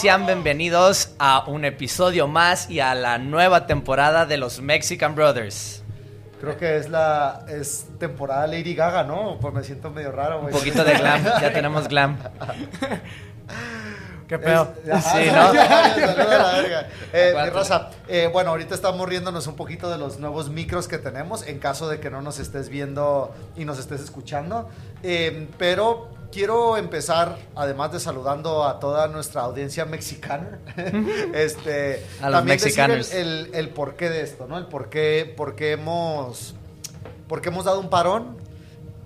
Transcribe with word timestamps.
sean 0.00 0.24
bienvenidos 0.24 1.10
a 1.18 1.44
un 1.46 1.66
episodio 1.66 2.26
más 2.26 2.70
y 2.70 2.80
a 2.80 2.94
la 2.94 3.18
nueva 3.18 3.66
temporada 3.66 4.24
de 4.24 4.38
los 4.38 4.62
Mexican 4.62 5.14
Brothers. 5.14 5.82
Creo 6.40 6.56
que 6.56 6.78
es 6.78 6.88
la 6.88 7.44
es 7.50 7.86
temporada 7.98 8.46
Lady 8.46 8.74
Gaga, 8.74 9.04
¿no? 9.04 9.36
Pues 9.38 9.52
me 9.52 9.62
siento 9.62 9.90
medio 9.90 10.10
raro, 10.10 10.40
Un 10.40 10.48
poquito 10.48 10.84
de 10.84 10.94
glam, 10.94 11.22
ya 11.22 11.52
tenemos 11.52 11.86
glam. 11.86 12.16
¿Qué 14.26 14.38
pedo? 14.38 14.72
sí, 14.84 15.26
¿no? 15.26 15.52
la 15.52 16.52
verga. 16.62 16.88
Eh, 17.12 17.50
Rosa, 17.52 17.90
eh, 18.08 18.30
bueno, 18.32 18.50
ahorita 18.52 18.74
estamos 18.74 19.06
riéndonos 19.06 19.48
un 19.48 19.56
poquito 19.56 19.90
de 19.90 19.98
los 19.98 20.18
nuevos 20.18 20.48
micros 20.48 20.88
que 20.88 20.96
tenemos, 20.96 21.46
en 21.46 21.58
caso 21.58 21.90
de 21.90 22.00
que 22.00 22.08
no 22.08 22.22
nos 22.22 22.38
estés 22.38 22.70
viendo 22.70 23.34
y 23.54 23.66
nos 23.66 23.78
estés 23.78 24.00
escuchando. 24.00 24.70
Eh, 25.02 25.46
pero 25.58 26.08
quiero 26.32 26.76
empezar, 26.76 27.38
además 27.54 27.92
de 27.92 28.00
saludando 28.00 28.64
a 28.64 28.80
toda 28.80 29.08
nuestra 29.08 29.42
audiencia 29.42 29.84
mexicana, 29.84 30.58
este, 31.34 32.04
a 32.20 32.30
los 32.30 32.44
mexicanos. 32.44 33.12
el, 33.12 33.50
el, 33.52 33.68
porqué 33.70 34.10
de 34.10 34.22
esto, 34.22 34.46
¿no? 34.46 34.58
El 34.58 34.66
por 34.66 34.88
qué, 34.88 35.32
por 35.36 35.54
hemos, 35.60 36.54
por 37.28 37.40
qué 37.40 37.48
hemos 37.48 37.64
dado 37.64 37.80
un 37.80 37.90
parón 37.90 38.39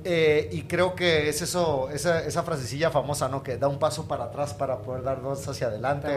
eh, 0.06 0.50
y 0.52 0.62
creo 0.64 0.94
que 0.94 1.30
es 1.30 1.40
eso, 1.40 1.88
esa, 1.90 2.20
esa, 2.26 2.42
frasecilla 2.42 2.90
famosa, 2.90 3.26
¿no? 3.28 3.42
Que 3.42 3.56
da 3.56 3.68
un 3.68 3.78
paso 3.78 4.06
para 4.06 4.24
atrás 4.24 4.52
para 4.52 4.78
poder 4.78 5.02
dar 5.02 5.22
dos 5.22 5.48
hacia 5.48 5.68
adelante. 5.68 6.08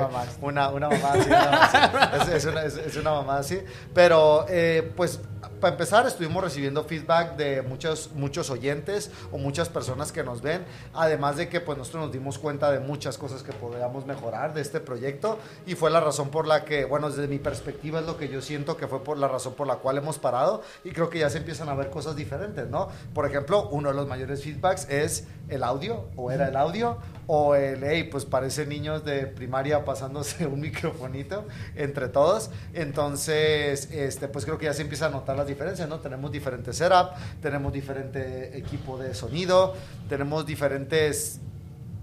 Una, 0.42 0.70
una 0.70 0.90
mamá 0.90 1.14
así. 1.14 2.32
es, 2.34 2.46
una, 2.46 2.66
es, 2.66 2.98
una, 2.98 3.12
mamá 3.12 3.38
así. 3.38 3.62
Pero, 3.94 4.46
eh, 4.50 4.92
pues, 4.94 5.22
para 5.62 5.72
empezar, 5.72 6.06
estuvimos 6.06 6.44
recibiendo 6.44 6.84
feedback 6.84 7.38
de 7.38 7.62
muchos, 7.62 8.12
muchos 8.14 8.50
oyentes 8.50 9.10
o 9.32 9.38
muchas 9.38 9.70
personas 9.70 10.12
que 10.12 10.22
nos 10.22 10.42
ven. 10.42 10.66
Además 10.94 11.38
de 11.38 11.48
que, 11.48 11.62
pues, 11.62 11.78
nosotros 11.78 12.04
nos 12.04 12.12
dimos 12.12 12.38
cuenta 12.40 12.70
de 12.72 12.82
muchas 12.82 13.18
cosas 13.18 13.42
que 13.42 13.54
podríamos 13.54 14.06
mejorar 14.06 14.54
de 14.54 14.60
este 14.62 14.82
proyecto. 14.82 15.38
Y 15.66 15.76
fue 15.76 15.92
la 15.92 16.02
razón 16.02 16.30
por 16.30 16.46
la 16.46 16.66
que, 16.66 16.84
bueno, 16.84 17.10
desde 17.10 17.30
mi 17.30 17.40
perspectiva 17.40 18.02
es 18.02 18.06
lo 18.06 18.18
que 18.18 18.28
yo 18.28 18.42
siento 18.42 18.76
que 18.76 18.88
fue 18.88 19.02
por 19.02 19.18
la 19.18 19.30
razón 19.30 19.54
por 19.54 19.66
la 19.66 19.78
cual 19.78 19.98
hemos 19.98 20.20
parado. 20.20 20.62
Y 20.84 20.92
creo 20.92 21.10
que 21.10 21.20
ya 21.20 21.30
se 21.30 21.38
empiezan 21.38 21.70
a 21.70 21.74
ver 21.74 21.90
cosas 21.90 22.18
diferentes, 22.18 22.68
¿no? 22.68 22.90
Por 23.14 23.26
ejemplo, 23.26 23.70
uno 23.78 23.90
de 23.90 23.96
los 23.96 24.08
mayores 24.08 24.44
feedbacks 24.44 24.90
es 24.90 25.28
el 25.50 25.64
audio, 25.64 26.10
o 26.16 26.32
era 26.32 26.48
el 26.48 26.56
audio, 26.56 26.98
o 27.28 27.56
el, 27.56 27.84
hey, 27.84 28.08
pues 28.12 28.26
parece 28.26 28.66
niños 28.66 29.06
de 29.06 29.28
primaria 29.28 29.86
pasándose 29.86 30.46
un 30.48 30.60
microfonito 30.60 31.46
entre 31.76 32.08
todos. 32.10 32.50
Entonces, 32.74 33.90
este, 33.92 34.28
pues 34.28 34.46
creo 34.46 34.58
que 34.58 34.66
ya 34.66 34.74
se 34.74 34.82
empieza 34.82 35.06
a 35.06 35.10
notar 35.10 35.38
las 35.38 35.48
diferencias, 35.48 35.88
¿no? 35.88 36.00
Tenemos 36.00 36.32
diferentes 36.32 36.78
setup, 36.78 37.12
tenemos 37.42 37.72
diferente 37.72 38.58
equipo 38.58 38.98
de 38.98 39.14
sonido, 39.14 39.76
tenemos 40.10 40.46
diferentes 40.46 41.40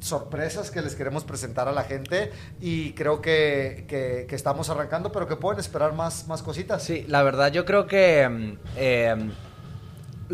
sorpresas 0.01 0.71
que 0.71 0.83
les 0.83 0.95
queremos 0.95 1.25
presentar 1.25 1.67
a 1.67 1.73
la 1.73 1.85
gente 1.85 2.31
y 2.61 2.93
creo 2.93 3.23
que, 3.23 3.87
que, 3.89 4.35
estamos 4.35 4.69
arrancando, 4.69 5.11
pero 5.11 5.27
que 5.27 5.37
pueden 5.37 5.59
esperar 5.59 5.95
más, 5.95 6.29
más 6.29 6.43
cositas. 6.43 6.83
Sí, 6.83 7.07
la 7.09 7.23
verdad 7.23 7.51
yo 7.51 7.65
creo 7.65 7.87
que... 7.87 8.29
Mm, 8.29 8.59
eh, 8.77 9.31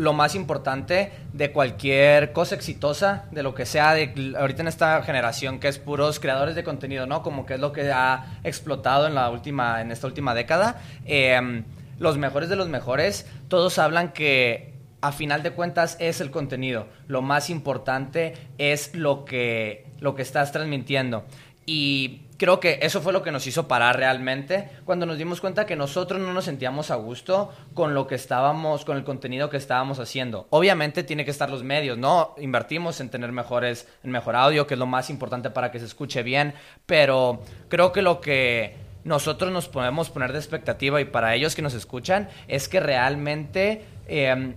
lo 0.01 0.13
más 0.13 0.33
importante 0.33 1.11
de 1.31 1.51
cualquier 1.51 2.33
cosa 2.33 2.55
exitosa, 2.55 3.25
de 3.29 3.43
lo 3.43 3.53
que 3.53 3.67
sea, 3.67 3.93
de, 3.93 4.33
ahorita 4.35 4.63
en 4.63 4.67
esta 4.67 5.03
generación 5.03 5.59
que 5.59 5.67
es 5.67 5.77
puros 5.77 6.19
creadores 6.19 6.55
de 6.55 6.63
contenido, 6.63 7.05
¿no? 7.05 7.21
Como 7.21 7.45
que 7.45 7.53
es 7.53 7.59
lo 7.59 7.71
que 7.71 7.91
ha 7.91 8.39
explotado 8.43 9.05
en, 9.05 9.13
la 9.13 9.29
última, 9.29 9.79
en 9.79 9.91
esta 9.91 10.07
última 10.07 10.33
década. 10.33 10.81
Em, 11.05 11.65
los 11.99 12.17
mejores 12.17 12.49
de 12.49 12.55
los 12.55 12.67
mejores, 12.67 13.27
todos 13.47 13.77
hablan 13.77 14.11
que 14.11 14.73
a 15.01 15.11
final 15.11 15.43
de 15.43 15.51
cuentas 15.51 15.97
es 15.99 16.19
el 16.19 16.31
contenido. 16.31 16.87
Lo 17.05 17.21
más 17.21 17.51
importante 17.51 18.33
es 18.57 18.95
lo 18.95 19.23
que, 19.23 19.85
lo 19.99 20.15
que 20.15 20.23
estás 20.23 20.51
transmitiendo. 20.51 21.25
Y 21.67 22.23
creo 22.41 22.59
que 22.59 22.79
eso 22.81 23.01
fue 23.01 23.13
lo 23.13 23.21
que 23.21 23.31
nos 23.31 23.45
hizo 23.45 23.67
parar 23.67 23.97
realmente 23.97 24.67
cuando 24.83 25.05
nos 25.05 25.19
dimos 25.19 25.39
cuenta 25.39 25.67
que 25.67 25.75
nosotros 25.75 26.19
no 26.19 26.33
nos 26.33 26.45
sentíamos 26.45 26.89
a 26.89 26.95
gusto 26.95 27.53
con 27.75 27.93
lo 27.93 28.07
que 28.07 28.15
estábamos, 28.15 28.83
con 28.83 28.97
el 28.97 29.03
contenido 29.03 29.51
que 29.51 29.57
estábamos 29.57 29.99
haciendo. 29.99 30.47
Obviamente 30.49 31.03
tiene 31.03 31.23
que 31.23 31.29
estar 31.29 31.51
los 31.51 31.61
medios, 31.61 31.99
¿no? 31.99 32.33
Invertimos 32.39 32.99
en 32.99 33.11
tener 33.11 33.31
mejores, 33.31 33.87
en 34.03 34.09
mejor 34.09 34.35
audio, 34.35 34.65
que 34.65 34.73
es 34.73 34.79
lo 34.79 34.87
más 34.87 35.11
importante 35.11 35.51
para 35.51 35.69
que 35.69 35.77
se 35.77 35.85
escuche 35.85 36.23
bien, 36.23 36.55
pero 36.87 37.43
creo 37.69 37.91
que 37.91 38.01
lo 38.01 38.21
que 38.21 38.75
nosotros 39.03 39.51
nos 39.51 39.67
podemos 39.67 40.09
poner 40.09 40.31
de 40.31 40.39
expectativa 40.39 40.99
y 40.99 41.05
para 41.05 41.35
ellos 41.35 41.53
que 41.53 41.61
nos 41.61 41.75
escuchan 41.75 42.27
es 42.47 42.67
que 42.67 42.79
realmente 42.79 43.85
em, 44.07 44.55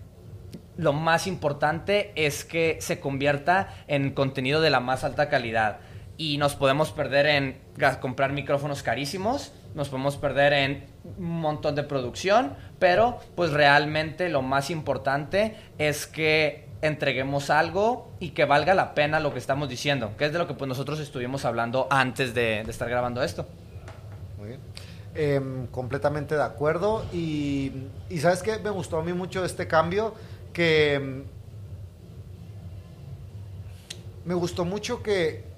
lo 0.79 0.95
más 0.95 1.27
importante 1.27 2.13
es 2.17 2.47
que 2.47 2.79
se 2.81 2.99
convierta 2.99 3.75
en 3.89 4.13
contenido 4.13 4.63
de 4.63 4.71
la 4.71 4.81
más 4.81 5.05
alta 5.05 5.29
calidad 5.29 5.81
y 6.17 6.39
nos 6.39 6.55
podemos 6.55 6.93
perder 6.93 7.27
en 7.27 7.59
comprar 8.01 8.33
micrófonos 8.33 8.83
carísimos, 8.83 9.53
nos 9.75 9.89
podemos 9.89 10.17
perder 10.17 10.53
en 10.53 10.85
un 11.19 11.41
montón 11.41 11.75
de 11.75 11.83
producción, 11.83 12.55
pero 12.79 13.19
pues 13.35 13.53
realmente 13.53 14.29
lo 14.29 14.43
más 14.43 14.71
importante 14.71 15.57
es 15.79 16.07
que 16.07 16.69
entreguemos 16.83 17.51
algo 17.51 18.13
y 18.21 18.31
que 18.31 18.45
valga 18.45 18.75
la 18.75 18.95
pena 18.95 19.19
lo 19.19 19.33
que 19.33 19.39
estamos 19.39 19.69
diciendo, 19.69 20.13
que 20.17 20.27
es 20.27 20.33
de 20.33 20.39
lo 20.39 20.47
que 20.47 20.55
pues 20.55 20.69
nosotros 20.69 21.01
estuvimos 21.01 21.45
hablando 21.45 21.89
antes 21.91 22.35
de, 22.35 22.61
estar 22.61 22.89
grabando 22.89 23.23
esto. 23.23 23.47
Muy 24.39 24.49
bien. 24.49 24.61
Em, 25.17 25.67
completamente 25.69 26.35
de 26.35 26.43
acuerdo 26.43 27.05
y, 27.13 27.73
y 28.11 28.19
sabes 28.19 28.43
que 28.43 28.59
me 28.59 28.71
gustó 28.71 28.99
a 28.99 29.03
mí 29.05 29.13
mucho 29.13 29.45
este 29.45 29.69
cambio 29.69 30.13
que 30.53 30.95
em, 30.95 31.25
me 34.25 34.35
gustó 34.35 34.65
mucho 34.65 35.03
que 35.03 35.54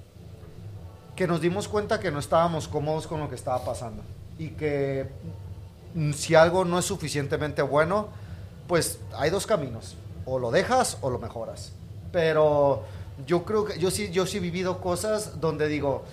que 1.16 1.26
nos 1.26 1.40
dimos 1.40 1.66
cuenta 1.66 1.98
que 1.98 2.10
no 2.10 2.18
estábamos 2.18 2.68
cómodos 2.68 3.06
con 3.06 3.18
lo 3.20 3.28
que 3.28 3.34
estaba 3.34 3.64
pasando 3.64 4.02
y 4.38 4.50
que 4.50 5.08
mm, 5.94 6.12
si 6.12 6.34
algo 6.34 6.64
no 6.64 6.78
es 6.78 6.84
suficientemente 6.84 7.62
bueno, 7.62 8.08
pues 8.68 9.00
hay 9.16 9.30
dos 9.30 9.46
caminos, 9.46 9.96
o 10.26 10.38
lo 10.38 10.50
dejas 10.50 10.98
o 11.00 11.10
lo 11.10 11.18
mejoras. 11.18 11.72
Pero 12.12 12.84
yo 13.26 13.44
creo 13.44 13.64
que 13.64 13.78
yo 13.78 13.90
sí, 13.90 14.10
yo 14.10 14.26
sí 14.26 14.36
he 14.36 14.40
vivido 14.40 14.80
cosas 14.80 15.40
donde 15.40 15.68
digo, 15.68 16.04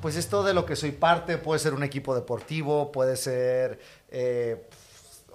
pues 0.00 0.16
esto 0.16 0.44
de 0.44 0.54
lo 0.54 0.64
que 0.64 0.76
soy 0.76 0.92
parte 0.92 1.38
puede 1.38 1.58
ser 1.58 1.74
un 1.74 1.82
equipo 1.82 2.14
deportivo, 2.14 2.92
puede 2.92 3.16
ser 3.16 3.80
eh, 4.10 4.68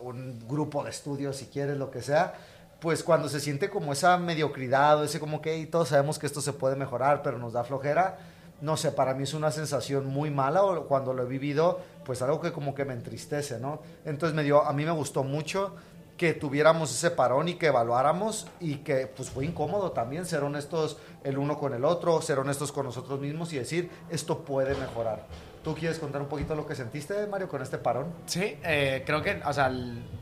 un 0.02 0.48
grupo 0.48 0.84
de 0.84 0.90
estudios, 0.90 1.38
si 1.38 1.46
quieres, 1.46 1.78
lo 1.78 1.92
que 1.92 2.02
sea. 2.02 2.36
Pues 2.80 3.04
cuando 3.04 3.28
se 3.28 3.40
siente 3.40 3.70
como 3.70 3.92
esa 3.92 4.18
mediocridad, 4.18 5.00
o 5.00 5.04
ese 5.04 5.20
como 5.20 5.42
que 5.42 5.66
todos 5.66 5.90
sabemos 5.90 6.20
que 6.20 6.28
esto 6.28 6.42
se 6.42 6.54
puede 6.54 6.76
mejorar, 6.76 7.24
pero 7.24 7.40
nos 7.40 7.54
da 7.54 7.64
flojera, 7.64 8.20
no 8.62 8.78
sé, 8.78 8.92
para 8.92 9.14
mí 9.14 9.24
es 9.24 9.34
una 9.34 9.52
sensación 9.52 10.08
muy 10.08 10.32
mala 10.32 10.64
o 10.64 10.88
cuando 10.88 11.14
lo 11.14 11.24
he 11.24 11.28
vivido, 11.28 11.80
pues 12.04 12.22
algo 12.22 12.42
que 12.42 12.52
como 12.52 12.74
que 12.74 12.86
me 12.86 12.94
entristece, 12.94 13.60
¿no? 13.60 13.82
Entonces 14.06 14.36
me 14.36 14.44
dio, 14.44 14.64
a 14.64 14.74
mí 14.74 14.86
me 14.86 14.92
gustó 14.92 15.24
mucho 15.24 15.76
que 16.18 16.34
tuviéramos 16.34 16.92
ese 16.92 17.12
parón 17.12 17.48
y 17.48 17.54
que 17.54 17.68
evaluáramos 17.68 18.48
y 18.60 18.78
que 18.78 19.06
pues 19.08 19.30
fue 19.30 19.46
incómodo 19.46 19.92
también 19.92 20.26
ser 20.26 20.44
honestos 20.44 20.98
el 21.24 21.38
uno 21.38 21.60
con 21.60 21.74
el 21.74 21.86
otro, 21.86 22.22
ser 22.22 22.40
honestos 22.40 22.72
con 22.72 22.86
nosotros 22.86 23.20
mismos 23.20 23.54
y 23.54 23.60
decir, 23.60 23.92
esto 24.10 24.40
puede 24.40 24.76
mejorar. 24.76 25.26
¿Tú 25.64 25.76
quieres 25.76 26.00
contar 26.00 26.22
un 26.22 26.28
poquito 26.28 26.56
lo 26.56 26.66
que 26.66 26.76
sentiste, 26.76 27.28
Mario, 27.28 27.50
con 27.50 27.62
este 27.62 27.78
parón? 27.78 28.08
Sí, 28.26 28.58
eh, 28.64 29.04
creo 29.06 29.22
que, 29.22 29.42
o 29.46 29.54
sea, 29.54 29.72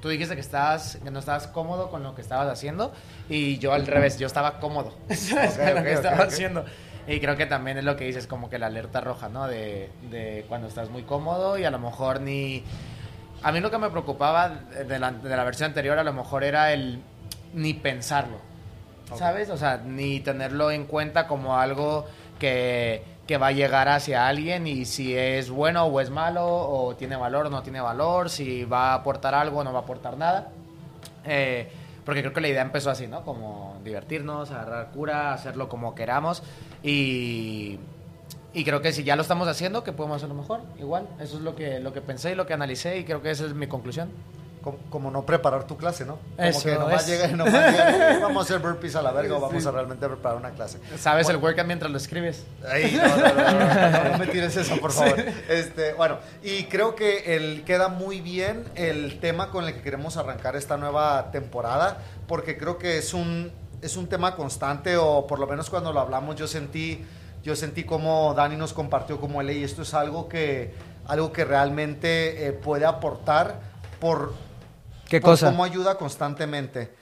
tú 0.01 0.09
dijiste 0.09 0.33
que, 0.33 0.41
estabas, 0.41 0.97
que 1.01 1.11
no 1.11 1.19
estabas 1.19 1.47
cómodo 1.47 1.89
con 1.89 2.03
lo 2.03 2.15
que 2.15 2.21
estabas 2.21 2.47
haciendo 2.47 2.91
y 3.29 3.57
yo 3.59 3.71
al 3.71 3.87
revés, 3.87 4.17
yo 4.17 4.27
estaba 4.27 4.59
cómodo 4.59 4.91
con 5.07 5.75
lo 5.75 5.83
que 5.83 5.93
estaba 5.93 6.23
haciendo. 6.23 6.65
Y 7.07 7.19
creo 7.19 7.35
que 7.35 7.45
también 7.45 7.77
es 7.77 7.83
lo 7.83 7.95
que 7.95 8.05
dices, 8.05 8.25
como 8.25 8.49
que 8.49 8.57
la 8.57 8.67
alerta 8.67 8.99
roja, 9.01 9.29
¿no? 9.29 9.47
De, 9.47 9.89
de 10.09 10.45
cuando 10.47 10.67
estás 10.67 10.89
muy 10.89 11.03
cómodo 11.03 11.57
y 11.57 11.63
a 11.63 11.71
lo 11.71 11.79
mejor 11.79 12.21
ni... 12.21 12.63
A 13.43 13.51
mí 13.51 13.59
lo 13.59 13.69
que 13.69 13.77
me 13.77 13.89
preocupaba 13.91 14.49
de 14.49 14.97
la, 14.97 15.11
de 15.11 15.35
la 15.35 15.43
versión 15.43 15.67
anterior 15.67 15.99
a 15.99 16.03
lo 16.03 16.13
mejor 16.13 16.43
era 16.43 16.73
el 16.73 16.99
ni 17.53 17.75
pensarlo, 17.75 18.37
¿sabes? 19.13 19.49
O 19.51 19.57
sea, 19.57 19.77
ni 19.77 20.19
tenerlo 20.19 20.71
en 20.71 20.85
cuenta 20.85 21.27
como 21.27 21.57
algo 21.57 22.07
que, 22.39 23.03
que, 23.27 23.37
va 23.37 23.47
a 23.47 23.51
llegar 23.51 23.87
hacia 23.87 24.27
alguien 24.27 24.65
y 24.65 24.85
si 24.85 25.15
es 25.15 25.51
bueno 25.51 25.85
o 25.85 26.01
es 26.01 26.09
malo, 26.09 26.45
o 26.45 26.95
tiene 26.95 27.15
valor 27.15 27.45
o 27.45 27.49
no 27.51 27.61
tiene 27.61 27.81
valor, 27.81 28.31
si 28.31 28.65
va 28.65 28.91
a 28.91 28.93
aportar 28.95 29.35
algo 29.35 29.59
o 29.59 29.63
no 29.63 29.71
va 29.71 29.79
a 29.79 29.83
aportar 29.83 30.17
nada. 30.17 30.49
Eh, 31.23 31.69
porque 32.05 32.21
creo 32.21 32.33
que 32.33 32.41
la 32.41 32.47
idea 32.49 32.61
empezó 32.61 32.91
así, 32.91 33.07
¿no? 33.07 33.23
Como 33.23 33.79
divertirnos, 33.83 34.51
agarrar 34.51 34.91
cura, 34.91 35.33
hacerlo 35.33 35.67
como 35.67 35.95
queramos. 35.95 36.43
Y, 36.85 37.79
y 38.53 38.63
creo 38.63 38.81
que 38.81 38.93
si 38.93 39.03
ya 39.03 39.15
lo 39.15 39.23
estamos 39.23 39.47
haciendo, 39.47 39.83
que 39.83 39.91
podemos 39.91 40.17
hacerlo 40.17 40.35
mejor. 40.35 40.61
Igual, 40.79 41.07
eso 41.19 41.37
es 41.37 41.43
lo 41.43 41.55
que, 41.55 41.79
lo 41.79 41.93
que 41.93 42.01
pensé 42.01 42.31
y 42.31 42.35
lo 42.35 42.45
que 42.45 42.53
analicé 42.53 42.99
y 42.99 43.03
creo 43.03 43.23
que 43.23 43.31
esa 43.31 43.45
es 43.45 43.55
mi 43.55 43.67
conclusión. 43.67 44.11
Como, 44.89 45.11
no 45.11 45.27
preparar 45.27 45.67
tu 45.67 45.77
clase, 45.77 46.05
¿no? 46.05 46.17
Como 46.37 46.63
que 46.63 46.73
nomás 46.73 47.05
llega, 47.05 47.27
nomás 47.27 47.53
llega, 47.53 48.17
vamos 48.19 48.37
a 48.37 48.55
hacer 48.55 48.67
burpees 48.67 48.95
a 48.95 49.03
la 49.03 49.11
verga 49.11 49.37
o 49.37 49.39
vamos 49.39 49.63
a 49.63 49.69
realmente 49.69 50.07
preparar 50.07 50.39
una 50.39 50.49
clase. 50.51 50.79
¿Sabes 50.97 51.29
el 51.29 51.37
workout 51.37 51.67
mientras 51.67 51.91
lo 51.91 51.97
escribes? 51.97 52.47
Ay, 52.67 52.97
no, 52.97 53.15
no, 53.15 54.09
no, 54.09 54.17
me 54.17 54.25
tires 54.25 54.57
eso, 54.57 54.79
por 54.79 54.91
favor. 54.91 55.23
Este, 55.49 55.93
bueno, 55.93 56.17
y 56.41 56.63
creo 56.63 56.95
que 56.95 57.35
el, 57.35 57.63
queda 57.63 57.89
muy 57.89 58.21
bien 58.21 58.63
el 58.73 59.19
tema 59.19 59.51
con 59.51 59.65
el 59.65 59.73
que 59.75 59.81
queremos 59.81 60.17
arrancar 60.17 60.55
esta 60.55 60.77
nueva 60.77 61.29
temporada, 61.31 61.99
porque 62.27 62.57
creo 62.57 62.79
que 62.79 62.97
es 62.97 63.13
un, 63.13 63.51
es 63.81 63.97
un 63.97 64.07
tema 64.07 64.35
constante, 64.35 64.97
o 64.97 65.25
por 65.27 65.39
lo 65.39 65.47
menos 65.47 65.69
cuando 65.69 65.91
lo 65.93 65.99
hablamos 65.99 66.35
yo 66.35 66.47
sentí 66.47 67.05
Yo 67.43 67.55
sentí 67.55 67.83
como 67.83 68.33
Dani 68.33 68.55
nos 68.55 68.73
compartió 68.73 69.19
como 69.19 69.39
él 69.39 69.51
y 69.51 69.63
esto 69.63 69.83
es 69.83 69.93
algo 69.93 70.27
que, 70.27 70.73
algo 71.05 71.31
que 71.31 71.45
realmente 71.45 72.47
eh, 72.47 72.53
puede 72.53 72.85
aportar 72.85 73.61
por, 73.99 74.33
¿Qué 75.07 75.21
por 75.21 75.31
cosa? 75.31 75.51
cómo 75.51 75.63
ayuda 75.63 75.95
constantemente 75.95 76.95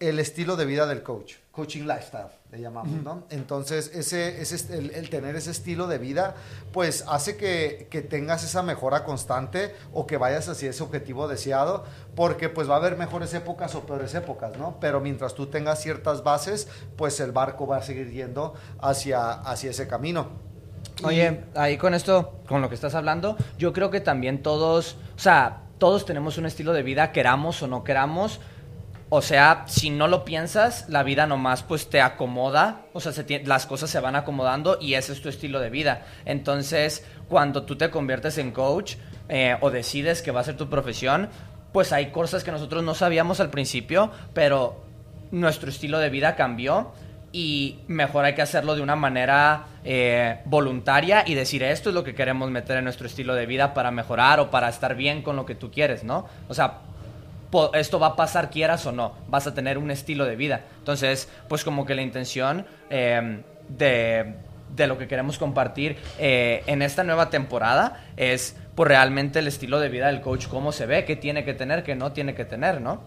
el 0.00 0.18
estilo 0.18 0.56
de 0.56 0.64
vida 0.66 0.86
del 0.86 1.04
coach, 1.04 1.34
coaching 1.52 1.82
lifestyle, 1.86 2.26
le 2.54 2.60
llamamos, 2.60 3.02
¿no? 3.02 3.24
Entonces, 3.30 3.90
ese, 3.94 4.40
ese, 4.40 4.78
el, 4.78 4.90
el 4.90 5.10
tener 5.10 5.34
ese 5.34 5.50
estilo 5.50 5.88
de 5.88 5.98
vida, 5.98 6.36
pues 6.72 7.04
hace 7.08 7.36
que, 7.36 7.88
que 7.90 8.00
tengas 8.00 8.44
esa 8.44 8.62
mejora 8.62 9.02
constante 9.02 9.74
o 9.92 10.06
que 10.06 10.18
vayas 10.18 10.48
hacia 10.48 10.70
ese 10.70 10.82
objetivo 10.82 11.26
deseado, 11.26 11.84
porque 12.14 12.48
pues 12.48 12.70
va 12.70 12.74
a 12.74 12.76
haber 12.76 12.96
mejores 12.96 13.34
épocas 13.34 13.74
o 13.74 13.80
peores 13.80 14.14
épocas, 14.14 14.56
¿no? 14.56 14.76
Pero 14.80 15.00
mientras 15.00 15.34
tú 15.34 15.46
tengas 15.46 15.82
ciertas 15.82 16.22
bases, 16.22 16.68
pues 16.96 17.18
el 17.18 17.32
barco 17.32 17.66
va 17.66 17.78
a 17.78 17.82
seguir 17.82 18.12
yendo 18.12 18.54
hacia, 18.80 19.32
hacia 19.32 19.70
ese 19.70 19.88
camino. 19.88 20.28
Oye, 21.02 21.40
ahí 21.56 21.76
con 21.76 21.92
esto, 21.92 22.38
con 22.46 22.62
lo 22.62 22.68
que 22.68 22.76
estás 22.76 22.94
hablando, 22.94 23.36
yo 23.58 23.72
creo 23.72 23.90
que 23.90 24.00
también 24.00 24.44
todos, 24.44 24.96
o 25.16 25.18
sea, 25.18 25.62
todos 25.78 26.06
tenemos 26.06 26.38
un 26.38 26.46
estilo 26.46 26.72
de 26.72 26.84
vida, 26.84 27.10
queramos 27.10 27.60
o 27.64 27.66
no 27.66 27.82
queramos. 27.82 28.40
O 29.16 29.22
sea, 29.22 29.62
si 29.68 29.90
no 29.90 30.08
lo 30.08 30.24
piensas, 30.24 30.88
la 30.88 31.04
vida 31.04 31.24
nomás 31.24 31.62
pues 31.62 31.88
te 31.88 32.00
acomoda, 32.00 32.80
o 32.92 32.98
sea, 32.98 33.12
se 33.12 33.44
las 33.44 33.64
cosas 33.64 33.88
se 33.88 34.00
van 34.00 34.16
acomodando 34.16 34.76
y 34.80 34.94
ese 34.94 35.12
es 35.12 35.22
tu 35.22 35.28
estilo 35.28 35.60
de 35.60 35.70
vida. 35.70 36.04
Entonces, 36.24 37.06
cuando 37.28 37.62
tú 37.62 37.76
te 37.76 37.90
conviertes 37.90 38.38
en 38.38 38.50
coach 38.50 38.96
eh, 39.28 39.56
o 39.60 39.70
decides 39.70 40.20
que 40.20 40.32
va 40.32 40.40
a 40.40 40.42
ser 40.42 40.56
tu 40.56 40.68
profesión, 40.68 41.28
pues 41.72 41.92
hay 41.92 42.10
cosas 42.10 42.42
que 42.42 42.50
nosotros 42.50 42.82
no 42.82 42.96
sabíamos 42.96 43.38
al 43.38 43.50
principio, 43.50 44.10
pero 44.32 44.82
nuestro 45.30 45.70
estilo 45.70 46.00
de 46.00 46.10
vida 46.10 46.34
cambió 46.34 46.90
y 47.30 47.78
mejor 47.86 48.24
hay 48.24 48.34
que 48.34 48.42
hacerlo 48.42 48.74
de 48.74 48.82
una 48.82 48.96
manera 48.96 49.66
eh, 49.84 50.40
voluntaria 50.44 51.22
y 51.24 51.34
decir 51.34 51.62
esto 51.62 51.90
es 51.90 51.94
lo 51.94 52.02
que 52.02 52.16
queremos 52.16 52.50
meter 52.50 52.78
en 52.78 52.84
nuestro 52.84 53.06
estilo 53.06 53.36
de 53.36 53.46
vida 53.46 53.74
para 53.74 53.92
mejorar 53.92 54.40
o 54.40 54.50
para 54.50 54.68
estar 54.68 54.96
bien 54.96 55.22
con 55.22 55.36
lo 55.36 55.46
que 55.46 55.54
tú 55.54 55.70
quieres, 55.70 56.02
¿no? 56.02 56.26
O 56.48 56.54
sea, 56.54 56.80
esto 57.74 57.98
va 57.98 58.08
a 58.08 58.16
pasar 58.16 58.50
quieras 58.50 58.86
o 58.86 58.92
no, 58.92 59.12
vas 59.28 59.46
a 59.46 59.54
tener 59.54 59.78
un 59.78 59.90
estilo 59.90 60.24
de 60.24 60.36
vida. 60.36 60.62
Entonces, 60.78 61.28
pues 61.48 61.64
como 61.64 61.86
que 61.86 61.94
la 61.94 62.02
intención 62.02 62.66
eh, 62.90 63.42
de, 63.68 64.34
de 64.74 64.86
lo 64.86 64.98
que 64.98 65.06
queremos 65.08 65.38
compartir 65.38 65.96
eh, 66.18 66.62
en 66.66 66.82
esta 66.82 67.04
nueva 67.04 67.30
temporada 67.30 68.04
es 68.16 68.56
pues 68.74 68.88
realmente 68.88 69.38
el 69.38 69.46
estilo 69.46 69.78
de 69.78 69.88
vida 69.88 70.08
del 70.08 70.20
coach, 70.20 70.48
cómo 70.48 70.72
se 70.72 70.86
ve, 70.86 71.04
qué 71.04 71.16
tiene 71.16 71.44
que 71.44 71.54
tener, 71.54 71.84
qué 71.84 71.94
no 71.94 72.12
tiene 72.12 72.34
que 72.34 72.44
tener, 72.44 72.80
¿no? 72.80 73.02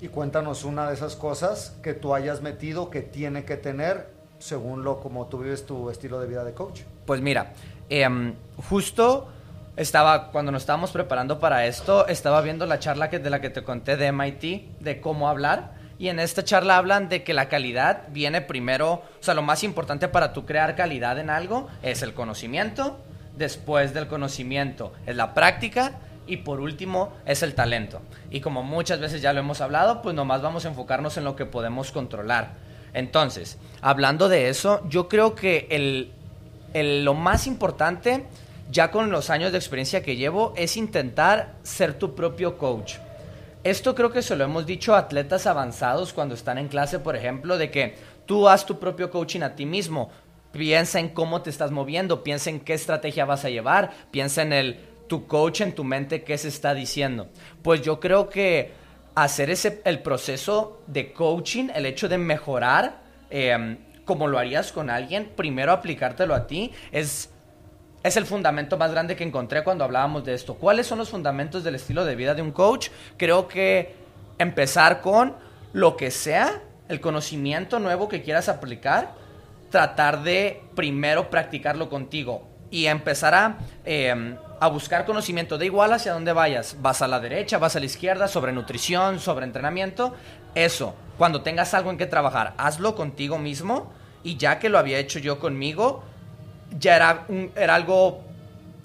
Y 0.00 0.08
cuéntanos 0.08 0.64
una 0.64 0.88
de 0.88 0.94
esas 0.94 1.16
cosas 1.16 1.76
que 1.82 1.92
tú 1.92 2.14
hayas 2.14 2.40
metido 2.40 2.88
que 2.88 3.02
tiene 3.02 3.44
que 3.44 3.56
tener 3.56 4.08
según 4.38 4.82
lo 4.82 5.00
como 5.00 5.26
tú 5.26 5.38
vives 5.38 5.66
tu 5.66 5.90
estilo 5.90 6.20
de 6.20 6.26
vida 6.26 6.44
de 6.44 6.54
coach. 6.54 6.80
Pues 7.04 7.20
mira, 7.20 7.52
em, 7.90 8.34
justo 8.68 9.28
estaba, 9.76 10.30
cuando 10.30 10.52
nos 10.52 10.62
estábamos 10.62 10.90
preparando 10.90 11.38
para 11.38 11.66
esto, 11.66 12.06
estaba 12.08 12.40
viendo 12.42 12.66
la 12.66 12.78
charla 12.78 13.08
que, 13.10 13.18
de 13.18 13.30
la 13.30 13.40
que 13.40 13.50
te 13.50 13.62
conté 13.62 13.96
de 13.96 14.12
MIT, 14.12 14.78
de 14.80 15.00
cómo 15.00 15.28
hablar. 15.28 15.72
Y 15.98 16.08
en 16.08 16.18
esta 16.18 16.42
charla 16.44 16.78
hablan 16.78 17.08
de 17.08 17.22
que 17.24 17.34
la 17.34 17.48
calidad 17.48 18.04
viene 18.08 18.40
primero, 18.40 18.92
o 18.94 19.02
sea, 19.22 19.34
lo 19.34 19.42
más 19.42 19.62
importante 19.64 20.08
para 20.08 20.32
tú 20.32 20.46
crear 20.46 20.74
calidad 20.74 21.18
en 21.18 21.28
algo 21.30 21.68
es 21.82 22.02
el 22.02 22.14
conocimiento, 22.14 22.98
después 23.36 23.92
del 23.94 24.06
conocimiento 24.06 24.92
es 25.06 25.16
la 25.16 25.34
práctica 25.34 25.92
y 26.26 26.38
por 26.38 26.60
último 26.60 27.12
es 27.26 27.42
el 27.42 27.54
talento. 27.54 28.00
Y 28.30 28.40
como 28.40 28.62
muchas 28.62 28.98
veces 29.00 29.20
ya 29.20 29.32
lo 29.34 29.40
hemos 29.40 29.60
hablado, 29.60 30.00
pues 30.00 30.14
nomás 30.14 30.40
vamos 30.40 30.64
a 30.64 30.68
enfocarnos 30.68 31.16
en 31.18 31.24
lo 31.24 31.36
que 31.36 31.44
podemos 31.46 31.90
controlar. 31.92 32.52
Entonces, 32.94 33.58
hablando 33.82 34.28
de 34.28 34.48
eso, 34.48 34.80
yo 34.88 35.06
creo 35.08 35.34
que 35.34 35.66
el, 35.70 36.12
el- 36.72 37.04
lo 37.04 37.12
más 37.14 37.46
importante, 37.46 38.26
ya 38.70 38.90
con 38.90 39.10
los 39.10 39.30
años 39.30 39.52
de 39.52 39.58
experiencia 39.58 40.02
que 40.02 40.16
llevo, 40.16 40.54
es 40.56 40.76
intentar 40.76 41.54
ser 41.62 41.94
tu 41.94 42.14
propio 42.14 42.56
coach. 42.56 42.96
Esto 43.62 43.94
creo 43.94 44.10
que 44.10 44.22
se 44.22 44.36
lo 44.36 44.44
hemos 44.44 44.64
dicho 44.64 44.94
a 44.94 44.98
atletas 44.98 45.46
avanzados 45.46 46.12
cuando 46.12 46.34
están 46.34 46.56
en 46.56 46.68
clase, 46.68 46.98
por 46.98 47.16
ejemplo, 47.16 47.58
de 47.58 47.70
que 47.70 47.96
tú 48.24 48.48
haz 48.48 48.64
tu 48.64 48.78
propio 48.78 49.10
coaching 49.10 49.42
a 49.42 49.54
ti 49.54 49.66
mismo. 49.66 50.10
Piensa 50.52 50.98
en 50.98 51.10
cómo 51.10 51.42
te 51.42 51.50
estás 51.50 51.70
moviendo, 51.70 52.22
piensa 52.24 52.48
en 52.48 52.60
qué 52.60 52.74
estrategia 52.74 53.24
vas 53.24 53.44
a 53.44 53.50
llevar, 53.50 53.90
piensa 54.10 54.42
en 54.42 54.52
el 54.52 54.78
tu 55.08 55.26
coach 55.26 55.60
en 55.60 55.74
tu 55.74 55.82
mente 55.82 56.22
qué 56.22 56.38
se 56.38 56.48
está 56.48 56.72
diciendo. 56.72 57.28
Pues 57.62 57.82
yo 57.82 57.98
creo 57.98 58.28
que 58.28 58.72
hacer 59.14 59.50
ese 59.50 59.82
el 59.84 60.00
proceso 60.00 60.82
de 60.86 61.12
coaching, 61.12 61.68
el 61.74 61.84
hecho 61.84 62.08
de 62.08 62.16
mejorar, 62.16 63.02
eh, 63.28 63.76
como 64.04 64.28
lo 64.28 64.38
harías 64.38 64.72
con 64.72 64.88
alguien, 64.88 65.32
primero 65.36 65.72
aplicártelo 65.72 66.34
a 66.34 66.46
ti, 66.46 66.72
es 66.92 67.30
es 68.02 68.16
el 68.16 68.26
fundamento 68.26 68.78
más 68.78 68.90
grande 68.92 69.16
que 69.16 69.24
encontré 69.24 69.62
cuando 69.62 69.84
hablábamos 69.84 70.24
de 70.24 70.34
esto. 70.34 70.54
¿Cuáles 70.54 70.86
son 70.86 70.98
los 70.98 71.10
fundamentos 71.10 71.64
del 71.64 71.74
estilo 71.74 72.04
de 72.04 72.16
vida 72.16 72.34
de 72.34 72.42
un 72.42 72.52
coach? 72.52 72.88
Creo 73.16 73.46
que 73.46 73.94
empezar 74.38 75.00
con 75.00 75.34
lo 75.72 75.96
que 75.96 76.10
sea, 76.10 76.62
el 76.88 77.00
conocimiento 77.00 77.78
nuevo 77.78 78.08
que 78.08 78.22
quieras 78.22 78.48
aplicar, 78.48 79.12
tratar 79.70 80.22
de 80.22 80.62
primero 80.74 81.30
practicarlo 81.30 81.88
contigo 81.88 82.48
y 82.70 82.86
empezar 82.86 83.34
a, 83.34 83.58
eh, 83.84 84.36
a 84.60 84.68
buscar 84.68 85.04
conocimiento. 85.04 85.58
Da 85.58 85.64
igual 85.64 85.92
hacia 85.92 86.14
dónde 86.14 86.32
vayas. 86.32 86.76
Vas 86.80 87.02
a 87.02 87.08
la 87.08 87.20
derecha, 87.20 87.58
vas 87.58 87.76
a 87.76 87.80
la 87.80 87.86
izquierda, 87.86 88.28
sobre 88.28 88.52
nutrición, 88.52 89.20
sobre 89.20 89.44
entrenamiento. 89.44 90.14
Eso, 90.54 90.94
cuando 91.18 91.42
tengas 91.42 91.74
algo 91.74 91.90
en 91.90 91.98
que 91.98 92.06
trabajar, 92.06 92.54
hazlo 92.56 92.94
contigo 92.94 93.38
mismo. 93.38 93.92
Y 94.22 94.36
ya 94.36 94.58
que 94.58 94.68
lo 94.68 94.78
había 94.78 94.98
hecho 94.98 95.18
yo 95.18 95.38
conmigo, 95.38 96.02
ya 96.78 96.96
era, 96.96 97.24
un- 97.28 97.50
era 97.56 97.74
algo, 97.74 98.22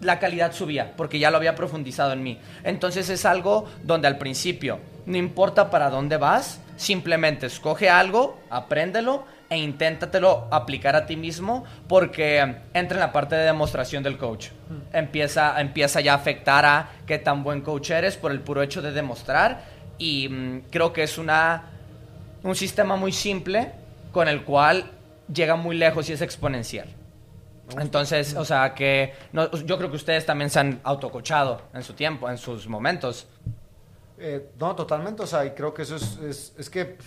la 0.02 0.20
calidad 0.20 0.52
subía, 0.54 0.94
porque 0.96 1.20
ya 1.20 1.32
lo 1.32 1.38
había 1.38 1.56
profundizado 1.56 2.14
en 2.14 2.24
mí. 2.24 2.40
Entonces 2.64 3.10
es 3.10 3.26
algo 3.26 3.66
donde 3.84 4.08
al 4.08 4.18
principio, 4.18 4.80
no 5.06 5.18
importa 5.18 5.70
para 5.70 5.90
dónde 5.90 6.18
vas, 6.18 6.60
simplemente 6.78 7.46
escoge 7.46 7.90
algo, 7.90 8.40
apréndelo 8.50 9.24
e 9.50 9.58
inténtatelo 9.58 10.48
aplicar 10.52 10.96
a 10.96 11.06
ti 11.06 11.16
mismo, 11.16 11.64
porque 11.88 12.40
entra 12.74 12.98
en 12.98 13.00
la 13.00 13.12
parte 13.14 13.36
de 13.36 13.44
demostración 13.46 14.02
del 14.04 14.18
coach. 14.18 14.48
Empieza, 14.92 15.62
empieza 15.62 16.02
ya 16.02 16.14
a 16.14 16.16
afectar 16.16 16.66
a 16.66 16.90
qué 17.06 17.20
tan 17.20 17.44
buen 17.44 17.62
coach 17.62 17.92
eres 17.92 18.18
por 18.18 18.32
el 18.32 18.40
puro 18.42 18.64
hecho 18.64 18.82
de 18.82 18.92
demostrar, 18.92 19.64
y 20.00 20.28
mm, 20.28 20.62
creo 20.72 20.92
que 20.92 21.04
es 21.04 21.18
una, 21.20 21.66
un 22.44 22.56
sistema 22.56 22.96
muy 22.96 23.12
simple 23.12 23.72
con 24.12 24.28
el 24.28 24.44
cual 24.44 24.86
llega 25.32 25.56
muy 25.56 25.78
lejos 25.78 26.10
y 26.10 26.14
es 26.14 26.22
exponencial. 26.22 26.88
Entonces, 27.80 28.36
o 28.36 28.46
sea, 28.46 28.74
que 28.76 29.14
no- 29.34 29.50
yo 29.52 29.78
creo 29.78 29.90
que 29.90 29.96
ustedes 29.96 30.26
también 30.26 30.50
se 30.50 30.60
han 30.60 30.80
autocochado 30.84 31.62
en 31.74 31.84
su 31.84 31.94
tiempo, 31.94 32.30
en 32.30 32.38
sus 32.38 32.68
momentos. 32.68 33.28
Eh, 34.18 34.52
no, 34.60 34.76
totalmente, 34.76 35.24
o 35.24 35.28
sea, 35.28 35.46
y 35.46 35.52
creo 35.52 35.74
que 35.74 35.82
eso 35.82 35.96
es, 35.96 36.18
es, 36.20 36.54
es 36.58 36.70
que 36.70 36.98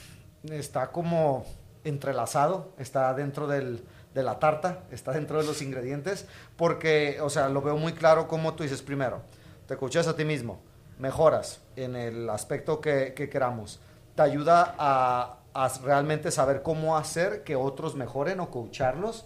está 0.50 0.90
como 0.90 1.46
entrelazado, 1.84 2.72
está 2.78 3.14
dentro 3.14 3.46
del, 3.46 3.82
de 4.14 4.22
la 4.22 4.38
tarta, 4.38 4.80
está 4.90 5.12
dentro 5.12 5.38
de 5.40 5.46
los 5.46 5.62
ingredientes, 5.62 6.26
porque, 6.56 7.18
o 7.22 7.30
sea, 7.30 7.48
lo 7.48 7.62
veo 7.62 7.76
muy 7.76 7.92
claro 7.92 8.28
como 8.28 8.54
tú 8.54 8.62
dices, 8.64 8.82
primero, 8.82 9.22
te 9.66 9.76
coacheas 9.76 10.06
a 10.08 10.16
ti 10.16 10.24
mismo, 10.24 10.60
mejoras 10.98 11.60
en 11.76 11.96
el 11.96 12.28
aspecto 12.28 12.80
que, 12.80 13.14
que 13.14 13.30
queramos, 13.30 13.80
te 14.14 14.22
ayuda 14.22 14.74
a, 14.76 15.38
a 15.54 15.68
realmente 15.82 16.30
saber 16.30 16.62
cómo 16.62 16.96
hacer 16.98 17.42
que 17.44 17.56
otros 17.56 17.94
mejoren 17.94 18.40
o 18.40 18.50
coacharlos, 18.50 19.24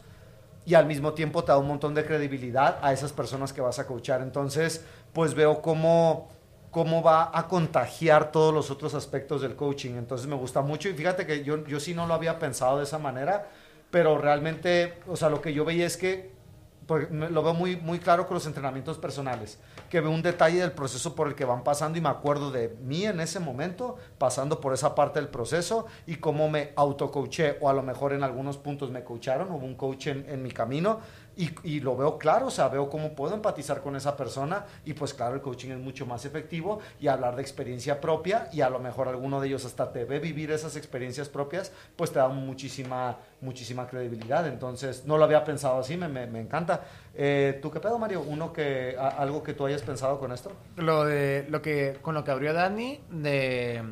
y 0.65 0.75
al 0.75 0.87
mismo 0.87 1.13
tiempo 1.13 1.43
te 1.45 1.53
da 1.53 1.59
un 1.59 1.67
montón 1.67 1.95
de 1.95 2.05
credibilidad 2.05 2.79
a 2.83 2.93
esas 2.93 3.13
personas 3.13 3.53
que 3.53 3.61
vas 3.61 3.79
a 3.79 3.87
coachar. 3.87 4.21
Entonces, 4.23 4.85
pues 5.13 5.35
veo 5.35 5.61
cómo, 5.61 6.29
cómo 6.71 7.03
va 7.03 7.31
a 7.33 7.49
contagiar 7.49 8.33
todos 8.33 8.55
los 8.55 8.71
otros 8.71 8.95
aspectos 8.95 9.43
del 9.43 9.57
coaching. 9.57 9.95
Entonces 9.95 10.27
me 10.27 10.37
gusta 10.37 10.63
mucho 10.63 10.89
y 10.89 10.95
fíjate 10.95 11.27
que 11.27 11.45
yo, 11.45 11.65
yo 11.67 11.81
sí 11.81 11.95
no 11.95 12.07
lo 12.07 12.15
había 12.15 12.39
pensado 12.39 12.79
de 12.79 12.85
esa 12.85 12.99
manera, 12.99 13.49
pero 13.91 14.19
realmente, 14.19 14.95
o 15.07 15.17
sea, 15.17 15.29
lo 15.29 15.41
que 15.41 15.53
yo 15.53 15.65
veía 15.65 15.87
es 15.87 15.97
que 15.97 16.32
lo 16.99 17.43
veo 17.43 17.55
muy, 17.55 17.77
muy 17.77 17.99
claro 17.99 18.27
con 18.27 18.35
los 18.35 18.47
entrenamientos 18.47 18.99
personales, 18.99 19.59
que 19.89 20.01
veo 20.01 20.11
un 20.11 20.23
detalle 20.23 20.61
del 20.61 20.73
proceso 20.73 21.15
por 21.15 21.29
el 21.29 21.35
que 21.35 21.45
van 21.45 21.65
pasando 21.65 21.99
y 21.99 22.01
me 22.01 22.09
acuerdo 22.09 22.51
de 22.51 22.77
mí 22.83 23.05
en 23.05 23.21
ese 23.21 23.41
momento, 23.41 23.97
pasando 24.19 24.61
por 24.61 24.75
esa 24.75 24.95
parte 24.95 25.21
del 25.21 25.29
proceso 25.29 25.87
y 26.07 26.17
cómo 26.17 26.49
me 26.49 26.73
autocoaché 26.77 27.59
o 27.61 27.69
a 27.69 27.73
lo 27.73 27.83
mejor 27.83 28.13
en 28.13 28.23
algunos 28.23 28.57
puntos 28.57 28.91
me 28.91 29.05
coacharon, 29.05 29.51
hubo 29.51 29.65
un 29.65 29.75
coach 29.75 30.09
en, 30.09 30.29
en 30.29 30.43
mi 30.43 30.51
camino 30.51 31.01
y, 31.37 31.51
y 31.65 31.81
lo 31.81 31.97
veo 31.97 32.19
claro, 32.19 32.47
o 32.47 32.51
sea, 32.51 32.69
veo 32.69 32.89
cómo 32.91 33.15
puedo 33.15 33.35
empatizar 33.35 33.81
con 33.83 33.97
esa 33.97 34.17
persona 34.17 34.67
y 34.85 34.93
pues 34.95 35.15
claro, 35.15 35.35
el 35.35 35.41
coaching 35.41 35.71
es 35.71 35.79
mucho 35.79 36.05
más 36.07 36.25
efectivo 36.25 36.81
y 37.01 37.09
hablar 37.09 37.37
de 37.37 37.43
experiencia 37.43 38.01
propia 38.01 38.49
y 38.53 38.61
a 38.61 38.71
lo 38.71 38.79
mejor 38.79 39.09
alguno 39.09 39.41
de 39.41 39.49
ellos 39.49 39.65
hasta 39.65 39.93
te 39.93 40.05
ve 40.05 40.19
vivir 40.19 40.51
esas 40.51 40.77
experiencias 40.77 41.29
propias, 41.29 41.73
pues 41.97 42.13
te 42.13 42.19
da 42.19 42.29
muchísima, 42.29 43.19
muchísima 43.41 43.87
credibilidad. 43.87 44.47
Entonces, 44.47 45.05
no 45.07 45.17
lo 45.19 45.25
había 45.25 45.45
pensado 45.45 45.79
así, 45.81 45.97
me, 45.97 46.09
me, 46.09 46.41
encanta. 46.41 46.83
Eh, 47.15 47.59
¿Tú 47.63 47.71
qué 47.71 47.81
pedo, 47.81 47.99
Mario? 47.99 48.23
¿Uno 48.27 48.53
que, 48.53 48.97
a- 48.99 49.09
algo 49.09 49.43
que 49.43 49.55
tú 49.55 49.67
hayas 49.67 49.83
pensado 49.83 50.19
con 50.19 50.33
esto? 50.33 50.53
Lo 50.77 51.05
de 51.05 51.47
lo 51.49 51.63
que 51.63 51.99
con 52.03 52.15
lo 52.15 52.25
que 52.25 52.31
abrió 52.31 52.53
Dani 52.53 53.01
de 53.11 53.83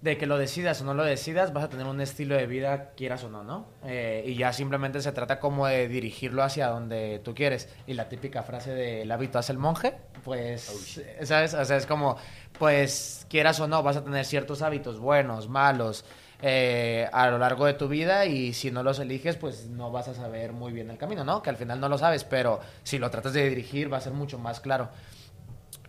de 0.00 0.16
que 0.16 0.26
lo 0.26 0.38
decidas 0.38 0.80
o 0.80 0.84
no 0.84 0.94
lo 0.94 1.02
decidas, 1.02 1.52
vas 1.52 1.64
a 1.64 1.68
tener 1.68 1.86
un 1.86 2.00
estilo 2.00 2.36
de 2.36 2.46
vida, 2.46 2.90
quieras 2.96 3.24
o 3.24 3.28
no, 3.28 3.42
¿no? 3.42 3.66
Eh, 3.84 4.22
y 4.26 4.36
ya 4.36 4.52
simplemente 4.52 5.00
se 5.00 5.10
trata 5.10 5.40
como 5.40 5.66
de 5.66 5.88
dirigirlo 5.88 6.42
hacia 6.44 6.68
donde 6.68 7.20
tú 7.24 7.34
quieres. 7.34 7.68
Y 7.86 7.94
la 7.94 8.08
típica 8.08 8.44
frase 8.44 8.72
de 8.72 9.02
el 9.02 9.10
hábito 9.10 9.38
hace 9.38 9.52
el 9.52 9.58
monje, 9.58 9.94
pues, 10.22 11.02
¿sabes? 11.24 11.54
O 11.54 11.64
sea, 11.64 11.76
es 11.76 11.86
como, 11.86 12.16
pues, 12.58 13.26
quieras 13.28 13.58
o 13.58 13.66
no, 13.66 13.82
vas 13.82 13.96
a 13.96 14.04
tener 14.04 14.24
ciertos 14.24 14.62
hábitos 14.62 15.00
buenos, 15.00 15.48
malos, 15.48 16.04
eh, 16.40 17.08
a 17.12 17.28
lo 17.30 17.38
largo 17.38 17.66
de 17.66 17.74
tu 17.74 17.88
vida 17.88 18.24
y 18.24 18.52
si 18.52 18.70
no 18.70 18.84
los 18.84 19.00
eliges, 19.00 19.36
pues 19.36 19.66
no 19.66 19.90
vas 19.90 20.06
a 20.06 20.14
saber 20.14 20.52
muy 20.52 20.72
bien 20.72 20.88
el 20.88 20.96
camino, 20.96 21.24
¿no? 21.24 21.42
Que 21.42 21.50
al 21.50 21.56
final 21.56 21.80
no 21.80 21.88
lo 21.88 21.98
sabes, 21.98 22.22
pero 22.22 22.60
si 22.84 22.98
lo 22.98 23.10
tratas 23.10 23.32
de 23.32 23.48
dirigir 23.48 23.92
va 23.92 23.96
a 23.96 24.00
ser 24.00 24.12
mucho 24.12 24.38
más 24.38 24.60
claro. 24.60 24.90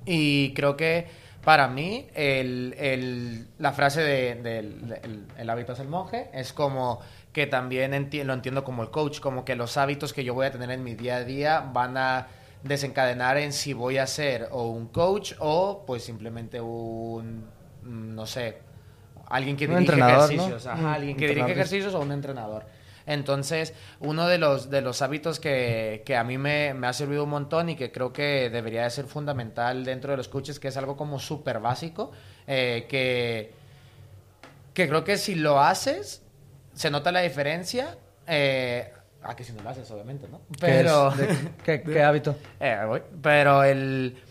Y 0.06 0.54
creo 0.54 0.76
que 0.76 1.08
para 1.44 1.68
mí 1.68 2.08
el, 2.16 3.48
la 3.58 3.72
frase 3.72 4.02
de, 4.02 4.60
el, 5.38 5.50
hábito 5.50 5.74
es 5.74 5.80
el 5.80 5.88
monje 5.88 6.30
es 6.34 6.54
como 6.54 7.00
que 7.32 7.48
también 7.48 7.92
lo 8.26 8.34
entiendo 8.34 8.64
como 8.64 8.84
el 8.84 8.90
coach, 8.90 9.20
como 9.20 9.46
que 9.46 9.56
los 9.56 9.78
hábitos 9.78 10.14
que 10.14 10.24
yo 10.24 10.34
voy 10.34 10.48
a 10.48 10.52
tener 10.52 10.72
en 10.72 10.84
mi 10.84 10.96
día 10.96 11.18
a 11.18 11.24
día 11.24 11.62
van 11.74 11.98
a 11.98 12.28
desencadenar 12.64 13.38
en 13.38 13.54
si 13.54 13.74
voy 13.74 13.98
a 13.98 14.08
ser 14.08 14.50
o 14.52 14.68
un 14.68 14.88
coach 14.88 15.34
o 15.40 15.84
pues 15.86 16.04
simplemente 16.04 16.60
un, 16.60 17.46
no 17.84 18.26
sé, 18.26 18.58
alguien 19.28 19.56
que 19.56 19.68
dirige 19.68 19.94
ejercicios, 19.94 20.66
alguien 20.66 21.16
que 21.16 21.28
dirige 21.28 21.52
ejercicios 21.52 21.94
o 21.94 22.02
un 22.02 22.12
entrenador. 22.12 22.66
Entonces, 23.10 23.74
uno 24.00 24.28
de 24.28 24.38
los, 24.38 24.70
de 24.70 24.82
los 24.82 25.02
hábitos 25.02 25.40
que, 25.40 26.04
a 26.16 26.24
mí 26.24 26.38
me, 26.38 26.70
ha 26.70 26.94
servido 26.94 27.24
un 27.24 27.32
montón 27.32 27.70
y 27.70 27.76
que 27.76 27.92
creo 27.92 28.14
que 28.14 28.52
debería 28.52 28.84
de 28.84 28.92
ser 28.92 29.06
fundamental 29.06 29.84
dentro 29.84 30.12
de 30.12 30.18
los 30.18 30.28
coaches, 30.28 30.60
que 30.60 30.68
es 30.68 30.78
algo 30.78 30.96
como 30.96 31.18
súper 31.18 31.60
básico, 31.60 32.12
eh, 32.46 32.86
que, 32.88 33.52
que 34.76 34.88
creo 34.88 35.04
que 35.04 35.18
si 35.18 35.34
lo 35.34 35.60
haces, 35.60 36.22
se 36.76 36.92
nota 36.92 37.12
la 37.12 37.22
diferencia. 37.22 37.98
Eh, 38.28 38.94
ah, 39.24 39.36
que 39.36 39.44
si 39.44 39.54
no 39.54 39.64
lo 39.64 39.70
haces, 39.72 39.90
obviamente, 39.90 40.28
¿no? 40.28 40.42
Pero... 40.60 41.12
¿Qué, 41.66 41.82
¿Qué, 41.82 42.04
hábito? 42.04 42.36
Eh, 42.60 43.02
pero 43.24 43.64
el, 43.64 44.22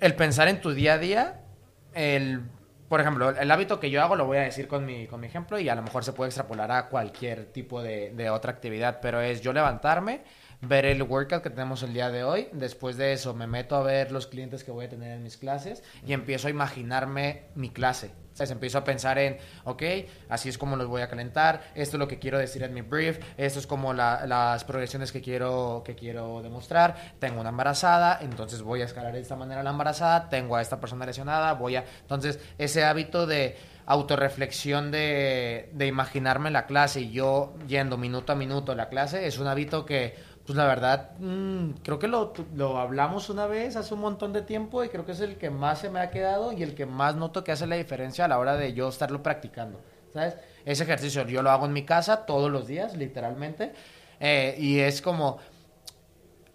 el 0.00 0.14
pensar 0.16 0.48
en 0.48 0.60
tu 0.60 0.74
día 0.74 0.92
a 0.92 0.98
día, 0.98 1.40
el 1.94 2.42
por 2.92 3.00
ejemplo, 3.00 3.30
el 3.30 3.50
hábito 3.50 3.80
que 3.80 3.88
yo 3.88 4.02
hago 4.02 4.16
lo 4.16 4.26
voy 4.26 4.36
a 4.36 4.42
decir 4.42 4.68
con 4.68 4.84
mi, 4.84 5.06
con 5.06 5.18
mi 5.18 5.26
ejemplo 5.26 5.58
y 5.58 5.66
a 5.70 5.74
lo 5.74 5.80
mejor 5.80 6.04
se 6.04 6.12
puede 6.12 6.28
extrapolar 6.28 6.70
a 6.70 6.90
cualquier 6.90 7.46
tipo 7.46 7.82
de, 7.82 8.10
de 8.10 8.28
otra 8.28 8.52
actividad, 8.52 8.98
pero 9.00 9.22
es 9.22 9.40
yo 9.40 9.54
levantarme, 9.54 10.20
ver 10.62 10.86
el 10.86 11.02
workout 11.02 11.42
que 11.42 11.50
tenemos 11.50 11.82
el 11.82 11.92
día 11.92 12.10
de 12.10 12.24
hoy. 12.24 12.48
Después 12.52 12.96
de 12.96 13.12
eso 13.12 13.34
me 13.34 13.46
meto 13.46 13.76
a 13.76 13.82
ver 13.82 14.12
los 14.12 14.26
clientes 14.26 14.64
que 14.64 14.70
voy 14.70 14.86
a 14.86 14.88
tener 14.88 15.12
en 15.12 15.22
mis 15.22 15.36
clases 15.36 15.82
y 16.06 16.12
empiezo 16.12 16.48
a 16.48 16.50
imaginarme 16.50 17.42
mi 17.54 17.70
clase. 17.70 18.12
Entonces 18.32 18.50
empiezo 18.50 18.78
a 18.78 18.84
pensar 18.84 19.18
en, 19.18 19.36
ok, 19.64 19.82
así 20.30 20.48
es 20.48 20.56
como 20.56 20.76
los 20.76 20.86
voy 20.86 21.02
a 21.02 21.08
calentar, 21.08 21.64
esto 21.74 21.96
es 21.96 21.98
lo 21.98 22.08
que 22.08 22.18
quiero 22.18 22.38
decir 22.38 22.62
en 22.62 22.72
mi 22.72 22.80
brief, 22.80 23.18
esto 23.36 23.58
es 23.58 23.66
como 23.66 23.92
las 23.92 24.64
progresiones 24.64 25.12
que 25.12 25.20
quiero, 25.20 25.82
que 25.84 25.94
quiero 25.94 26.40
demostrar. 26.40 26.96
Tengo 27.18 27.42
una 27.42 27.50
embarazada, 27.50 28.20
entonces 28.22 28.62
voy 28.62 28.80
a 28.80 28.86
escalar 28.86 29.12
de 29.12 29.20
esta 29.20 29.36
manera 29.36 29.62
la 29.62 29.68
embarazada, 29.68 30.30
tengo 30.30 30.56
a 30.56 30.62
esta 30.62 30.80
persona 30.80 31.04
lesionada, 31.04 31.52
voy 31.52 31.76
a... 31.76 31.84
Entonces 32.00 32.40
ese 32.56 32.84
hábito 32.84 33.26
de 33.26 33.58
autorreflexión 33.84 34.90
de, 34.90 35.68
de 35.74 35.86
imaginarme 35.86 36.50
la 36.50 36.64
clase 36.64 37.02
y 37.02 37.10
yo 37.10 37.52
yendo 37.66 37.98
minuto 37.98 38.32
a 38.32 38.36
minuto 38.36 38.72
a 38.72 38.76
la 38.76 38.88
clase 38.88 39.26
es 39.26 39.38
un 39.38 39.48
hábito 39.48 39.84
que 39.84 40.14
pues 40.44 40.56
la 40.56 40.66
verdad, 40.66 41.10
mm, 41.18 41.70
creo 41.84 41.98
que 41.98 42.08
lo, 42.08 42.32
lo, 42.54 42.78
hablamos 42.78 43.30
una 43.30 43.46
vez 43.46 43.76
hace 43.76 43.94
un 43.94 44.00
montón 44.00 44.32
de 44.32 44.42
tiempo 44.42 44.82
y 44.82 44.88
creo 44.88 45.06
que 45.06 45.12
es 45.12 45.20
el 45.20 45.36
que 45.36 45.50
más 45.50 45.80
se 45.80 45.90
me 45.90 46.00
ha 46.00 46.10
quedado 46.10 46.52
y 46.52 46.62
el 46.62 46.74
que 46.74 46.84
más 46.84 47.14
noto 47.14 47.44
que 47.44 47.52
hace 47.52 47.66
la 47.66 47.76
diferencia 47.76 48.24
a 48.24 48.28
la 48.28 48.38
hora 48.38 48.56
de 48.56 48.72
yo 48.72 48.88
estarlo 48.88 49.22
practicando. 49.22 49.80
¿Sabes? 50.12 50.36
Ese 50.64 50.82
ejercicio 50.82 51.26
yo 51.26 51.42
lo 51.42 51.50
hago 51.50 51.66
en 51.66 51.72
mi 51.72 51.84
casa 51.84 52.26
todos 52.26 52.50
los 52.50 52.66
días, 52.66 52.96
literalmente. 52.96 53.72
Eh, 54.20 54.54
y 54.58 54.80
es 54.80 55.00
como. 55.00 55.38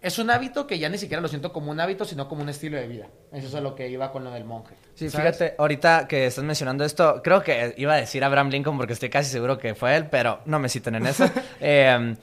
Es 0.00 0.20
un 0.20 0.30
hábito 0.30 0.64
que 0.64 0.78
ya 0.78 0.88
ni 0.88 0.96
siquiera 0.96 1.20
lo 1.20 1.26
siento 1.26 1.52
como 1.52 1.72
un 1.72 1.80
hábito, 1.80 2.04
sino 2.04 2.28
como 2.28 2.42
un 2.42 2.48
estilo 2.48 2.76
de 2.76 2.86
vida. 2.86 3.08
Eso 3.32 3.56
es 3.56 3.62
lo 3.62 3.74
que 3.74 3.88
iba 3.88 4.12
con 4.12 4.22
lo 4.22 4.30
del 4.30 4.44
monje. 4.44 4.76
Sí, 4.94 5.08
fíjate, 5.10 5.56
ahorita 5.58 6.06
que 6.06 6.26
estás 6.26 6.44
mencionando 6.44 6.84
esto, 6.84 7.20
creo 7.20 7.42
que 7.42 7.74
iba 7.76 7.94
a 7.94 7.96
decir 7.96 8.22
Abraham 8.22 8.50
Lincoln 8.50 8.76
porque 8.76 8.92
estoy 8.92 9.10
casi 9.10 9.28
seguro 9.28 9.58
que 9.58 9.74
fue 9.74 9.96
él, 9.96 10.06
pero 10.06 10.40
no 10.44 10.60
me 10.60 10.68
citen 10.68 10.94
en 10.94 11.06
eso. 11.06 11.28
eh, 11.60 12.14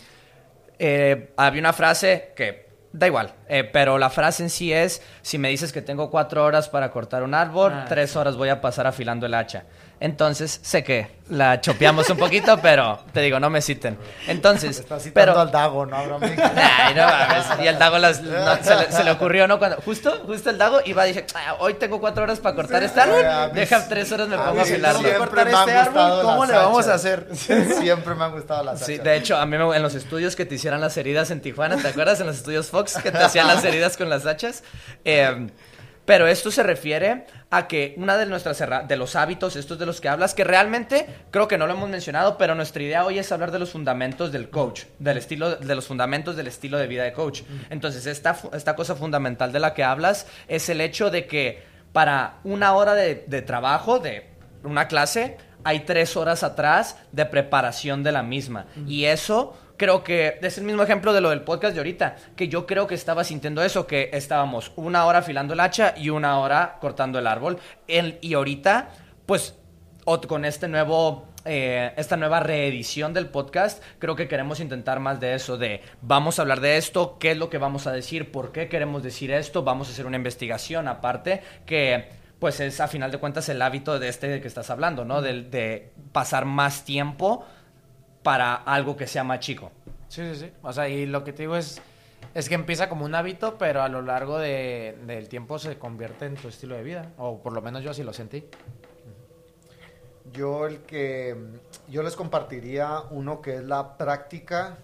eh, 0.79 1.33
había 1.37 1.59
una 1.59 1.73
frase 1.73 2.33
que 2.35 2.65
da 2.91 3.07
igual, 3.07 3.33
eh, 3.49 3.63
pero 3.63 3.97
la 3.97 4.09
frase 4.09 4.43
en 4.43 4.49
sí 4.49 4.71
es, 4.71 5.01
si 5.21 5.37
me 5.37 5.49
dices 5.49 5.73
que 5.73 5.81
tengo 5.81 6.09
cuatro 6.09 6.43
horas 6.45 6.69
para 6.69 6.91
cortar 6.91 7.23
un 7.23 7.33
árbol, 7.33 7.73
ah. 7.73 7.85
tres 7.89 8.15
horas 8.15 8.37
voy 8.37 8.49
a 8.49 8.61
pasar 8.61 8.87
afilando 8.87 9.25
el 9.25 9.33
hacha. 9.33 9.65
Entonces, 9.99 10.59
sé 10.61 10.83
que 10.83 11.15
la 11.29 11.59
chopeamos 11.61 12.09
un 12.09 12.17
poquito, 12.17 12.57
pero 12.61 12.99
te 13.13 13.21
digo, 13.21 13.39
no 13.39 13.49
me 13.49 13.61
citen. 13.61 13.97
Entonces, 14.27 14.79
Está 14.79 14.99
citando 14.99 15.33
pero... 15.33 15.39
al 15.39 15.51
Dago, 15.51 15.85
¿no, 15.85 16.05
bro? 16.05 16.19
Y 17.63 17.67
el 17.67 17.79
Dago 17.79 17.97
se, 18.13 19.03
le, 19.03 19.11
ocurrió, 19.11 19.47
¿no? 19.47 19.57
Cuando, 19.57 19.77
justo, 19.77 20.23
justo 20.25 20.49
el 20.49 20.57
Dago 20.57 20.79
iba, 20.85 21.03
dije, 21.05 21.25
ah, 21.33 21.55
hoy 21.59 21.75
tengo 21.75 21.99
cuatro 21.99 22.23
horas 22.23 22.39
para 22.39 22.55
cortar 22.55 22.83
este 22.83 22.99
árbol, 22.99 23.53
deja 23.53 23.87
tres 23.87 24.11
horas, 24.11 24.27
me 24.27 24.37
pongo 24.37 24.59
a 24.59 24.63
afilarlo. 24.63 25.17
cortar 25.17 25.47
este 25.47 25.71
árbol, 25.71 26.21
¿cómo 26.21 26.45
le 26.45 26.53
vamos 26.53 26.87
a 26.87 26.93
hacer? 26.95 27.27
Siempre 27.33 28.15
me 28.15 28.25
han 28.25 28.31
gustado 28.31 28.63
las 28.63 28.85
Sí, 28.85 28.97
de 28.97 29.15
hecho, 29.15 29.37
a 29.37 29.45
mí 29.45 29.55
en 29.55 29.81
los 29.81 29.95
estudios 29.95 30.35
que 30.35 30.45
te 30.45 30.55
hicieran 30.55 30.81
las 30.81 30.97
heridas 30.97 31.31
en 31.31 31.41
Tijuana, 31.41 31.77
¿te 31.77 31.87
acuerdas? 31.87 32.19
En 32.19 32.27
los 32.27 32.37
estudios 32.37 32.69
Fox, 32.69 32.97
que 33.01 33.11
te 33.11 33.17
hacían 33.17 33.47
las 33.47 33.63
heridas 33.63 33.97
con 33.97 34.09
las 34.09 34.25
hachas. 34.25 34.63
Eh, 35.03 35.47
pero 36.05 36.27
esto 36.27 36.51
se 36.51 36.63
refiere 36.63 37.25
a 37.49 37.67
que 37.67 37.95
una 37.97 38.17
de 38.17 38.25
nuestras 38.25 38.63
de 38.87 38.95
los 38.95 39.15
hábitos, 39.15 39.55
estos 39.55 39.79
de 39.79 39.85
los 39.85 40.01
que 40.01 40.09
hablas, 40.09 40.33
que 40.33 40.43
realmente 40.43 41.07
creo 41.31 41.47
que 41.47 41.57
no 41.57 41.67
lo 41.67 41.73
hemos 41.73 41.89
mencionado, 41.89 42.37
pero 42.37 42.53
nuestra 42.55 42.83
idea 42.83 43.05
hoy 43.05 43.19
es 43.19 43.31
hablar 43.31 43.51
de 43.51 43.59
los 43.59 43.71
fundamentos 43.71 44.31
del 44.31 44.49
coach, 44.49 44.83
del 44.99 45.17
estilo, 45.17 45.55
de 45.55 45.75
los 45.75 45.87
fundamentos 45.87 46.35
del 46.35 46.47
estilo 46.47 46.77
de 46.77 46.87
vida 46.87 47.03
de 47.03 47.13
coach. 47.13 47.41
Entonces, 47.69 48.05
esta, 48.05 48.37
esta 48.53 48.75
cosa 48.75 48.95
fundamental 48.95 49.51
de 49.51 49.59
la 49.59 49.73
que 49.73 49.83
hablas 49.83 50.27
es 50.47 50.69
el 50.69 50.81
hecho 50.81 51.09
de 51.09 51.25
que 51.27 51.63
para 51.91 52.39
una 52.43 52.73
hora 52.73 52.93
de, 52.93 53.23
de 53.27 53.41
trabajo, 53.41 53.99
de 53.99 54.29
una 54.63 54.87
clase, 54.87 55.37
hay 55.63 55.81
tres 55.81 56.15
horas 56.15 56.43
atrás 56.43 56.97
de 57.11 57.25
preparación 57.25 58.03
de 58.03 58.11
la 58.11 58.21
misma. 58.21 58.67
Y 58.87 59.05
eso 59.05 59.57
creo 59.77 60.03
que 60.03 60.39
es 60.41 60.57
el 60.57 60.63
mismo 60.63 60.83
ejemplo 60.83 61.13
de 61.13 61.21
lo 61.21 61.29
del 61.29 61.41
podcast 61.41 61.73
de 61.73 61.79
ahorita, 61.79 62.15
que 62.35 62.47
yo 62.47 62.65
creo 62.65 62.87
que 62.87 62.95
estaba 62.95 63.23
sintiendo 63.23 63.63
eso, 63.63 63.87
que 63.87 64.09
estábamos 64.13 64.71
una 64.75 65.05
hora 65.05 65.19
afilando 65.19 65.53
el 65.53 65.59
hacha 65.59 65.93
y 65.97 66.09
una 66.09 66.39
hora 66.39 66.77
cortando 66.79 67.19
el 67.19 67.27
árbol. 67.27 67.59
y 67.87 68.33
ahorita, 68.33 68.89
pues, 69.25 69.55
con 70.27 70.45
este 70.45 70.67
nuevo 70.67 71.27
eh, 71.47 71.93
esta 71.95 72.17
nueva 72.17 72.39
reedición 72.39 73.13
del 73.13 73.27
podcast, 73.27 73.83
creo 73.99 74.15
que 74.15 74.27
queremos 74.27 74.59
intentar 74.59 74.99
más 74.99 75.19
de 75.19 75.35
eso, 75.35 75.59
de 75.59 75.81
vamos 76.01 76.39
a 76.39 76.41
hablar 76.41 76.59
de 76.59 76.77
esto, 76.77 77.17
qué 77.19 77.31
es 77.31 77.37
lo 77.37 77.51
que 77.51 77.59
vamos 77.59 77.85
a 77.85 77.91
decir, 77.91 78.31
por 78.31 78.51
qué 78.51 78.67
queremos 78.67 79.03
decir 79.03 79.31
esto, 79.31 79.63
vamos 79.63 79.87
a 79.87 79.91
hacer 79.91 80.07
una 80.07 80.17
investigación 80.17 80.87
aparte, 80.87 81.43
que 81.67 82.09
pues 82.39 82.59
es 82.59 82.81
a 82.81 82.87
final 82.87 83.11
de 83.11 83.19
cuentas 83.19 83.47
el 83.49 83.61
hábito 83.61 83.99
de 83.99 84.07
este 84.07 84.41
que 84.41 84.47
estás 84.47 84.71
hablando, 84.71 85.05
¿no? 85.05 85.21
De, 85.21 85.43
de 85.43 85.91
pasar 86.11 86.45
más 86.45 86.83
tiempo 86.83 87.45
para 88.25 88.55
algo 88.55 88.97
que 88.97 89.05
sea 89.05 89.23
más 89.23 89.39
chico. 89.39 89.71
Sí, 90.07 90.33
sí, 90.33 90.39
sí. 90.39 90.51
O 90.63 90.73
sea, 90.73 90.89
y 90.89 91.05
lo 91.05 91.23
que 91.23 91.31
te 91.31 91.43
digo 91.43 91.55
es, 91.55 91.79
es 92.33 92.49
que 92.49 92.55
empieza 92.55 92.89
como 92.89 93.05
un 93.05 93.13
hábito, 93.13 93.59
pero 93.59 93.83
a 93.83 93.87
lo 93.87 94.01
largo 94.01 94.39
de, 94.39 94.97
del 95.05 95.29
tiempo 95.29 95.59
se 95.59 95.77
convierte 95.77 96.25
en 96.25 96.33
tu 96.33 96.47
estilo 96.47 96.75
de 96.75 96.81
vida. 96.81 97.11
O 97.19 97.43
por 97.43 97.53
lo 97.53 97.61
menos 97.61 97.83
yo 97.83 97.91
así 97.91 98.01
lo 98.01 98.13
sentí. 98.13 98.43
Yo 100.33 100.65
el 100.65 100.79
que 100.79 101.37
yo 101.87 102.01
les 102.01 102.15
compartiría 102.15 103.03
uno 103.11 103.43
que 103.43 103.57
es 103.57 103.63
la 103.63 103.95
práctica 103.95 104.79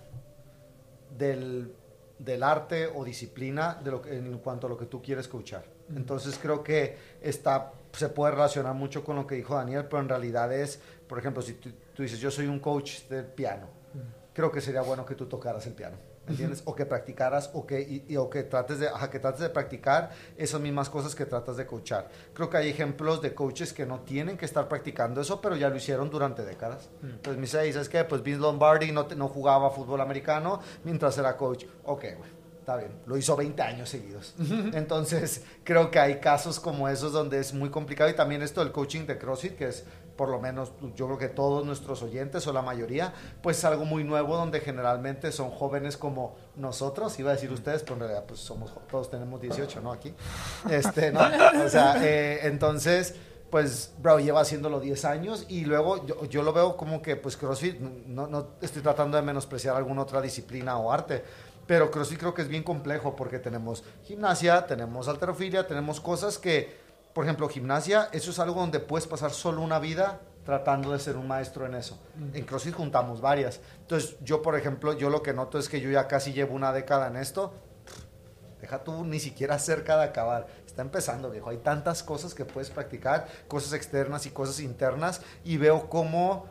del, 1.18 1.74
del 2.20 2.44
arte 2.44 2.86
o 2.94 3.04
disciplina 3.04 3.74
de 3.84 3.90
lo 3.90 4.06
en 4.06 4.38
cuanto 4.38 4.68
a 4.68 4.70
lo 4.70 4.78
que 4.78 4.86
tú 4.86 5.02
quieres 5.02 5.26
escuchar. 5.26 5.66
Entonces 5.96 6.38
creo 6.40 6.64
que 6.64 6.96
está, 7.22 7.72
se 7.94 8.10
puede 8.10 8.34
relacionar 8.34 8.76
mucho 8.76 9.04
con 9.04 9.16
lo 9.16 9.26
que 9.26 9.34
dijo 9.34 9.56
Daniel, 9.56 9.86
pero 9.86 10.04
en 10.04 10.10
realidad 10.10 10.54
es, 10.54 10.80
por 11.12 11.20
ejemplo, 11.20 11.44
si 11.44 11.56
tú, 11.56 11.70
tú 11.94 12.04
dices, 12.04 12.20
yo 12.20 12.32
soy 12.32 12.48
un 12.48 12.60
coach 12.60 13.02
de 13.10 13.22
piano, 13.22 13.68
creo 14.34 14.50
que 14.50 14.62
sería 14.62 14.82
bueno 14.82 15.06
que 15.06 15.14
tú 15.14 15.26
tocaras 15.26 15.68
el 15.68 15.74
piano. 15.74 15.98
¿Entiendes? 16.26 16.62
O 16.64 16.74
que 16.74 16.86
practicaras 16.86 17.50
o 17.54 17.68
que, 17.68 18.06
y, 18.08 18.16
o 18.16 18.30
que, 18.30 18.44
trates 18.44 18.80
de, 18.80 18.88
que 19.12 19.20
trates 19.20 19.42
de 19.42 19.50
practicar 19.50 20.12
esas 20.38 20.62
mismas 20.62 20.90
cosas 20.90 21.14
que 21.14 21.26
tratas 21.26 21.58
de 21.58 21.66
coachar. 21.66 22.08
Creo 22.34 22.50
que 22.50 22.56
hay 22.56 22.70
ejemplos 22.70 23.22
de 23.22 23.34
coaches 23.34 23.74
que 23.74 23.86
no 23.86 24.00
tienen 24.00 24.38
que 24.38 24.46
estar 24.46 24.70
practicando 24.70 25.20
eso, 25.20 25.42
pero 25.42 25.58
ya 25.58 25.68
lo 25.68 25.76
hicieron 25.76 26.10
durante 26.10 26.46
décadas. 26.46 26.90
Entonces 27.04 27.36
me 27.36 27.42
dice, 27.42 27.74
¿sabes 27.74 27.90
qué? 27.90 28.06
Pues 28.06 28.24
Vince 28.24 28.40
Lombardi 28.40 28.94
no, 28.94 29.06
no 29.14 29.28
jugaba 29.28 29.70
fútbol 29.70 30.00
americano 30.00 30.62
mientras 30.86 31.18
era 31.18 31.36
coach. 31.36 31.66
Ok, 31.84 32.06
bueno 32.18 32.41
está 32.72 32.78
bien, 32.78 33.02
lo 33.06 33.18
hizo 33.18 33.36
20 33.36 33.62
años 33.62 33.90
seguidos. 33.90 34.34
Entonces, 34.74 35.44
creo 35.64 35.92
que 35.92 36.00
hay 36.00 36.20
casos 36.20 36.60
como 36.60 36.88
esos 36.88 37.12
donde 37.12 37.40
es 37.40 37.54
muy 37.54 37.70
complicado 37.70 38.10
y 38.10 38.14
también 38.14 38.42
esto 38.42 38.64
del 38.64 38.72
coaching 38.72 39.06
de 39.06 39.18
CrossFit, 39.18 39.56
que 39.56 39.68
es 39.68 39.84
por 40.16 40.30
lo 40.30 40.40
menos 40.40 40.72
yo 40.96 41.08
creo 41.08 41.18
que 41.18 41.30
todos 41.30 41.66
nuestros 41.66 42.04
oyentes 42.04 42.46
o 42.46 42.54
la 42.54 42.62
mayoría, 42.62 43.14
pues 43.42 43.58
es 43.58 43.66
algo 43.66 43.86
muy 43.86 44.04
nuevo 44.04 44.36
donde 44.36 44.60
generalmente 44.60 45.32
son 45.32 45.50
jóvenes 45.50 45.98
como 45.98 46.36
nosotros, 46.56 47.18
iba 47.18 47.32
a 47.32 47.34
decir 47.34 47.52
ustedes, 47.52 47.82
pero 47.82 47.96
en 47.96 48.00
realidad 48.02 48.26
pues 48.28 48.40
somos, 48.40 48.72
todos 48.90 49.10
tenemos 49.10 49.42
18, 49.42 49.82
¿no? 49.82 49.92
Aquí. 49.92 50.14
Este, 50.70 51.12
¿no? 51.12 51.22
O 51.66 51.70
sea, 51.70 51.96
eh, 52.04 52.42
entonces 52.44 53.16
pues, 53.52 53.94
bro, 54.02 54.20
lleva 54.20 54.40
haciéndolo 54.40 54.80
10 54.80 55.06
años 55.06 55.46
y 55.50 55.66
luego 55.66 56.06
yo, 56.06 56.26
yo 56.26 56.42
lo 56.42 56.54
veo 56.54 56.78
como 56.78 57.02
que, 57.02 57.18
pues, 57.18 57.36
CrossFit, 57.36 57.80
no, 57.80 58.26
no 58.26 58.52
estoy 58.62 58.82
tratando 58.82 59.18
de 59.18 59.24
menospreciar 59.24 59.76
alguna 59.76 60.04
otra 60.04 60.22
disciplina 60.22 60.78
o 60.78 60.90
arte, 60.90 61.22
pero 61.68 61.92
CrossFit 61.92 62.20
creo 62.20 62.34
que 62.34 62.42
es 62.42 62.48
bien 62.48 62.64
complejo 62.64 63.16
porque 63.16 63.40
tenemos 63.40 63.84
gimnasia, 64.04 64.66
tenemos 64.68 65.08
alterofilia, 65.08 65.68
tenemos 65.68 66.00
cosas 66.02 66.38
que, 66.38 66.78
por 67.14 67.26
ejemplo, 67.26 67.48
gimnasia, 67.48 68.10
eso 68.12 68.32
es 68.32 68.40
algo 68.40 68.60
donde 68.60 68.80
puedes 68.80 69.08
pasar 69.08 69.32
solo 69.32 69.62
una 69.62 69.80
vida 69.80 70.22
tratando 70.46 70.92
de 70.92 71.00
ser 71.00 71.18
un 71.18 71.28
maestro 71.28 71.66
en 71.66 71.76
eso. 71.76 72.00
En 72.34 72.46
CrossFit 72.46 72.74
juntamos 72.74 73.22
varias. 73.22 73.60
Entonces, 73.82 74.18
yo, 74.22 74.42
por 74.42 74.56
ejemplo, 74.56 74.94
yo 74.94 75.10
lo 75.10 75.22
que 75.22 75.34
noto 75.34 75.60
es 75.60 75.70
que 75.70 75.82
yo 75.82 75.90
ya 75.90 76.08
casi 76.08 76.34
llevo 76.34 76.56
una 76.56 76.74
década 76.74 77.08
en 77.08 77.18
esto. 77.18 77.54
Deja 78.60 78.84
tú 78.84 79.04
ni 79.06 79.20
siquiera 79.20 79.58
cerca 79.60 79.98
de 79.98 80.04
acabar. 80.04 80.48
Está 80.66 80.82
empezando, 80.84 81.30
viejo. 81.30 81.50
Hay 81.50 81.58
tantas 81.58 82.04
cosas 82.04 82.34
que 82.34 82.46
puedes 82.46 82.70
practicar, 82.70 83.28
cosas 83.48 83.74
externas 83.74 84.26
y 84.26 84.32
cosas 84.32 84.60
internas, 84.60 85.22
y 85.44 85.58
veo 85.58 85.90
cómo, 85.90 86.48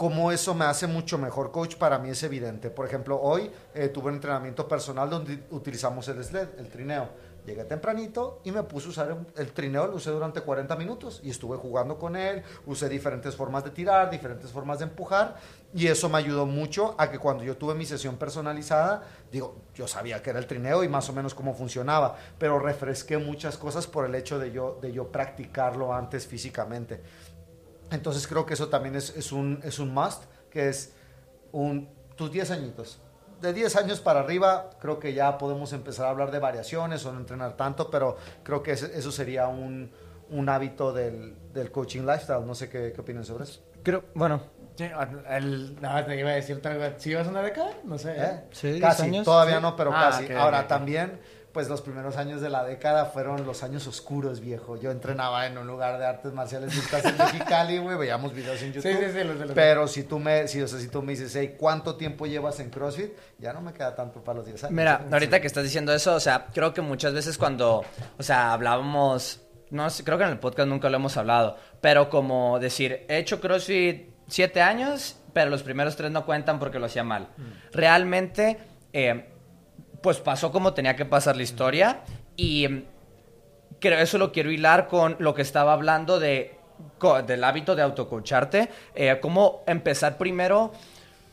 cómo 0.00 0.32
eso 0.32 0.54
me 0.54 0.64
hace 0.64 0.86
mucho 0.86 1.18
mejor 1.18 1.52
coach. 1.52 1.76
Para 1.76 1.98
mí 1.98 2.08
es 2.08 2.22
evidente. 2.22 2.70
Por 2.70 2.86
ejemplo, 2.86 3.20
hoy 3.20 3.50
eh, 3.74 3.88
tuve 3.88 4.08
un 4.08 4.14
entrenamiento 4.14 4.66
personal 4.66 5.10
donde 5.10 5.42
utilizamos 5.50 6.08
el 6.08 6.24
sled, 6.24 6.48
el 6.58 6.70
trineo 6.70 7.10
Llegué 7.46 7.64
tempranito 7.64 8.40
y 8.44 8.52
me 8.52 8.62
puse 8.62 8.88
a 8.88 8.90
usar 8.90 9.18
el 9.36 9.52
trineo, 9.52 9.86
lo 9.86 9.96
usé 9.96 10.10
durante 10.10 10.42
40 10.42 10.76
minutos 10.76 11.20
y 11.24 11.30
estuve 11.30 11.56
jugando 11.56 11.98
con 11.98 12.14
él, 12.14 12.42
usé 12.66 12.88
diferentes 12.88 13.34
formas 13.34 13.64
de 13.64 13.70
tirar, 13.70 14.10
diferentes 14.10 14.50
formas 14.50 14.78
de 14.80 14.84
empujar 14.84 15.36
y 15.74 15.86
eso 15.86 16.08
me 16.08 16.18
ayudó 16.18 16.44
mucho 16.44 16.94
a 16.98 17.10
que 17.10 17.18
cuando 17.18 17.42
yo 17.42 17.56
tuve 17.56 17.74
mi 17.74 17.86
sesión 17.86 18.16
personalizada, 18.16 19.04
digo, 19.32 19.56
yo 19.74 19.88
sabía 19.88 20.22
que 20.22 20.30
era 20.30 20.38
el 20.38 20.46
trineo 20.46 20.84
y 20.84 20.88
más 20.88 21.08
o 21.08 21.12
menos 21.12 21.34
cómo 21.34 21.54
funcionaba, 21.54 22.16
pero 22.38 22.58
refresqué 22.58 23.16
muchas 23.16 23.56
cosas 23.56 23.86
por 23.86 24.04
el 24.04 24.14
hecho 24.14 24.38
de 24.38 24.52
yo, 24.52 24.78
de 24.82 24.92
yo 24.92 25.08
practicarlo 25.10 25.94
antes 25.94 26.26
físicamente. 26.26 27.00
Entonces 27.90 28.26
creo 28.26 28.46
que 28.46 28.54
eso 28.54 28.68
también 28.68 28.94
es, 28.96 29.16
es, 29.16 29.32
un, 29.32 29.60
es 29.64 29.78
un 29.78 29.92
must, 29.92 30.24
que 30.50 30.68
es 30.68 30.92
un, 31.52 31.88
tus 32.16 32.30
10 32.30 32.50
añitos 32.52 33.00
de 33.40 33.52
10 33.52 33.76
años 33.76 34.00
para 34.00 34.20
arriba, 34.20 34.70
creo 34.80 34.98
que 34.98 35.14
ya 35.14 35.38
podemos 35.38 35.72
empezar 35.72 36.06
a 36.06 36.10
hablar 36.10 36.30
de 36.30 36.38
variaciones 36.38 37.04
o 37.06 37.12
no 37.12 37.20
entrenar 37.20 37.56
tanto, 37.56 37.90
pero 37.90 38.16
creo 38.42 38.62
que 38.62 38.72
eso 38.72 39.12
sería 39.12 39.48
un, 39.48 39.90
un 40.30 40.48
hábito 40.48 40.92
del, 40.92 41.34
del, 41.52 41.70
coaching 41.70 42.02
lifestyle. 42.02 42.46
No 42.46 42.54
sé 42.54 42.68
qué, 42.68 42.92
qué 42.94 43.00
opinan 43.00 43.24
sobre 43.24 43.44
eso. 43.44 43.62
Creo, 43.82 44.04
bueno. 44.14 44.42
Sí, 44.76 44.88
el, 45.28 45.80
no, 45.80 46.04
te 46.04 46.18
iba 46.18 46.30
a 46.30 46.34
decir, 46.34 46.60
¿si 46.98 47.14
vas 47.14 47.26
una 47.26 47.42
década? 47.42 47.72
No 47.84 47.98
sé. 47.98 48.14
¿Eh? 48.16 48.44
Sí, 48.52 48.80
casi, 48.80 49.02
años? 49.02 49.24
todavía 49.24 49.60
no, 49.60 49.76
pero 49.76 49.90
ah, 49.92 50.10
casi. 50.10 50.32
Ahora 50.32 50.66
también 50.66 51.18
pues 51.52 51.68
los 51.68 51.80
primeros 51.80 52.16
años 52.16 52.40
de 52.40 52.48
la 52.48 52.64
década 52.64 53.06
fueron 53.06 53.44
los 53.44 53.62
años 53.62 53.86
oscuros, 53.86 54.40
viejo. 54.40 54.78
Yo 54.78 54.90
entrenaba 54.90 55.46
en 55.46 55.58
un 55.58 55.66
lugar 55.66 55.98
de 55.98 56.06
artes 56.06 56.32
marciales 56.32 56.74
mixtas 56.74 57.04
en 57.04 57.18
Mexicali, 57.18 57.78
güey, 57.78 57.98
veíamos 57.98 58.32
videos 58.32 58.62
en 58.62 58.72
YouTube. 58.72 58.92
Sí, 58.92 58.98
sí, 58.98 59.12
sí, 59.12 59.24
los 59.24 59.36
los 59.36 59.52
Pero 59.52 59.88
si 59.88 60.04
tú 60.04 60.18
me, 60.18 60.46
si, 60.46 60.62
o 60.62 60.68
sea, 60.68 60.78
si 60.78 60.88
tú 60.88 61.02
me 61.02 61.12
dices, 61.12 61.34
hey, 61.34 61.56
¿cuánto 61.58 61.96
tiempo 61.96 62.26
llevas 62.26 62.60
en 62.60 62.70
CrossFit? 62.70 63.12
Ya 63.38 63.52
no 63.52 63.60
me 63.60 63.72
queda 63.72 63.94
tanto 63.94 64.22
para 64.22 64.38
los 64.38 64.46
10 64.46 64.64
años. 64.64 64.76
Mira, 64.76 65.06
ahorita 65.10 65.40
que 65.40 65.46
estás 65.46 65.64
diciendo 65.64 65.92
eso, 65.92 66.14
o 66.14 66.20
sea, 66.20 66.46
creo 66.52 66.72
que 66.72 66.82
muchas 66.82 67.12
veces 67.12 67.36
cuando, 67.36 67.84
o 68.18 68.22
sea, 68.22 68.52
hablábamos, 68.52 69.40
no 69.70 69.90
sé, 69.90 70.04
creo 70.04 70.18
que 70.18 70.24
en 70.24 70.30
el 70.30 70.38
podcast 70.38 70.68
nunca 70.68 70.88
lo 70.88 70.96
hemos 70.96 71.16
hablado, 71.16 71.56
pero 71.80 72.08
como 72.08 72.58
decir, 72.60 73.06
he 73.08 73.18
hecho 73.18 73.40
CrossFit 73.40 74.10
siete 74.28 74.62
años, 74.62 75.16
pero 75.32 75.50
los 75.50 75.64
primeros 75.64 75.96
tres 75.96 76.12
no 76.12 76.24
cuentan 76.24 76.60
porque 76.60 76.78
lo 76.78 76.86
hacía 76.86 77.02
mal. 77.02 77.28
Mm. 77.36 77.42
Realmente... 77.72 78.58
Eh, 78.92 79.26
pues 80.02 80.18
pasó 80.18 80.50
como 80.52 80.74
tenía 80.74 80.96
que 80.96 81.04
pasar 81.04 81.36
la 81.36 81.42
historia 81.42 82.00
y 82.36 82.68
mm, 82.68 82.84
creo 83.78 83.98
eso 83.98 84.18
lo 84.18 84.32
quiero 84.32 84.50
hilar 84.50 84.88
con 84.88 85.16
lo 85.18 85.34
que 85.34 85.42
estaba 85.42 85.72
hablando 85.72 86.20
de, 86.20 86.58
del 87.26 87.44
hábito 87.44 87.74
de 87.74 87.82
autocoacharte, 87.82 88.68
eh, 88.94 89.18
cómo 89.20 89.62
empezar 89.66 90.18
primero 90.18 90.72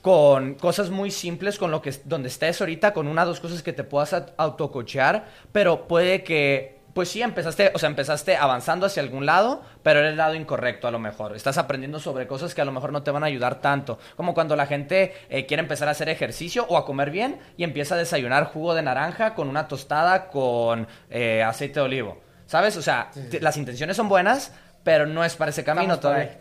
con 0.01 0.55
cosas 0.55 0.89
muy 0.89 1.11
simples, 1.11 1.57
con 1.57 1.71
lo 1.71 1.81
que 1.81 1.93
donde 2.05 2.29
estés 2.29 2.61
ahorita, 2.61 2.93
con 2.93 3.07
una 3.07 3.23
o 3.23 3.25
dos 3.25 3.39
cosas 3.39 3.61
que 3.61 3.73
te 3.73 3.83
puedas 3.83 4.15
autocoachar, 4.37 5.27
pero 5.51 5.87
puede 5.87 6.23
que 6.23 6.76
pues 6.97 7.09
sí, 7.09 7.21
empezaste, 7.21 7.69
o 7.75 7.77
sea, 7.77 7.89
empezaste 7.89 8.37
avanzando 8.37 8.87
hacia 8.87 9.03
algún 9.03 9.27
lado, 9.27 9.61
pero 9.83 9.99
era 9.99 10.09
el 10.09 10.17
lado 10.17 10.33
incorrecto 10.33 10.87
a 10.87 10.91
lo 10.91 10.97
mejor. 10.97 11.35
Estás 11.35 11.59
aprendiendo 11.59 11.99
sobre 11.99 12.25
cosas 12.25 12.55
que 12.55 12.61
a 12.61 12.65
lo 12.65 12.71
mejor 12.71 12.91
no 12.91 13.03
te 13.03 13.11
van 13.11 13.21
a 13.21 13.27
ayudar 13.27 13.61
tanto. 13.61 13.99
Como 14.15 14.33
cuando 14.33 14.55
la 14.55 14.65
gente 14.65 15.13
eh, 15.29 15.45
quiere 15.45 15.61
empezar 15.61 15.89
a 15.89 15.91
hacer 15.91 16.09
ejercicio 16.09 16.65
o 16.69 16.75
a 16.75 16.87
comer 16.87 17.11
bien 17.11 17.39
y 17.55 17.63
empieza 17.63 17.93
a 17.93 17.99
desayunar 17.99 18.45
jugo 18.45 18.73
de 18.73 18.81
naranja 18.81 19.35
con 19.35 19.47
una 19.47 19.67
tostada 19.67 20.29
con 20.29 20.87
eh, 21.11 21.43
aceite 21.43 21.81
de 21.81 21.85
olivo. 21.85 22.19
¿Sabes? 22.47 22.75
O 22.77 22.81
sea, 22.81 23.11
las 23.41 23.57
intenciones 23.57 23.95
son 23.95 24.09
buenas, 24.09 24.51
pero 24.83 25.05
no 25.05 25.23
es 25.23 25.35
para 25.35 25.51
ese 25.51 25.63
camino 25.63 25.99
todavía. 25.99 26.35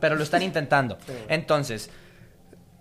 pero... 0.00 0.14
lo 0.14 0.22
están 0.22 0.40
intentando. 0.40 0.96
Entonces, 1.28 1.90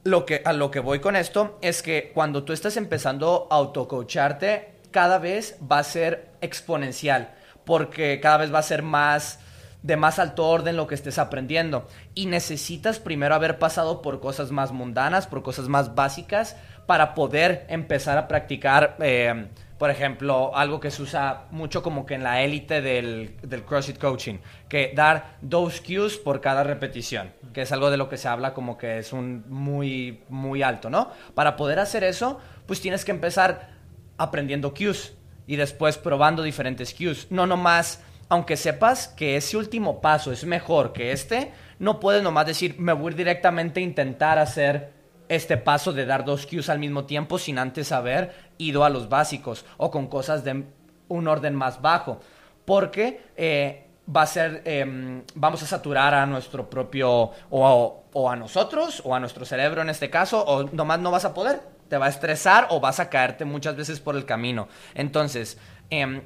lo 0.05 0.25
que, 0.25 0.41
a 0.45 0.53
lo 0.53 0.71
que 0.71 0.79
voy 0.79 1.01
con 1.01 1.17
esto 1.17 1.59
es 1.61 1.83
que 1.83 2.13
cuando 2.13 2.45
tú 2.45 2.53
estás 2.53 2.77
empezando 2.77 3.49
a 3.51 3.55
autocoacharte, 3.55 4.76
cada 4.97 5.19
vez 5.19 5.59
va 5.71 5.77
a 5.77 5.83
ser 5.83 6.31
exponencial, 6.41 7.29
porque 7.65 8.19
cada 8.19 8.37
vez 8.37 8.51
va 8.51 8.57
a 8.57 8.63
ser 8.63 8.81
más 8.81 9.39
de 9.83 9.95
más 9.95 10.17
alto 10.17 10.47
orden 10.47 10.75
lo 10.75 10.87
que 10.87 10.95
estés 10.95 11.19
aprendiendo. 11.19 11.87
Y 12.15 12.25
necesitas 12.25 12.97
primero 12.97 13.35
haber 13.35 13.59
pasado 13.59 14.01
por 14.01 14.19
cosas 14.19 14.49
más 14.49 14.71
mundanas, 14.71 15.27
por 15.27 15.43
cosas 15.43 15.67
más 15.67 15.93
básicas, 15.93 16.55
para 16.87 17.13
poder 17.13 17.67
empezar 17.69 18.17
a 18.17 18.27
practicar, 18.27 18.95
eh, 18.99 19.49
por 19.77 19.91
ejemplo, 19.91 20.57
algo 20.57 20.79
que 20.79 20.89
se 20.89 21.03
usa 21.03 21.43
mucho 21.51 21.83
como 21.83 22.07
que 22.07 22.15
en 22.15 22.23
la 22.23 22.41
élite 22.41 22.81
del, 22.81 23.37
del 23.43 23.65
CrossFit 23.65 23.99
Coaching, 23.99 24.39
que 24.67 24.93
dar 24.95 25.37
dos 25.41 25.79
cues 25.79 26.17
por 26.17 26.41
cada 26.41 26.63
repetición, 26.63 27.33
que 27.53 27.61
es 27.61 27.71
algo 27.71 27.91
de 27.91 27.97
lo 27.97 28.09
que 28.09 28.17
se 28.17 28.29
habla 28.29 28.55
como 28.55 28.79
que 28.79 28.97
es 28.97 29.13
un 29.13 29.43
muy, 29.47 30.23
muy 30.27 30.63
alto, 30.63 30.89
¿no? 30.89 31.11
Para 31.35 31.55
poder 31.55 31.77
hacer 31.77 32.03
eso, 32.03 32.39
pues 32.65 32.81
tienes 32.81 33.05
que 33.05 33.11
empezar 33.11 33.76
aprendiendo 34.17 34.73
cues 34.73 35.13
y 35.45 35.55
después 35.55 35.97
probando 35.97 36.43
diferentes 36.43 36.93
cues. 36.93 37.27
No 37.29 37.45
nomás, 37.45 38.01
aunque 38.29 38.57
sepas 38.57 39.07
que 39.07 39.37
ese 39.37 39.57
último 39.57 40.01
paso 40.01 40.31
es 40.31 40.45
mejor 40.45 40.93
que 40.93 41.11
este, 41.11 41.53
no 41.79 41.99
puedes 41.99 42.23
nomás 42.23 42.45
decir, 42.45 42.75
me 42.79 42.93
voy 42.93 43.13
directamente 43.13 43.79
a 43.79 43.83
intentar 43.83 44.39
hacer 44.39 44.91
este 45.29 45.57
paso 45.57 45.93
de 45.93 46.05
dar 46.05 46.25
dos 46.25 46.45
cues 46.45 46.69
al 46.69 46.79
mismo 46.79 47.05
tiempo 47.05 47.37
sin 47.37 47.59
antes 47.59 47.91
haber 47.91 48.33
ido 48.57 48.83
a 48.83 48.89
los 48.89 49.09
básicos 49.09 49.65
o 49.77 49.91
con 49.91 50.07
cosas 50.07 50.43
de 50.43 50.65
un 51.07 51.27
orden 51.27 51.55
más 51.55 51.81
bajo. 51.81 52.19
Porque 52.65 53.21
eh, 53.37 53.87
va 54.13 54.23
a 54.23 54.27
ser, 54.27 54.61
em, 54.65 55.23
vamos 55.35 55.63
a 55.63 55.65
saturar 55.65 56.13
a 56.13 56.25
nuestro 56.25 56.69
propio, 56.69 57.31
o 57.49 58.03
o 58.13 58.29
a 58.31 58.35
nosotros, 58.35 59.01
o 59.05 59.13
a 59.13 59.19
nuestro 59.19 59.45
cerebro 59.45 59.83
en 59.83 59.89
este 59.89 60.09
caso, 60.09 60.43
o 60.43 60.63
nomás 60.63 60.99
no 60.99 61.11
vas 61.11 61.23
a 61.23 61.35
poder 61.35 61.76
te 61.89 61.97
va 61.97 62.07
a 62.07 62.09
estresar 62.09 62.67
o 62.69 62.79
vas 62.79 62.99
a 62.99 63.09
caerte 63.09 63.45
muchas 63.45 63.75
veces 63.75 63.99
por 63.99 64.15
el 64.15 64.25
camino. 64.25 64.67
Entonces, 64.95 65.57
em, 65.89 66.21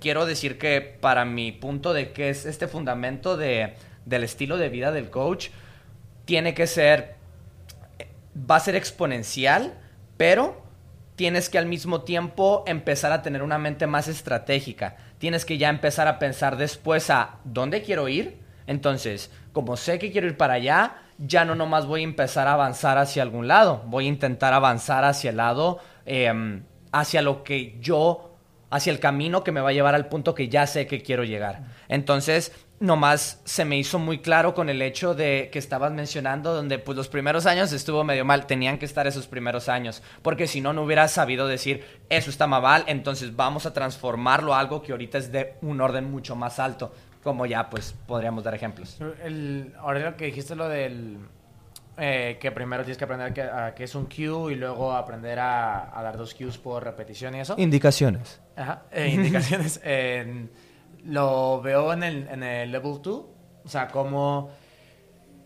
quiero 0.00 0.26
decir 0.26 0.58
que 0.58 0.80
para 0.80 1.24
mi 1.24 1.52
punto 1.52 1.92
de 1.92 2.12
que 2.12 2.30
es 2.30 2.46
este 2.46 2.68
fundamento 2.68 3.36
de, 3.36 3.74
del 4.04 4.24
estilo 4.24 4.56
de 4.56 4.68
vida 4.68 4.92
del 4.92 5.10
coach, 5.10 5.48
tiene 6.24 6.54
que 6.54 6.66
ser, 6.66 7.16
va 8.50 8.56
a 8.56 8.60
ser 8.60 8.76
exponencial, 8.76 9.74
pero 10.16 10.62
tienes 11.16 11.48
que 11.48 11.58
al 11.58 11.66
mismo 11.66 12.02
tiempo 12.02 12.64
empezar 12.66 13.12
a 13.12 13.22
tener 13.22 13.42
una 13.42 13.58
mente 13.58 13.86
más 13.86 14.08
estratégica. 14.08 14.96
Tienes 15.18 15.44
que 15.44 15.58
ya 15.58 15.68
empezar 15.68 16.08
a 16.08 16.18
pensar 16.18 16.56
después 16.56 17.10
a 17.10 17.38
dónde 17.44 17.82
quiero 17.82 18.08
ir. 18.08 18.38
Entonces, 18.66 19.30
como 19.52 19.76
sé 19.76 19.98
que 19.98 20.12
quiero 20.12 20.26
ir 20.26 20.36
para 20.36 20.54
allá, 20.54 20.96
ya 21.24 21.44
no 21.44 21.54
nomás 21.54 21.86
voy 21.86 22.00
a 22.00 22.04
empezar 22.04 22.48
a 22.48 22.54
avanzar 22.54 22.98
hacia 22.98 23.22
algún 23.22 23.46
lado, 23.46 23.82
voy 23.86 24.06
a 24.06 24.08
intentar 24.08 24.52
avanzar 24.54 25.04
hacia 25.04 25.30
el 25.30 25.36
lado, 25.36 25.78
em, 26.04 26.64
hacia 26.90 27.22
lo 27.22 27.44
que 27.44 27.78
yo, 27.80 28.34
hacia 28.70 28.92
el 28.92 28.98
camino 28.98 29.44
que 29.44 29.52
me 29.52 29.60
va 29.60 29.70
a 29.70 29.72
llevar 29.72 29.94
al 29.94 30.08
punto 30.08 30.34
que 30.34 30.48
ya 30.48 30.66
sé 30.66 30.86
que 30.86 31.02
quiero 31.02 31.24
llegar. 31.24 31.62
Entonces, 31.88 32.52
nomás 32.80 33.40
se 33.44 33.64
me 33.64 33.78
hizo 33.78 34.00
muy 34.00 34.18
claro 34.18 34.54
con 34.54 34.68
el 34.68 34.82
hecho 34.82 35.14
de 35.14 35.50
que 35.52 35.60
estabas 35.60 35.92
mencionando, 35.92 36.52
donde 36.52 36.80
pues 36.80 36.96
los 36.96 37.08
primeros 37.08 37.46
años 37.46 37.72
estuvo 37.72 38.02
medio 38.02 38.24
mal, 38.24 38.46
tenían 38.46 38.78
que 38.78 38.86
estar 38.86 39.06
esos 39.06 39.28
primeros 39.28 39.68
años, 39.68 40.02
porque 40.22 40.48
si 40.48 40.60
no, 40.60 40.72
no 40.72 40.82
hubieras 40.82 41.12
sabido 41.12 41.46
decir, 41.46 41.84
eso 42.08 42.30
está 42.30 42.48
mal, 42.48 42.82
entonces 42.88 43.36
vamos 43.36 43.66
a 43.66 43.72
transformarlo 43.72 44.54
a 44.54 44.58
algo 44.58 44.82
que 44.82 44.90
ahorita 44.90 45.18
es 45.18 45.30
de 45.30 45.54
un 45.62 45.80
orden 45.80 46.10
mucho 46.10 46.34
más 46.34 46.58
alto 46.58 46.92
como 47.22 47.46
ya 47.46 47.70
pues 47.70 47.94
podríamos 48.06 48.44
dar 48.44 48.54
ejemplos. 48.54 48.98
El, 49.22 49.74
ahora 49.78 50.00
lo 50.00 50.16
que 50.16 50.26
dijiste 50.26 50.54
lo 50.56 50.68
del 50.68 51.18
eh, 51.98 52.38
que 52.40 52.50
primero 52.52 52.82
tienes 52.82 52.98
que 52.98 53.04
aprender 53.04 53.74
que, 53.74 53.84
es 53.84 53.94
un 53.94 54.06
cue 54.06 54.52
y 54.52 54.54
luego 54.56 54.92
aprender 54.92 55.38
a, 55.38 55.90
dar 56.02 56.16
dos 56.16 56.34
cues 56.34 56.58
por 56.58 56.82
repetición 56.82 57.34
y 57.34 57.40
eso. 57.40 57.54
Indicaciones. 57.58 58.40
Ajá, 58.56 58.82
eh, 58.92 59.08
indicaciones. 59.08 59.80
lo 61.04 61.60
veo 61.60 61.92
en 61.92 62.02
el, 62.02 62.28
en 62.28 62.42
el 62.42 62.72
level 62.72 63.00
2, 63.02 63.06
o 63.64 63.68
sea, 63.68 63.88
como 63.88 64.50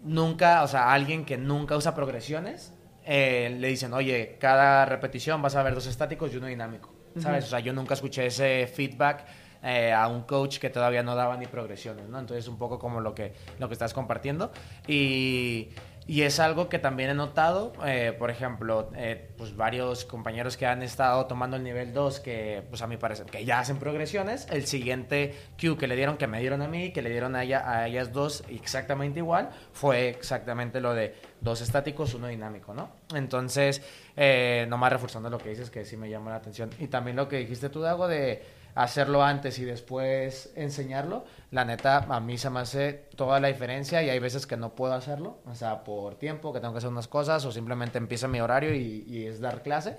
nunca, 0.02 0.62
o 0.62 0.68
sea, 0.68 0.92
alguien 0.92 1.24
que 1.24 1.36
nunca 1.36 1.76
usa 1.76 1.94
progresiones, 1.94 2.72
eh, 3.04 3.54
le 3.58 3.68
dicen, 3.68 3.92
oye, 3.92 4.36
cada 4.40 4.84
repetición 4.84 5.42
vas 5.42 5.54
a 5.56 5.62
ver 5.62 5.74
dos 5.74 5.86
estáticos 5.86 6.32
y 6.32 6.36
uno 6.36 6.46
dinámico, 6.46 6.92
¿sabes? 7.18 7.44
O 7.44 7.48
sea, 7.48 7.60
yo 7.60 7.72
nunca 7.72 7.94
escuché 7.94 8.26
ese 8.26 8.66
feedback 8.66 9.24
eh, 9.62 9.92
a 9.92 10.08
un 10.08 10.22
coach 10.22 10.58
que 10.58 10.70
todavía 10.70 11.02
no 11.02 11.14
daba 11.14 11.36
ni 11.36 11.46
progresiones, 11.46 12.08
¿no? 12.08 12.18
Entonces 12.18 12.48
un 12.48 12.58
poco 12.58 12.78
como 12.78 13.00
lo 13.00 13.14
que, 13.14 13.34
lo 13.58 13.68
que 13.68 13.74
estás 13.74 13.94
compartiendo. 13.94 14.50
Y 14.86 15.70
y 16.08 16.22
es 16.22 16.38
algo 16.38 16.68
que 16.68 16.78
también 16.78 17.10
he 17.10 17.14
notado, 17.14 17.72
eh, 17.84 18.14
por 18.16 18.30
ejemplo, 18.30 18.90
eh, 18.94 19.28
pues 19.36 19.56
varios 19.56 20.04
compañeros 20.04 20.56
que 20.56 20.64
han 20.64 20.82
estado 20.82 21.26
tomando 21.26 21.56
el 21.56 21.64
nivel 21.64 21.92
2, 21.92 22.20
que 22.20 22.62
pues 22.68 22.80
a 22.80 22.86
mí 22.86 22.96
parece 22.96 23.24
que 23.24 23.44
ya 23.44 23.58
hacen 23.58 23.78
progresiones, 23.78 24.46
el 24.50 24.66
siguiente 24.66 25.34
Q 25.60 25.76
que 25.76 25.88
le 25.88 25.96
dieron, 25.96 26.16
que 26.16 26.28
me 26.28 26.38
dieron 26.38 26.62
a 26.62 26.68
mí, 26.68 26.92
que 26.92 27.02
le 27.02 27.10
dieron 27.10 27.34
a, 27.34 27.42
ella, 27.42 27.68
a 27.68 27.88
ellas 27.88 28.12
dos 28.12 28.44
exactamente 28.48 29.18
igual, 29.18 29.50
fue 29.72 30.08
exactamente 30.08 30.80
lo 30.80 30.94
de 30.94 31.16
dos 31.40 31.60
estáticos, 31.60 32.14
uno 32.14 32.28
dinámico, 32.28 32.72
¿no? 32.72 32.88
Entonces, 33.12 33.82
eh, 34.16 34.64
nomás 34.68 34.92
reforzando 34.92 35.28
lo 35.28 35.38
que 35.38 35.48
dices, 35.48 35.70
que 35.70 35.84
sí 35.84 35.96
me 35.96 36.08
llama 36.08 36.30
la 36.30 36.36
atención. 36.36 36.70
Y 36.78 36.86
también 36.86 37.16
lo 37.16 37.28
que 37.28 37.38
dijiste 37.38 37.68
tú, 37.68 37.80
Dago, 37.80 38.06
de 38.06 38.44
hacerlo 38.76 39.24
antes 39.24 39.58
y 39.58 39.64
después 39.64 40.52
enseñarlo, 40.54 41.24
la 41.50 41.64
neta, 41.64 42.06
a 42.08 42.20
mí 42.20 42.36
se 42.36 42.50
me 42.50 42.60
hace 42.60 42.92
toda 43.16 43.40
la 43.40 43.48
diferencia 43.48 44.02
y 44.02 44.10
hay 44.10 44.18
veces 44.18 44.46
que 44.46 44.58
no 44.58 44.74
puedo 44.74 44.92
hacerlo, 44.92 45.38
o 45.46 45.54
sea, 45.54 45.82
por 45.82 46.16
tiempo, 46.16 46.52
que 46.52 46.60
tengo 46.60 46.74
que 46.74 46.78
hacer 46.78 46.90
unas 46.90 47.08
cosas 47.08 47.44
o 47.46 47.50
simplemente 47.50 47.96
empieza 47.96 48.28
mi 48.28 48.38
horario 48.38 48.74
y, 48.74 49.26
es 49.26 49.40
dar 49.40 49.62
clase. 49.62 49.96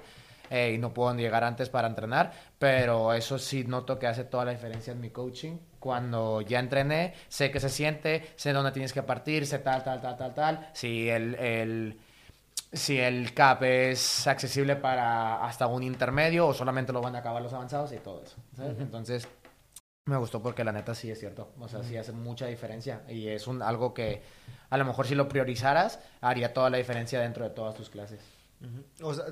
Eh, 0.49 0.71
y 0.75 0.77
no 0.77 0.93
puedo 0.93 1.13
llegar 1.13 1.43
antes 1.43 1.67
para 1.67 1.89
entrenar, 1.89 2.31
pero 2.57 3.11
eso 3.11 3.37
sí 3.37 3.65
noto 3.65 3.99
que 3.99 4.07
hace 4.07 4.23
toda 4.23 4.45
la 4.45 4.51
diferencia 4.51 4.93
en 4.93 5.01
mi 5.01 5.09
coaching. 5.09 5.57
Cuando 5.77 6.39
ya 6.39 6.59
entrené, 6.59 7.15
sé 7.27 7.51
que 7.51 7.59
se 7.59 7.67
siente, 7.67 8.31
sé 8.37 8.53
dónde 8.53 8.71
tienes 8.71 8.93
que 8.93 9.03
partir, 9.03 9.45
sé 9.45 9.59
tal, 9.59 9.83
tal, 9.83 9.99
tal, 9.99 10.15
tal, 10.15 10.33
tal. 10.33 10.69
Si 10.71 11.09
el, 11.09 11.35
el 11.35 11.97
si 12.71 12.99
el 12.99 13.33
CAP 13.33 13.63
es 13.63 14.27
accesible 14.27 14.75
para 14.75 15.43
hasta 15.45 15.67
un 15.67 15.83
intermedio 15.83 16.47
o 16.47 16.53
solamente 16.53 16.91
lo 16.91 17.01
van 17.01 17.15
a 17.15 17.19
acabar 17.19 17.41
los 17.41 17.53
avanzados 17.53 17.91
y 17.93 17.97
todo 17.97 18.23
eso. 18.23 18.35
Entonces, 18.57 19.27
me 20.05 20.17
gustó 20.17 20.41
porque 20.41 20.63
la 20.63 20.71
neta 20.71 20.95
sí 20.95 21.09
es 21.11 21.19
cierto. 21.19 21.53
O 21.59 21.67
sea, 21.67 21.83
sí 21.83 21.97
hace 21.97 22.11
mucha 22.11 22.47
diferencia 22.47 23.03
y 23.09 23.27
es 23.27 23.47
un, 23.47 23.61
algo 23.61 23.93
que 23.93 24.21
a 24.69 24.77
lo 24.77 24.85
mejor 24.85 25.07
si 25.07 25.15
lo 25.15 25.27
priorizaras 25.27 25.99
haría 26.21 26.53
toda 26.53 26.69
la 26.69 26.77
diferencia 26.77 27.19
dentro 27.21 27.43
de 27.43 27.51
todas 27.51 27.75
tus 27.75 27.89
clases. 27.89 28.19
O 29.01 29.13
sea, 29.13 29.25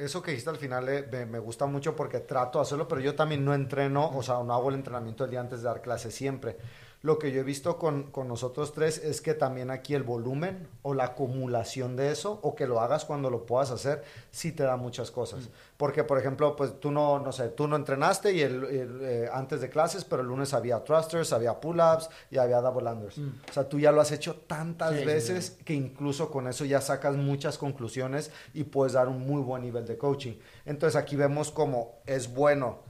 eso 0.00 0.22
que 0.22 0.32
dijiste 0.32 0.50
al 0.50 0.56
final 0.56 0.88
eh, 0.88 1.06
me, 1.10 1.24
me, 1.24 1.38
gusta 1.38 1.66
mucho 1.66 1.94
porque 1.94 2.18
trato 2.18 2.58
de 2.58 2.62
hacerlo, 2.62 2.88
pero 2.88 3.00
yo 3.00 3.14
también 3.14 3.44
no 3.44 3.54
entreno, 3.54 4.10
o 4.10 4.22
sea, 4.24 4.42
no 4.42 4.54
hago 4.54 4.70
el 4.70 4.74
entrenamiento 4.74 5.24
el 5.24 5.30
día 5.30 5.40
antes 5.40 5.60
de 5.60 5.68
dar 5.68 5.80
clase 5.80 6.10
siempre. 6.10 6.56
Lo 7.02 7.18
que 7.18 7.32
yo 7.32 7.40
he 7.40 7.44
visto 7.44 7.78
con, 7.78 8.10
con, 8.10 8.28
nosotros 8.28 8.74
tres 8.74 8.98
es 8.98 9.22
que 9.22 9.32
también 9.32 9.70
aquí 9.70 9.94
el 9.94 10.02
volumen 10.02 10.68
o 10.82 10.92
la 10.92 11.04
acumulación 11.04 11.96
de 11.96 12.10
eso, 12.12 12.40
o 12.42 12.54
que 12.54 12.66
lo 12.66 12.80
hagas 12.80 13.06
cuando 13.06 13.30
lo 13.30 13.46
puedas 13.46 13.70
hacer, 13.70 14.04
sí 14.30 14.52
te 14.52 14.64
da 14.64 14.76
muchas 14.76 15.10
cosas. 15.10 15.44
Mm. 15.44 15.50
Porque, 15.78 16.04
por 16.04 16.18
ejemplo, 16.18 16.54
pues 16.56 16.78
tú 16.78 16.90
no, 16.90 17.18
no 17.18 17.32
sé, 17.32 17.48
tú 17.48 17.66
no 17.66 17.76
entrenaste 17.76 18.34
y 18.34 18.42
el, 18.42 18.66
eh, 19.00 19.30
antes 19.32 19.62
de 19.62 19.70
clases, 19.70 20.04
pero 20.04 20.20
el 20.20 20.28
lunes 20.28 20.52
había 20.52 20.84
thrusters, 20.84 21.32
había 21.32 21.58
pull-ups 21.58 22.10
y 22.30 22.36
había 22.36 22.60
double 22.60 22.90
unders. 22.90 23.16
Mm. 23.16 23.30
O 23.48 23.52
sea, 23.52 23.66
tú 23.66 23.80
ya 23.80 23.92
lo 23.92 24.02
has 24.02 24.12
hecho 24.12 24.36
tantas 24.36 25.02
veces 25.04 25.56
que 25.64 25.72
incluso 25.72 26.30
con 26.30 26.48
eso 26.48 26.66
ya 26.66 26.82
sacas 26.82 27.16
muchas 27.16 27.56
conclusiones 27.56 28.30
y 28.52 28.64
puedes 28.64 28.92
dar 28.92 29.08
un 29.08 29.26
muy 29.26 29.40
buen 29.40 29.62
nivel 29.62 29.86
de 29.86 29.96
coaching. 29.96 30.34
Entonces 30.66 30.96
aquí 30.96 31.16
vemos 31.16 31.50
cómo 31.50 32.00
es 32.04 32.34
bueno 32.34 32.80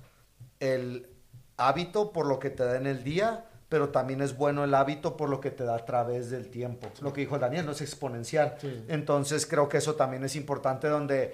el 0.59 1.09
hábito 1.57 2.13
por 2.13 2.27
lo 2.27 2.39
que 2.39 2.51
te 2.51 2.65
da 2.65 2.77
en 2.77 2.87
el 2.87 3.05
día, 3.05 3.47
pero 3.71 3.89
también 3.89 4.21
es 4.21 4.37
bueno 4.37 4.65
el 4.65 4.75
hábito 4.75 5.17
por 5.17 5.31
lo 5.31 5.41
que 5.41 5.53
te 5.53 5.65
da 5.65 5.77
a 5.77 5.85
través 5.87 6.29
del 6.29 6.51
tiempo. 6.51 6.91
Lo 7.01 7.13
que 7.13 7.23
dijo 7.23 7.39
Daniel, 7.39 7.65
no 7.65 7.73
es 7.73 7.81
exponencial. 7.81 8.57
Entonces 8.89 9.47
creo 9.47 9.69
que 9.69 9.79
eso 9.79 9.95
también 9.95 10.25
es 10.25 10.37
importante 10.37 10.89
donde 10.89 11.33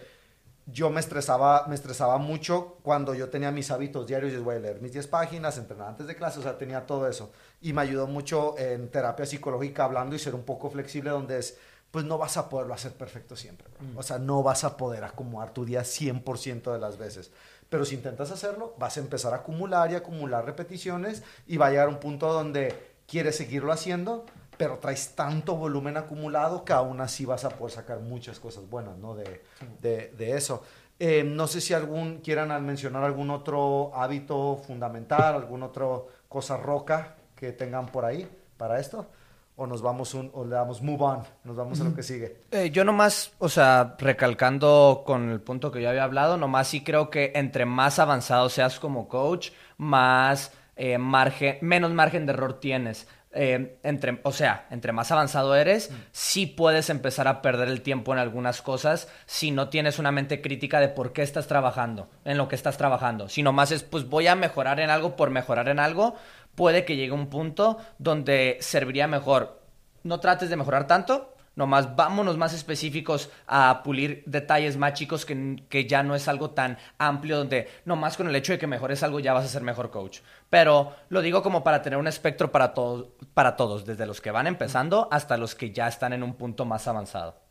yo 0.66 0.90
me 0.90 1.00
estresaba, 1.00 1.66
me 1.66 1.74
estresaba 1.74 2.18
mucho 2.18 2.76
cuando 2.82 3.14
yo 3.14 3.30
tenía 3.30 3.50
mis 3.52 3.70
hábitos 3.70 4.06
diarios, 4.06 4.32
y 4.32 4.36
voy 4.36 4.56
a 4.56 4.58
leer 4.58 4.82
mis 4.82 4.92
10 4.92 5.06
páginas, 5.06 5.56
entrenar 5.56 5.88
antes 5.88 6.06
de 6.06 6.14
clase, 6.14 6.40
o 6.40 6.42
sea, 6.42 6.58
tenía 6.58 6.84
todo 6.84 7.08
eso. 7.08 7.32
Y 7.62 7.72
me 7.72 7.80
ayudó 7.80 8.06
mucho 8.06 8.58
en 8.58 8.90
terapia 8.90 9.24
psicológica 9.24 9.84
hablando 9.84 10.14
y 10.14 10.18
ser 10.18 10.34
un 10.34 10.42
poco 10.42 10.68
flexible 10.68 11.10
donde 11.10 11.38
es, 11.38 11.56
pues 11.90 12.04
no 12.04 12.18
vas 12.18 12.36
a 12.36 12.50
poderlo 12.50 12.74
hacer 12.74 12.92
perfecto 12.92 13.34
siempre. 13.34 13.68
Mm. 13.80 13.96
O 13.96 14.02
sea, 14.02 14.18
no 14.18 14.42
vas 14.42 14.64
a 14.64 14.76
poder 14.76 15.04
acomodar 15.04 15.54
tu 15.54 15.64
día 15.64 15.82
100% 15.82 16.72
de 16.72 16.78
las 16.78 16.98
veces. 16.98 17.30
Pero 17.68 17.84
si 17.84 17.94
intentas 17.94 18.30
hacerlo, 18.30 18.74
vas 18.78 18.96
a 18.96 19.00
empezar 19.00 19.32
a 19.32 19.38
acumular 19.38 19.90
y 19.90 19.94
acumular 19.94 20.44
repeticiones 20.44 21.22
y 21.46 21.56
va 21.56 21.66
a 21.66 21.70
llegar 21.70 21.88
un 21.88 21.98
punto 21.98 22.32
donde 22.32 22.96
quieres 23.06 23.36
seguirlo 23.36 23.72
haciendo, 23.72 24.24
pero 24.56 24.78
traes 24.78 25.14
tanto 25.14 25.56
volumen 25.56 25.96
acumulado 25.96 26.64
que 26.64 26.72
aún 26.72 27.00
así 27.00 27.24
vas 27.24 27.44
a 27.44 27.50
poder 27.50 27.74
sacar 27.74 28.00
muchas 28.00 28.38
cosas 28.38 28.68
buenas 28.68 28.96
¿no? 28.96 29.14
de, 29.14 29.42
de, 29.80 30.30
eso. 30.36 30.62
Eh, 30.98 31.24
no 31.24 31.46
sé 31.46 31.60
si 31.60 31.74
algún 31.74 32.18
quieran 32.18 32.64
mencionar 32.64 33.04
algún 33.04 33.30
otro 33.30 33.90
hábito 33.94 34.56
fundamental, 34.66 35.34
alguna 35.34 35.66
otra 35.66 35.86
cosa 36.28 36.56
roca 36.56 37.16
que 37.34 37.52
tengan 37.52 37.86
por 37.86 38.04
ahí 38.04 38.28
para 38.56 38.80
esto 38.80 39.06
o 39.56 39.66
nos 39.66 39.82
vamos 39.82 40.14
un, 40.14 40.30
o 40.34 40.44
le 40.44 40.54
damos 40.54 40.82
move 40.82 41.02
on, 41.02 41.22
nos 41.44 41.56
vamos 41.56 41.80
a 41.80 41.84
lo 41.84 41.94
que 41.94 42.02
sigue. 42.02 42.42
Eh, 42.50 42.70
yo 42.70 42.84
nomás, 42.84 43.32
o 43.38 43.48
sea, 43.48 43.96
recalcando 43.98 45.02
con 45.06 45.30
el 45.30 45.40
punto 45.40 45.72
que 45.72 45.80
yo 45.82 45.88
había 45.88 46.04
hablado, 46.04 46.36
nomás 46.36 46.68
sí 46.68 46.84
creo 46.84 47.10
que 47.10 47.32
entre 47.34 47.64
más 47.64 47.98
avanzado 47.98 48.48
seas 48.50 48.78
como 48.78 49.08
coach, 49.08 49.50
más 49.78 50.52
eh, 50.76 50.98
margen, 50.98 51.56
menos 51.62 51.90
margen 51.92 52.26
de 52.26 52.32
error 52.32 52.60
tienes. 52.60 53.08
Eh, 53.38 53.78
entre, 53.82 54.18
o 54.22 54.32
sea, 54.32 54.66
entre 54.70 54.92
más 54.92 55.12
avanzado 55.12 55.54
eres, 55.56 55.90
sí 56.10 56.46
puedes 56.46 56.88
empezar 56.88 57.28
a 57.28 57.42
perder 57.42 57.68
el 57.68 57.82
tiempo 57.82 58.14
en 58.14 58.18
algunas 58.18 58.62
cosas 58.62 59.08
si 59.26 59.50
no 59.50 59.68
tienes 59.68 59.98
una 59.98 60.10
mente 60.10 60.40
crítica 60.40 60.80
de 60.80 60.88
por 60.88 61.12
qué 61.12 61.20
estás 61.20 61.46
trabajando, 61.46 62.08
en 62.24 62.38
lo 62.38 62.48
que 62.48 62.54
estás 62.54 62.78
trabajando. 62.78 63.28
Si 63.28 63.42
nomás 63.42 63.72
es, 63.72 63.82
pues 63.82 64.08
voy 64.08 64.26
a 64.26 64.36
mejorar 64.36 64.80
en 64.80 64.88
algo 64.88 65.16
por 65.16 65.28
mejorar 65.28 65.68
en 65.68 65.80
algo, 65.80 66.16
puede 66.56 66.84
que 66.84 66.96
llegue 66.96 67.12
un 67.12 67.28
punto 67.28 67.78
donde 67.98 68.58
serviría 68.60 69.06
mejor. 69.06 69.62
No 70.02 70.18
trates 70.18 70.50
de 70.50 70.56
mejorar 70.56 70.88
tanto, 70.88 71.36
nomás 71.54 71.96
vámonos 71.96 72.36
más 72.36 72.52
específicos 72.52 73.30
a 73.46 73.82
pulir 73.82 74.22
detalles 74.26 74.76
más 74.76 74.94
chicos 74.94 75.24
que, 75.24 75.62
que, 75.68 75.86
ya 75.86 76.02
no 76.02 76.14
es 76.14 76.28
algo 76.28 76.50
tan 76.50 76.78
amplio 76.98 77.38
donde 77.38 77.68
nomás 77.84 78.16
con 78.16 78.28
el 78.28 78.36
hecho 78.36 78.52
de 78.52 78.58
que 78.58 78.66
mejores 78.66 79.02
algo 79.02 79.20
ya 79.20 79.32
vas 79.32 79.44
a 79.44 79.48
ser 79.48 79.62
mejor 79.62 79.90
coach. 79.90 80.20
Pero 80.50 80.94
lo 81.08 81.22
digo 81.22 81.42
como 81.42 81.62
para 81.64 81.82
tener 81.82 81.98
un 81.98 82.08
espectro 82.08 82.52
para, 82.52 82.74
todos 82.74 83.08
para 83.34 83.56
todos, 83.56 83.84
desde 83.86 84.06
los 84.06 84.20
que 84.20 84.30
van 84.30 84.46
empezando 84.46 85.08
hasta 85.10 85.36
los 85.36 85.54
que 85.54 85.72
ya 85.72 85.88
están 85.88 86.12
en 86.12 86.22
un 86.22 86.34
punto 86.34 86.64
más 86.64 86.88
avanzado. 86.88 87.45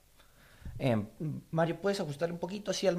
Eh, 0.77 1.05
Mario, 1.51 1.79
¿puedes 1.81 1.99
ajustar 1.99 2.31
un 2.31 2.37
poquito 2.37 2.71
así 2.71 2.85
al, 2.87 2.97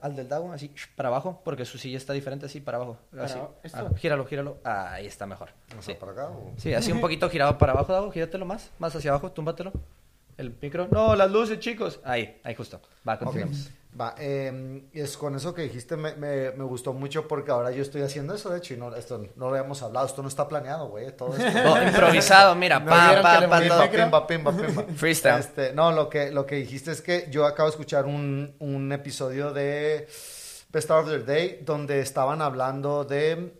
al, 0.00 0.16
del 0.16 0.28
Dago? 0.28 0.52
Así, 0.52 0.70
para 0.96 1.08
abajo, 1.08 1.40
porque 1.44 1.64
su 1.64 1.76
silla 1.76 1.96
está 1.96 2.12
diferente 2.12 2.46
así 2.46 2.60
para 2.60 2.78
abajo. 2.78 2.98
Así. 3.18 3.38
Ah, 3.74 3.88
gíralo, 3.96 4.24
gíralo. 4.24 4.58
ahí 4.64 5.06
está 5.06 5.26
mejor. 5.26 5.50
Sí. 5.80 5.94
para 5.94 6.12
acá? 6.12 6.30
Sí, 6.56 6.72
así 6.72 6.92
un 6.92 7.00
poquito 7.00 7.28
girado 7.28 7.58
para 7.58 7.72
abajo, 7.72 7.92
Dago. 7.92 8.10
Gíratelo 8.10 8.46
más. 8.46 8.70
Más 8.78 8.94
hacia 8.96 9.10
abajo, 9.10 9.30
túmbatelo. 9.32 9.72
El 10.38 10.56
micro. 10.62 10.86
No, 10.90 11.16
las 11.16 11.30
luces, 11.30 11.58
chicos. 11.58 12.00
Ahí, 12.04 12.40
ahí 12.44 12.54
justo. 12.54 12.80
Va, 13.06 13.18
continuamos. 13.18 13.70
Va, 14.00 14.14
eh, 14.18 14.84
es 14.92 15.16
con 15.16 15.34
eso 15.34 15.52
que 15.52 15.62
dijiste 15.62 15.96
me, 15.96 16.14
me, 16.14 16.52
me, 16.52 16.62
gustó 16.64 16.92
mucho 16.92 17.26
porque 17.26 17.50
ahora 17.50 17.72
yo 17.72 17.82
estoy 17.82 18.02
haciendo 18.02 18.34
eso, 18.34 18.50
de 18.50 18.58
hecho, 18.58 18.74
y 18.74 18.76
no, 18.76 18.94
esto 18.94 19.18
no 19.34 19.48
lo 19.48 19.56
habíamos 19.56 19.82
hablado, 19.82 20.06
esto 20.06 20.22
no 20.22 20.28
está 20.28 20.46
planeado, 20.46 20.88
güey, 20.88 21.10
todo 21.16 21.36
esto. 21.36 21.82
improvisado, 21.86 22.54
mira, 22.54 22.84
pa, 22.84 23.20
pa, 23.20 23.48
pa, 23.48 23.90
pimba, 23.90 24.26
pimba, 24.26 24.52
pimba. 24.56 24.84
Freestyle. 24.96 25.40
Este, 25.40 25.72
no, 25.72 25.90
lo 25.90 26.08
que, 26.08 26.30
lo 26.30 26.46
que 26.46 26.56
dijiste 26.56 26.92
es 26.92 27.02
que 27.02 27.26
yo 27.30 27.44
acabo 27.46 27.68
de 27.68 27.72
escuchar 27.72 28.06
un, 28.06 28.54
un 28.60 28.92
episodio 28.92 29.52
de 29.52 30.06
Best 30.70 30.90
of 30.90 31.08
the 31.08 31.20
Day 31.20 31.62
donde 31.64 32.00
estaban 32.00 32.42
hablando 32.42 33.04
de 33.04 33.52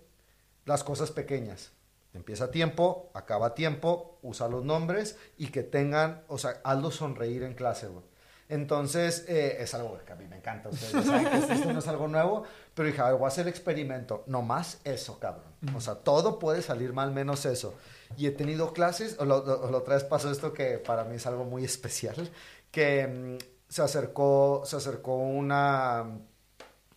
las 0.66 0.84
cosas 0.84 1.10
pequeñas. 1.10 1.72
Empieza 2.18 2.46
a 2.46 2.50
tiempo, 2.50 3.11
acaba 3.14 3.46
a 3.46 3.54
tiempo, 3.54 4.18
usa 4.22 4.48
los 4.48 4.64
nombres 4.64 5.16
y 5.37 5.46
que 5.46 5.62
tengan, 5.62 6.24
o 6.26 6.37
sea, 6.37 6.61
hazlo 6.64 6.90
sonreír 6.90 7.44
en 7.44 7.54
clase, 7.54 7.87
güey. 7.87 8.04
Entonces, 8.48 9.24
eh, 9.28 9.59
es 9.61 9.72
algo 9.74 9.98
que 10.04 10.12
a 10.12 10.16
mí 10.16 10.26
me 10.26 10.37
encanta. 10.37 10.68
Ustedes 10.68 11.07
saben 11.07 11.28
que 11.28 11.54
esto 11.54 11.72
no 11.72 11.78
es 11.78 11.87
algo 11.87 12.09
nuevo, 12.09 12.42
pero 12.74 12.88
dije, 12.88 13.00
a 13.00 13.11
ver, 13.11 13.14
voy 13.14 13.26
a 13.26 13.28
hacer 13.28 13.42
el 13.42 13.50
experimento. 13.50 14.24
No 14.26 14.42
más 14.42 14.81
eso, 14.85 15.20
cabrón. 15.20 15.52
O 15.76 15.81
sea, 15.81 15.94
todo 15.94 16.40
puede 16.40 16.62
salir 16.62 16.92
mal 16.92 17.12
menos 17.12 17.44
eso. 17.46 17.74
Y 18.16 18.26
he 18.26 18.33
tenido 18.33 18.72
clases, 18.72 19.16
o, 19.20 19.24
lo, 19.24 19.37
otra 19.76 19.94
vez 19.94 20.04
pasó 20.04 20.31
esto 20.31 20.52
que 20.52 20.78
para 20.78 21.04
mí 21.04 21.16
es 21.16 21.26
algo 21.26 21.44
muy 21.44 21.64
especial, 21.72 22.31
que 22.72 23.07
mm, 23.07 23.37
se 23.68 23.83
acercó, 23.83 24.62
se 24.64 24.76
acercó 24.76 25.14
una, 25.16 26.04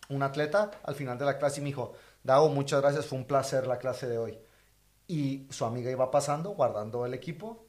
un 0.08 0.22
atleta 0.22 0.72
al 0.82 0.96
final 0.96 1.16
de 1.16 1.26
la 1.26 1.38
clase 1.38 1.60
y 1.60 1.62
me 1.62 1.68
dijo, 1.68 1.92
Dago, 2.24 2.48
muchas 2.48 2.80
gracias, 2.80 3.06
fue 3.06 3.18
un 3.18 3.26
placer 3.26 3.66
la 3.66 3.78
clase 3.78 4.08
de 4.08 4.18
hoy. 4.18 4.38
Y 5.06 5.46
su 5.50 5.64
amiga 5.64 5.90
iba 5.90 6.10
pasando, 6.10 6.50
guardando 6.50 7.04
el 7.06 7.14
equipo, 7.14 7.66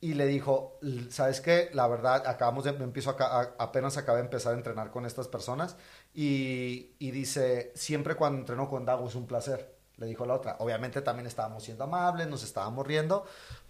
y 0.00 0.14
le 0.14 0.26
dijo, 0.26 0.78
¿sabes 1.08 1.40
qué? 1.40 1.70
La 1.72 1.88
verdad, 1.88 2.26
acabamos 2.26 2.64
de, 2.64 2.70
empiezo 2.70 3.16
apenas 3.58 3.96
acabé 3.96 4.18
de 4.18 4.24
empezar 4.24 4.52
a 4.52 4.56
entrenar 4.56 4.90
con 4.90 5.06
estas 5.06 5.26
personas 5.26 5.76
y, 6.14 6.94
y, 6.98 7.10
dice, 7.10 7.72
siempre 7.74 8.14
cuando 8.14 8.40
entreno 8.40 8.68
con 8.68 8.84
Dago 8.84 9.08
es 9.08 9.14
un 9.14 9.26
placer, 9.26 9.74
le 9.96 10.06
dijo 10.06 10.26
la 10.26 10.34
otra. 10.34 10.56
Obviamente 10.60 11.00
también 11.00 11.26
estábamos 11.26 11.64
siendo 11.64 11.84
amables, 11.84 12.28
nos 12.28 12.44
estábamos 12.44 12.86
riendo, 12.86 13.24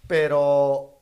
pero, 0.05 0.99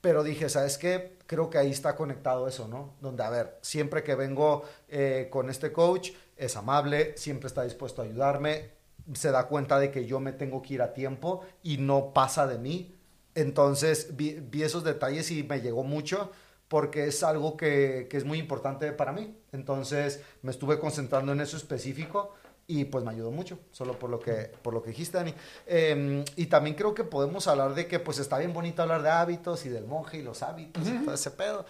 pero 0.00 0.24
dije, 0.24 0.48
¿sabes 0.48 0.78
qué? 0.78 1.16
Creo 1.26 1.48
que 1.48 1.58
ahí 1.58 1.70
está 1.70 1.94
conectado 1.94 2.48
eso, 2.48 2.66
¿no? 2.66 2.94
Donde, 3.00 3.22
a 3.22 3.30
ver, 3.30 3.58
siempre 3.62 4.02
que 4.02 4.16
vengo 4.16 4.64
eh, 4.88 5.28
con 5.30 5.48
este 5.48 5.72
coach 5.72 6.10
es 6.36 6.56
amable, 6.56 7.16
siempre 7.16 7.46
está 7.46 7.62
dispuesto 7.62 8.02
a 8.02 8.04
ayudarme, 8.04 8.75
se 9.14 9.30
da 9.30 9.46
cuenta 9.48 9.78
de 9.78 9.90
que 9.90 10.06
yo 10.06 10.20
me 10.20 10.32
tengo 10.32 10.62
que 10.62 10.74
ir 10.74 10.82
a 10.82 10.92
tiempo 10.92 11.42
y 11.62 11.78
no 11.78 12.12
pasa 12.12 12.46
de 12.46 12.58
mí. 12.58 12.94
Entonces 13.34 14.16
vi, 14.16 14.32
vi 14.34 14.62
esos 14.62 14.84
detalles 14.84 15.30
y 15.30 15.42
me 15.42 15.60
llegó 15.60 15.84
mucho 15.84 16.32
porque 16.68 17.06
es 17.06 17.22
algo 17.22 17.56
que, 17.56 18.08
que, 18.10 18.16
es 18.16 18.24
muy 18.24 18.38
importante 18.38 18.90
para 18.92 19.12
mí. 19.12 19.36
Entonces 19.52 20.22
me 20.42 20.50
estuve 20.50 20.78
concentrando 20.78 21.32
en 21.32 21.40
eso 21.40 21.56
específico 21.56 22.34
y 22.66 22.84
pues 22.86 23.04
me 23.04 23.12
ayudó 23.12 23.30
mucho, 23.30 23.60
solo 23.70 23.98
por 23.98 24.10
lo 24.10 24.18
que, 24.18 24.50
por 24.62 24.74
lo 24.74 24.82
que 24.82 24.90
dijiste, 24.90 25.18
Dani. 25.18 25.34
Eh, 25.66 26.24
y 26.34 26.46
también 26.46 26.74
creo 26.74 26.94
que 26.94 27.04
podemos 27.04 27.46
hablar 27.46 27.74
de 27.74 27.86
que 27.86 28.00
pues 28.00 28.18
está 28.18 28.38
bien 28.38 28.52
bonito 28.52 28.82
hablar 28.82 29.02
de 29.02 29.10
hábitos 29.10 29.64
y 29.66 29.68
del 29.68 29.84
monje 29.84 30.18
y 30.18 30.22
los 30.22 30.42
hábitos 30.42 30.86
y 30.88 31.04
todo 31.04 31.14
ese 31.14 31.30
pedo, 31.30 31.64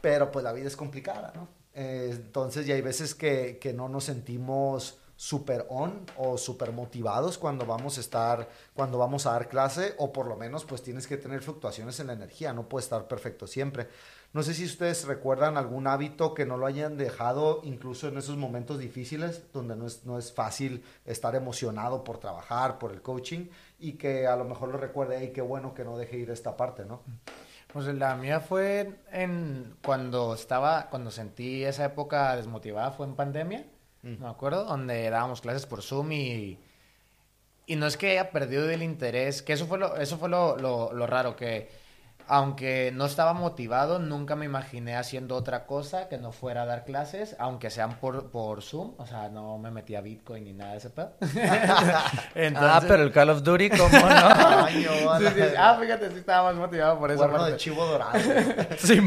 pero 0.00 0.30
pues 0.30 0.42
la 0.44 0.52
vida 0.52 0.66
es 0.66 0.76
complicada, 0.76 1.32
¿no? 1.34 1.48
Eh, 1.74 2.08
entonces 2.12 2.66
y 2.66 2.72
hay 2.72 2.80
veces 2.80 3.14
que, 3.14 3.58
que 3.60 3.72
no 3.72 3.88
nos 3.88 4.04
sentimos 4.04 4.98
super 5.18 5.66
on 5.68 6.06
o 6.16 6.38
super 6.38 6.70
motivados 6.70 7.38
cuando 7.38 7.66
vamos 7.66 7.98
a 7.98 8.00
estar, 8.00 8.48
cuando 8.72 8.98
vamos 8.98 9.26
a 9.26 9.32
dar 9.32 9.48
clase, 9.48 9.96
o 9.98 10.12
por 10.12 10.28
lo 10.28 10.36
menos 10.36 10.64
pues 10.64 10.80
tienes 10.80 11.08
que 11.08 11.16
tener 11.16 11.42
fluctuaciones 11.42 11.98
en 11.98 12.06
la 12.06 12.12
energía, 12.12 12.52
no 12.52 12.68
puede 12.68 12.84
estar 12.84 13.08
perfecto 13.08 13.48
siempre. 13.48 13.88
No 14.32 14.44
sé 14.44 14.54
si 14.54 14.64
ustedes 14.64 15.06
recuerdan 15.06 15.56
algún 15.56 15.88
hábito 15.88 16.34
que 16.34 16.46
no 16.46 16.56
lo 16.56 16.66
hayan 16.66 16.96
dejado 16.96 17.62
incluso 17.64 18.06
en 18.06 18.16
esos 18.16 18.36
momentos 18.36 18.78
difíciles, 18.78 19.42
donde 19.52 19.74
no 19.74 19.88
es, 19.88 20.06
no 20.06 20.18
es 20.18 20.32
fácil 20.32 20.84
estar 21.04 21.34
emocionado 21.34 22.04
por 22.04 22.18
trabajar, 22.18 22.78
por 22.78 22.92
el 22.92 23.02
coaching, 23.02 23.48
y 23.80 23.94
que 23.94 24.28
a 24.28 24.36
lo 24.36 24.44
mejor 24.44 24.68
lo 24.68 24.78
recuerde, 24.78 25.24
y 25.24 25.32
qué 25.32 25.40
bueno 25.40 25.74
que 25.74 25.82
no 25.82 25.98
deje 25.98 26.16
ir 26.16 26.30
esta 26.30 26.56
parte, 26.56 26.84
¿no? 26.84 27.02
Pues 27.72 27.86
la 27.86 28.14
mía 28.14 28.38
fue 28.38 29.00
en 29.10 29.76
cuando 29.84 30.32
estaba, 30.34 30.88
cuando 30.90 31.10
sentí 31.10 31.64
esa 31.64 31.86
época 31.86 32.36
desmotivada, 32.36 32.92
fue 32.92 33.06
en 33.06 33.16
pandemia, 33.16 33.66
mm. 34.02 34.22
me 34.22 34.28
acuerdo, 34.28 34.64
donde 34.64 35.10
dábamos 35.10 35.40
clases 35.40 35.66
por 35.66 35.82
Zoom 35.82 36.12
y, 36.12 36.58
y 37.66 37.76
no 37.76 37.86
es 37.86 37.96
que 37.96 38.12
haya 38.12 38.30
perdido 38.30 38.68
el 38.70 38.82
interés, 38.82 39.42
que 39.42 39.52
eso 39.52 39.66
fue 39.66 39.78
lo, 39.78 39.96
eso 39.96 40.18
fue 40.18 40.28
lo, 40.28 40.56
lo, 40.56 40.92
lo 40.92 41.06
raro, 41.06 41.36
que 41.36 41.68
aunque 42.28 42.92
no 42.94 43.06
estaba 43.06 43.32
motivado, 43.32 43.98
nunca 43.98 44.36
me 44.36 44.44
imaginé 44.44 44.96
haciendo 44.96 45.34
otra 45.34 45.64
cosa 45.64 46.08
que 46.08 46.18
no 46.18 46.30
fuera 46.30 46.62
a 46.62 46.66
dar 46.66 46.84
clases, 46.84 47.34
aunque 47.38 47.70
sean 47.70 47.98
por, 47.98 48.30
por 48.30 48.62
Zoom. 48.62 48.94
O 48.98 49.06
sea, 49.06 49.30
no 49.30 49.56
me 49.56 49.70
metí 49.70 49.94
a 49.94 50.02
Bitcoin 50.02 50.44
ni 50.44 50.52
nada 50.52 50.72
de 50.72 50.78
ese 50.78 50.90
pedo. 50.90 51.14
Ah, 52.60 52.80
pero 52.86 53.02
el 53.02 53.12
Call 53.12 53.30
of 53.30 53.42
Duty, 53.42 53.70
¿cómo 53.70 53.88
no? 53.88 53.98
ah, 55.58 55.78
fíjate, 55.80 56.10
sí 56.10 56.18
estaba 56.18 56.52
más 56.52 56.56
motivado 56.56 56.98
por 56.98 57.10
eso. 57.10 57.26
Bueno, 57.28 57.44
de 57.46 57.56
chivo 57.56 57.84
dorado. 57.84 58.18
sí, 58.78 59.00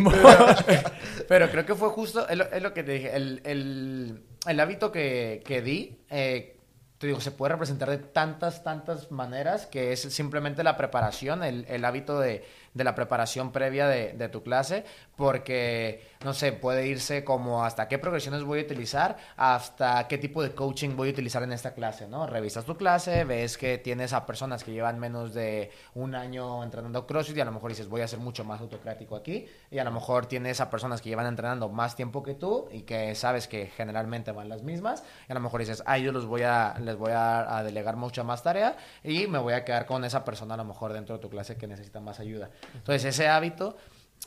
pero, 1.28 1.50
creo 1.50 1.66
que 1.66 1.76
fue 1.76 1.90
justo, 1.90 2.28
es 2.28 2.62
lo, 2.62 2.74
que 2.74 2.84
te 2.84 2.92
dije, 2.94 3.16
el, 3.16 3.42
el, 3.46 4.24
el 4.48 4.60
hábito 4.60 4.92
que, 4.92 5.42
que 5.46 5.62
di... 5.62 6.00
Eh, 6.10 6.58
te 6.98 7.08
digo, 7.08 7.20
se 7.20 7.32
puede 7.32 7.54
representar 7.54 7.90
de 7.90 7.98
tantas, 7.98 8.64
tantas 8.64 9.10
maneras 9.10 9.66
que 9.66 9.92
es 9.92 10.02
simplemente 10.02 10.64
la 10.64 10.78
preparación, 10.78 11.44
el, 11.44 11.66
el 11.68 11.84
hábito 11.84 12.20
de, 12.20 12.46
de 12.74 12.84
la 12.84 12.96
preparación 12.96 13.52
previa 13.52 13.88
de, 13.88 14.30
tu 14.30 14.44
clase, 14.44 14.86
porque, 15.16 16.04
no 16.24 16.34
sé, 16.34 16.54
puede 16.54 16.88
irse 16.88 17.24
como 17.24 17.66
hasta 17.66 17.88
qué 17.88 17.98
progresiones 18.00 18.44
voy 18.44 18.60
a 18.60 18.64
utilizar, 18.64 19.18
hasta 19.36 20.08
qué 20.08 20.18
tipo 20.18 20.42
de 20.42 20.52
coaching 20.54 20.96
voy 20.96 21.10
a 21.10 21.12
utilizar 21.12 21.44
en 21.44 21.52
esta 21.52 21.74
clase, 21.74 22.08
¿no? 22.08 22.28
Revisas 22.28 22.66
tu 22.66 22.78
clase, 22.78 23.26
ves 23.26 23.58
que 23.58 23.78
tienes 23.78 24.14
a 24.14 24.26
personas 24.26 24.64
que 24.64 24.72
llevan 24.72 25.00
menos 25.00 25.34
de 25.34 25.72
un 25.96 26.16
año 26.16 26.64
entrenando 26.64 27.06
CrossFit 27.06 27.38
y 27.38 27.42
a 27.42 27.46
lo 27.46 27.52
mejor 27.52 27.72
dices, 27.72 27.90
voy 27.90 28.02
a 28.02 28.08
ser 28.08 28.20
mucho 28.20 28.44
más 28.46 28.62
autocrático 28.62 29.16
aquí, 29.16 29.48
y 29.70 29.80
a 29.80 29.84
lo 29.84 29.92
mejor 29.92 30.28
tienes 30.28 30.62
a 30.62 30.70
personas 30.70 31.02
que 31.02 31.10
llevan 31.10 31.28
entrenando 31.28 31.68
más 31.70 31.96
tiempo 31.96 32.24
que 32.24 32.36
tú 32.36 32.70
y 32.72 32.84
que 32.84 33.16
sabes 33.16 33.48
que 33.48 33.68
generalmente 33.68 34.32
van 34.32 34.48
las 34.48 34.64
mismas, 34.64 35.04
y 35.28 35.32
a 35.32 35.36
lo 35.36 35.42
mejor 35.42 35.60
dices, 35.60 35.84
ah, 35.86 35.98
yo 35.98 36.12
los 36.12 36.26
voy 36.26 36.44
a, 36.44 36.76
les 36.80 36.96
voy 36.96 37.12
a, 37.12 37.58
a 37.58 37.64
delegar 37.64 37.98
mucha 37.98 38.24
más 38.24 38.44
tarea 38.44 38.78
y 39.04 39.28
me 39.28 39.40
voy 39.40 39.54
a 39.54 39.66
quedar 39.66 39.86
con 39.86 40.04
esa 40.06 40.24
persona 40.24 40.54
a 40.54 40.58
lo 40.58 40.66
mejor 40.66 40.94
dentro 40.94 41.16
de 41.16 41.22
tu 41.22 41.30
clase 41.30 41.58
que 41.58 41.68
necesita 41.68 42.00
más 42.00 42.20
ayuda. 42.20 42.50
Entonces, 42.76 43.06
ese 43.06 43.28
hábito, 43.28 43.78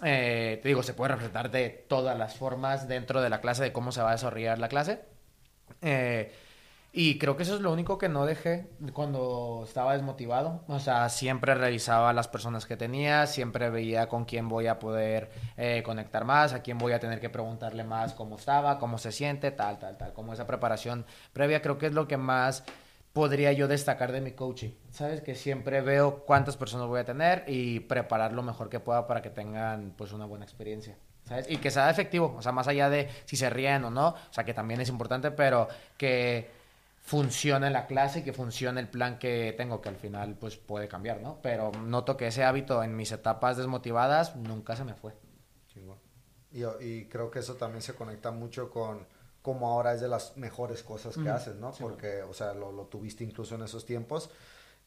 eh, 0.02 0.58
te 0.62 0.68
digo, 0.68 0.82
se 0.82 0.94
puede 0.94 1.10
representar 1.10 1.50
de 1.50 1.70
todas 1.88 2.18
las 2.18 2.36
formas 2.36 2.88
dentro 2.88 3.20
de 3.22 3.30
la 3.30 3.40
clase, 3.40 3.62
de 3.62 3.72
cómo 3.72 3.92
se 3.92 4.02
va 4.02 4.10
a 4.10 4.12
desarrollar 4.12 4.58
la 4.58 4.68
clase. 4.68 5.00
Eh, 5.82 6.32
y 6.96 7.18
creo 7.18 7.36
que 7.36 7.42
eso 7.42 7.56
es 7.56 7.60
lo 7.60 7.72
único 7.72 7.98
que 7.98 8.08
no 8.08 8.24
dejé 8.24 8.70
cuando 8.92 9.64
estaba 9.66 9.94
desmotivado. 9.94 10.62
O 10.68 10.78
sea, 10.78 11.08
siempre 11.08 11.52
revisaba 11.56 12.12
las 12.12 12.28
personas 12.28 12.66
que 12.66 12.76
tenía, 12.76 13.26
siempre 13.26 13.68
veía 13.68 14.08
con 14.08 14.24
quién 14.24 14.48
voy 14.48 14.68
a 14.68 14.78
poder 14.78 15.32
eh, 15.56 15.82
conectar 15.84 16.24
más, 16.24 16.52
a 16.52 16.62
quién 16.62 16.78
voy 16.78 16.92
a 16.92 17.00
tener 17.00 17.18
que 17.18 17.30
preguntarle 17.30 17.82
más 17.82 18.14
cómo 18.14 18.36
estaba, 18.36 18.78
cómo 18.78 18.98
se 18.98 19.10
siente, 19.10 19.50
tal, 19.50 19.80
tal, 19.80 19.98
tal. 19.98 20.12
Como 20.12 20.34
esa 20.34 20.46
preparación 20.46 21.04
previa 21.32 21.60
creo 21.62 21.78
que 21.78 21.86
es 21.86 21.92
lo 21.92 22.06
que 22.06 22.16
más 22.16 22.62
podría 23.14 23.52
yo 23.52 23.68
destacar 23.68 24.12
de 24.12 24.20
mi 24.20 24.32
coaching. 24.32 24.70
Sabes 24.90 25.22
que 25.22 25.36
siempre 25.36 25.80
veo 25.80 26.24
cuántas 26.26 26.56
personas 26.56 26.88
voy 26.88 27.00
a 27.00 27.04
tener 27.04 27.44
y 27.46 27.80
preparar 27.80 28.32
lo 28.32 28.42
mejor 28.42 28.68
que 28.68 28.80
pueda 28.80 29.06
para 29.06 29.22
que 29.22 29.30
tengan 29.30 29.94
pues 29.96 30.12
una 30.12 30.26
buena 30.26 30.44
experiencia. 30.44 30.98
¿Sabes? 31.24 31.48
Y 31.48 31.56
que 31.56 31.70
sea 31.70 31.88
efectivo, 31.88 32.34
o 32.36 32.42
sea, 32.42 32.52
más 32.52 32.68
allá 32.68 32.90
de 32.90 33.08
si 33.24 33.36
se 33.36 33.48
ríen 33.48 33.84
o 33.84 33.90
no, 33.90 34.08
o 34.08 34.32
sea, 34.32 34.44
que 34.44 34.52
también 34.52 34.82
es 34.82 34.90
importante, 34.90 35.30
pero 35.30 35.68
que 35.96 36.50
funcione 37.00 37.70
la 37.70 37.86
clase 37.86 38.18
y 38.18 38.22
que 38.22 38.34
funcione 38.34 38.80
el 38.80 38.88
plan 38.88 39.18
que 39.18 39.54
tengo, 39.56 39.80
que 39.80 39.88
al 39.88 39.96
final 39.96 40.34
pues 40.34 40.56
puede 40.56 40.88
cambiar, 40.88 41.20
¿no? 41.22 41.38
Pero 41.40 41.70
noto 41.72 42.18
que 42.18 42.26
ese 42.26 42.44
hábito 42.44 42.82
en 42.82 42.94
mis 42.94 43.12
etapas 43.12 43.56
desmotivadas 43.56 44.36
nunca 44.36 44.76
se 44.76 44.84
me 44.84 44.94
fue. 44.94 45.14
Y, 46.52 46.64
y 46.84 47.06
creo 47.06 47.30
que 47.30 47.38
eso 47.38 47.54
también 47.54 47.80
se 47.80 47.94
conecta 47.94 48.30
mucho 48.32 48.70
con 48.70 49.06
como 49.44 49.68
ahora 49.68 49.92
es 49.92 50.00
de 50.00 50.08
las 50.08 50.38
mejores 50.38 50.82
cosas 50.82 51.18
que 51.18 51.28
haces, 51.28 51.56
¿no? 51.56 51.70
Porque, 51.72 52.22
o 52.22 52.32
sea, 52.32 52.54
lo, 52.54 52.72
lo, 52.72 52.84
tuviste 52.86 53.24
incluso 53.24 53.56
en 53.56 53.62
esos 53.62 53.84
tiempos. 53.84 54.30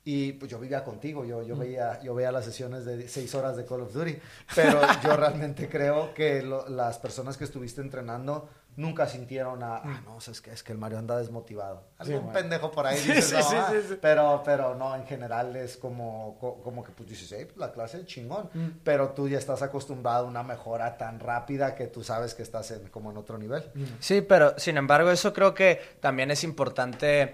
Y 0.03 0.31
pues 0.31 0.49
yo 0.49 0.57
vivía 0.57 0.83
contigo, 0.83 1.23
yo, 1.25 1.43
yo, 1.43 1.55
veía, 1.55 2.01
yo 2.01 2.15
veía 2.15 2.31
las 2.31 2.45
sesiones 2.45 2.83
de 2.83 3.07
seis 3.07 3.35
horas 3.35 3.55
de 3.55 3.65
Call 3.65 3.81
of 3.81 3.93
Duty, 3.93 4.17
pero 4.55 4.81
yo 5.03 5.15
realmente 5.15 5.69
creo 5.69 6.11
que 6.15 6.41
las 6.41 6.97
personas 6.97 7.37
que 7.37 7.43
estuviste 7.43 7.81
entrenando 7.81 8.49
nunca 8.77 9.07
sintieron 9.07 9.63
a, 9.63 9.77
ah, 9.77 10.01
no, 10.05 10.19
es 10.19 10.39
que, 10.39 10.51
es 10.51 10.61
que 10.61 10.71
el 10.71 10.77
Mario 10.77 10.99
anda 10.99 11.17
desmotivado. 11.17 11.83
Algún 11.97 12.31
pendejo 12.31 12.71
por 12.71 12.85
ahí 12.85 12.97
dice, 13.15 13.35
no, 13.35 13.49
ah", 13.51 13.73
pero, 13.99 14.41
pero 14.45 14.75
no, 14.75 14.95
en 14.95 15.05
general 15.05 15.55
es 15.55 15.77
como, 15.77 16.37
como 16.63 16.83
que 16.83 16.91
pues 16.91 17.09
dices, 17.09 17.33
hey, 17.35 17.45
pues, 17.45 17.57
la 17.57 17.71
clase 17.71 17.97
es 17.97 18.05
chingón, 18.05 18.49
mm. 18.53 18.67
pero 18.83 19.09
tú 19.09 19.27
ya 19.27 19.39
estás 19.39 19.63
acostumbrado 19.63 20.25
a 20.25 20.29
una 20.29 20.43
mejora 20.43 20.95
tan 20.95 21.19
rápida 21.19 21.73
que 21.73 21.87
tú 21.87 22.03
sabes 22.03 22.35
que 22.35 22.43
estás 22.43 22.69
en, 22.69 22.87
como 22.89 23.09
en 23.09 23.17
otro 23.17 23.39
nivel. 23.39 23.63
Mm. 23.73 23.83
Sí, 23.99 24.21
pero 24.21 24.57
sin 24.59 24.77
embargo 24.77 25.09
eso 25.09 25.33
creo 25.33 25.55
que 25.55 25.81
también 25.99 26.29
es 26.29 26.43
importante 26.43 27.33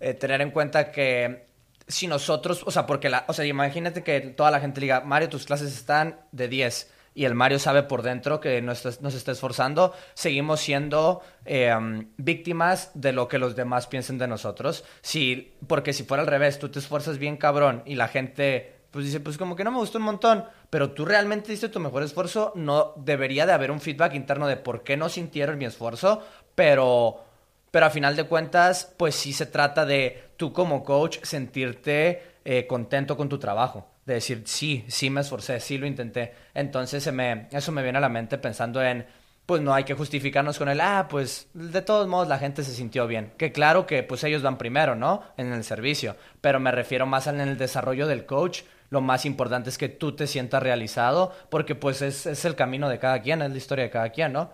eh, 0.00 0.14
tener 0.14 0.40
en 0.40 0.50
cuenta 0.50 0.90
que 0.90 1.46
si 1.86 2.08
nosotros, 2.08 2.64
o 2.66 2.70
sea, 2.72 2.86
porque 2.86 3.08
la, 3.08 3.24
o 3.28 3.32
sea, 3.32 3.44
imagínate 3.44 4.02
que 4.02 4.20
toda 4.20 4.50
la 4.50 4.58
gente 4.58 4.80
diga, 4.80 5.02
Mario, 5.02 5.28
tus 5.28 5.46
clases 5.46 5.72
están 5.72 6.18
de 6.32 6.48
10 6.48 6.90
y 7.14 7.24
el 7.24 7.34
Mario 7.34 7.58
sabe 7.58 7.82
por 7.82 8.02
dentro 8.02 8.40
que 8.40 8.62
nos, 8.62 8.86
está 8.86 9.32
esforzando, 9.32 9.92
seguimos 10.14 10.60
siendo 10.60 11.22
eh, 11.44 11.74
víctimas 12.16 12.92
de 12.94 13.12
lo 13.12 13.28
que 13.28 13.38
los 13.38 13.56
demás 13.56 13.86
piensen 13.86 14.18
de 14.18 14.28
nosotros. 14.28 14.84
Si, 15.02 15.54
porque 15.66 15.92
si 15.92 16.04
fuera 16.04 16.22
al 16.22 16.28
revés, 16.28 16.58
tú 16.58 16.68
te 16.68 16.78
esfuerzas 16.78 17.18
bien 17.18 17.36
cabrón 17.36 17.82
y 17.84 17.96
la 17.96 18.08
gente 18.08 18.76
pues 18.90 19.04
dice, 19.04 19.20
pues 19.20 19.38
como 19.38 19.54
que 19.54 19.62
no 19.62 19.70
me 19.70 19.78
gustó 19.78 19.98
un 19.98 20.04
montón, 20.04 20.44
pero 20.68 20.90
tú 20.90 21.04
realmente 21.04 21.52
diste 21.52 21.68
tu 21.68 21.78
mejor 21.78 22.02
esfuerzo, 22.02 22.52
no 22.56 22.92
debería 22.96 23.46
de 23.46 23.52
haber 23.52 23.70
un 23.70 23.80
feedback 23.80 24.14
interno 24.14 24.48
de 24.48 24.56
por 24.56 24.82
qué 24.82 24.96
no 24.96 25.08
sintieron 25.08 25.58
mi 25.58 25.64
esfuerzo, 25.64 26.22
pero, 26.56 27.24
pero 27.70 27.86
a 27.86 27.90
final 27.90 28.16
de 28.16 28.24
cuentas, 28.24 28.92
pues 28.96 29.14
sí 29.14 29.32
se 29.32 29.46
trata 29.46 29.86
de 29.86 30.30
tú 30.36 30.52
como 30.52 30.82
coach 30.82 31.18
sentirte 31.22 32.22
eh, 32.44 32.66
contento 32.66 33.16
con 33.16 33.28
tu 33.28 33.38
trabajo 33.38 33.86
de 34.10 34.16
decir, 34.16 34.42
sí, 34.46 34.84
sí 34.88 35.08
me 35.08 35.20
esforcé, 35.20 35.60
sí 35.60 35.78
lo 35.78 35.86
intenté. 35.86 36.34
Entonces 36.54 37.02
se 37.02 37.12
me, 37.12 37.48
eso 37.52 37.72
me 37.72 37.82
viene 37.82 37.98
a 37.98 38.00
la 38.00 38.08
mente 38.08 38.38
pensando 38.38 38.82
en, 38.82 39.06
pues 39.46 39.62
no 39.62 39.72
hay 39.72 39.84
que 39.84 39.94
justificarnos 39.94 40.58
con 40.58 40.68
el, 40.68 40.80
ah, 40.80 41.06
pues 41.08 41.48
de 41.54 41.82
todos 41.82 42.08
modos 42.08 42.28
la 42.28 42.38
gente 42.38 42.64
se 42.64 42.72
sintió 42.72 43.06
bien. 43.06 43.32
Que 43.38 43.52
claro 43.52 43.86
que 43.86 44.02
pues 44.02 44.24
ellos 44.24 44.42
van 44.42 44.58
primero, 44.58 44.96
¿no? 44.96 45.22
En 45.36 45.52
el 45.52 45.64
servicio, 45.64 46.16
pero 46.40 46.60
me 46.60 46.72
refiero 46.72 47.06
más 47.06 47.26
en 47.28 47.40
el 47.40 47.56
desarrollo 47.56 48.06
del 48.06 48.26
coach. 48.26 48.62
Lo 48.90 49.00
más 49.00 49.24
importante 49.24 49.70
es 49.70 49.78
que 49.78 49.88
tú 49.88 50.16
te 50.16 50.26
sientas 50.26 50.62
realizado, 50.62 51.32
porque 51.48 51.76
pues 51.76 52.02
es, 52.02 52.26
es 52.26 52.44
el 52.44 52.56
camino 52.56 52.88
de 52.88 52.98
cada 52.98 53.22
quien, 53.22 53.42
es 53.42 53.50
la 53.50 53.56
historia 53.56 53.84
de 53.84 53.90
cada 53.90 54.10
quien, 54.10 54.32
¿no? 54.32 54.50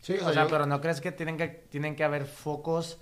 Sí, 0.00 0.16
o, 0.22 0.32
sea, 0.32 0.46
pero 0.48 0.66
¿no 0.66 0.80
crees 0.80 1.00
que 1.00 1.12
tienen 1.12 1.36
que, 1.36 1.48
tienen 1.48 1.96
que 1.96 2.04
haber 2.04 2.24
focos 2.24 2.98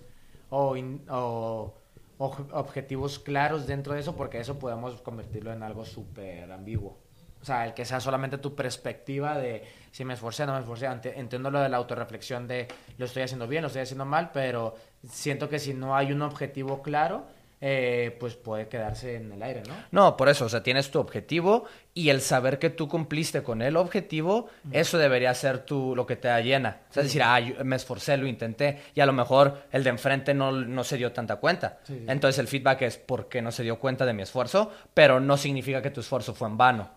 o, 0.51 0.77
o 1.09 1.75
objetivos 2.22 3.18
claros 3.18 3.66
dentro 3.66 3.94
de 3.94 4.00
eso, 4.00 4.14
porque 4.16 4.38
eso 4.38 4.58
podemos 4.58 5.00
convertirlo 5.02 5.52
en 5.52 5.62
algo 5.62 5.85
súper 5.85 6.50
ambiguo. 6.50 6.98
O 7.40 7.44
sea, 7.44 7.66
el 7.66 7.74
que 7.74 7.85
sea 7.85 7.98
solamente 7.98 8.38
tu 8.38 8.54
perspectiva 8.54 9.37
de 9.37 9.64
si 9.90 10.04
me 10.04 10.14
esforcé 10.14 10.46
no 10.46 10.52
me 10.52 10.61
esforcé. 10.61 10.87
Entiendo 10.87 11.50
lo 11.50 11.61
de 11.61 11.68
la 11.68 11.76
autorreflexión 11.76 12.46
de 12.46 12.68
lo 12.98 13.06
estoy 13.06 13.22
haciendo 13.24 13.48
bien, 13.48 13.62
lo 13.62 13.66
estoy 13.66 13.82
haciendo 13.82 14.04
mal, 14.04 14.30
pero 14.32 14.76
siento 15.08 15.48
que 15.48 15.58
si 15.58 15.74
no 15.74 15.96
hay 15.96 16.12
un 16.12 16.22
objetivo 16.22 16.82
claro, 16.82 17.26
eh, 17.64 18.16
pues 18.18 18.35
puede 18.35 18.66
quedarse 18.66 19.14
en 19.14 19.31
el 19.31 19.40
aire, 19.40 19.62
¿no? 19.68 19.75
No, 19.92 20.16
por 20.16 20.29
eso, 20.29 20.46
o 20.46 20.48
sea, 20.48 20.64
tienes 20.64 20.90
tu 20.90 20.98
objetivo 20.98 21.66
y 21.94 22.09
el 22.09 22.20
saber 22.20 22.59
que 22.59 22.70
tú 22.70 22.88
cumpliste 22.88 23.44
con 23.44 23.62
el 23.62 23.77
objetivo, 23.77 24.48
eso 24.72 24.98
debería 24.98 25.33
ser 25.33 25.61
tu, 25.61 25.94
lo 25.94 26.05
que 26.05 26.16
te 26.16 26.27
da 26.27 26.40
llena. 26.40 26.81
O 26.90 26.92
sea, 26.92 27.03
es 27.03 27.11
decir, 27.11 27.22
ah, 27.22 27.38
yo 27.38 27.64
me 27.64 27.77
esforcé, 27.77 28.16
lo 28.16 28.27
intenté 28.27 28.81
y 28.96 29.01
a 29.01 29.07
lo 29.07 29.12
mejor 29.12 29.62
el 29.70 29.85
de 29.85 29.90
enfrente 29.90 30.35
no, 30.35 30.51
no 30.51 30.83
se 30.83 30.96
dio 30.96 31.12
tanta 31.12 31.37
cuenta. 31.37 31.79
Entonces 31.88 32.40
el 32.40 32.48
feedback 32.48 32.83
es 32.83 32.96
porque 32.96 33.40
no 33.40 33.53
se 33.53 33.62
dio 33.62 33.79
cuenta 33.79 34.05
de 34.05 34.12
mi 34.12 34.22
esfuerzo, 34.22 34.72
pero 34.92 35.20
no 35.20 35.37
significa 35.37 35.81
que 35.81 35.90
tu 35.92 36.01
esfuerzo 36.01 36.35
fue 36.35 36.48
en 36.48 36.57
vano. 36.57 36.90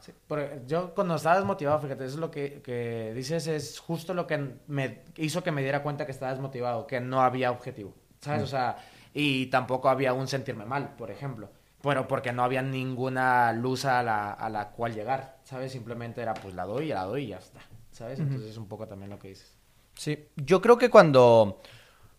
yo 0.66 0.96
cuando 0.96 1.16
estaba 1.16 1.36
desmotivado, 1.36 1.80
fíjate, 1.80 2.06
eso 2.06 2.16
es 2.16 2.20
lo 2.20 2.32
que, 2.32 2.64
que 2.64 3.14
dices, 3.14 3.46
es 3.46 3.78
justo 3.78 4.16
lo 4.16 4.26
que 4.26 4.56
me 4.66 5.04
hizo 5.18 5.44
que 5.44 5.52
me 5.52 5.62
diera 5.62 5.84
cuenta 5.84 6.08
que 6.08 6.12
estaba 6.12 6.32
desmotivado, 6.32 6.88
que 6.88 7.00
no 7.00 7.22
había 7.22 7.52
objetivo. 7.52 7.94
¿Sabes? 8.20 8.42
O 8.42 8.48
sea 8.48 8.78
y 9.18 9.46
tampoco 9.46 9.88
había 9.88 10.14
un 10.14 10.28
sentirme 10.28 10.66
mal, 10.66 10.96
por 10.98 11.10
ejemplo. 11.10 11.50
Bueno, 11.82 12.06
porque 12.06 12.34
no 12.34 12.44
había 12.44 12.62
ninguna 12.62 13.54
luz 13.54 13.86
a 13.86 14.04
la, 14.04 14.34
a 14.34 14.50
la 14.50 14.72
cual 14.72 14.94
llegar, 14.94 15.38
¿sabes? 15.46 15.72
Simplemente 15.72 16.22
era 16.22 16.34
pues 16.34 16.54
la 16.54 16.66
doy, 16.66 16.90
la 16.90 17.06
doy 17.06 17.24
y 17.24 17.28
ya 17.28 17.38
está, 17.38 17.62
¿sabes? 17.92 18.20
Entonces 18.20 18.50
es 18.50 18.58
un 18.58 18.68
poco 18.68 18.88
también 18.88 19.10
lo 19.10 19.18
que 19.18 19.30
dices. 19.30 19.56
Sí, 19.94 20.28
yo 20.36 20.62
creo 20.62 20.78
que 20.78 20.90
cuando, 20.90 21.62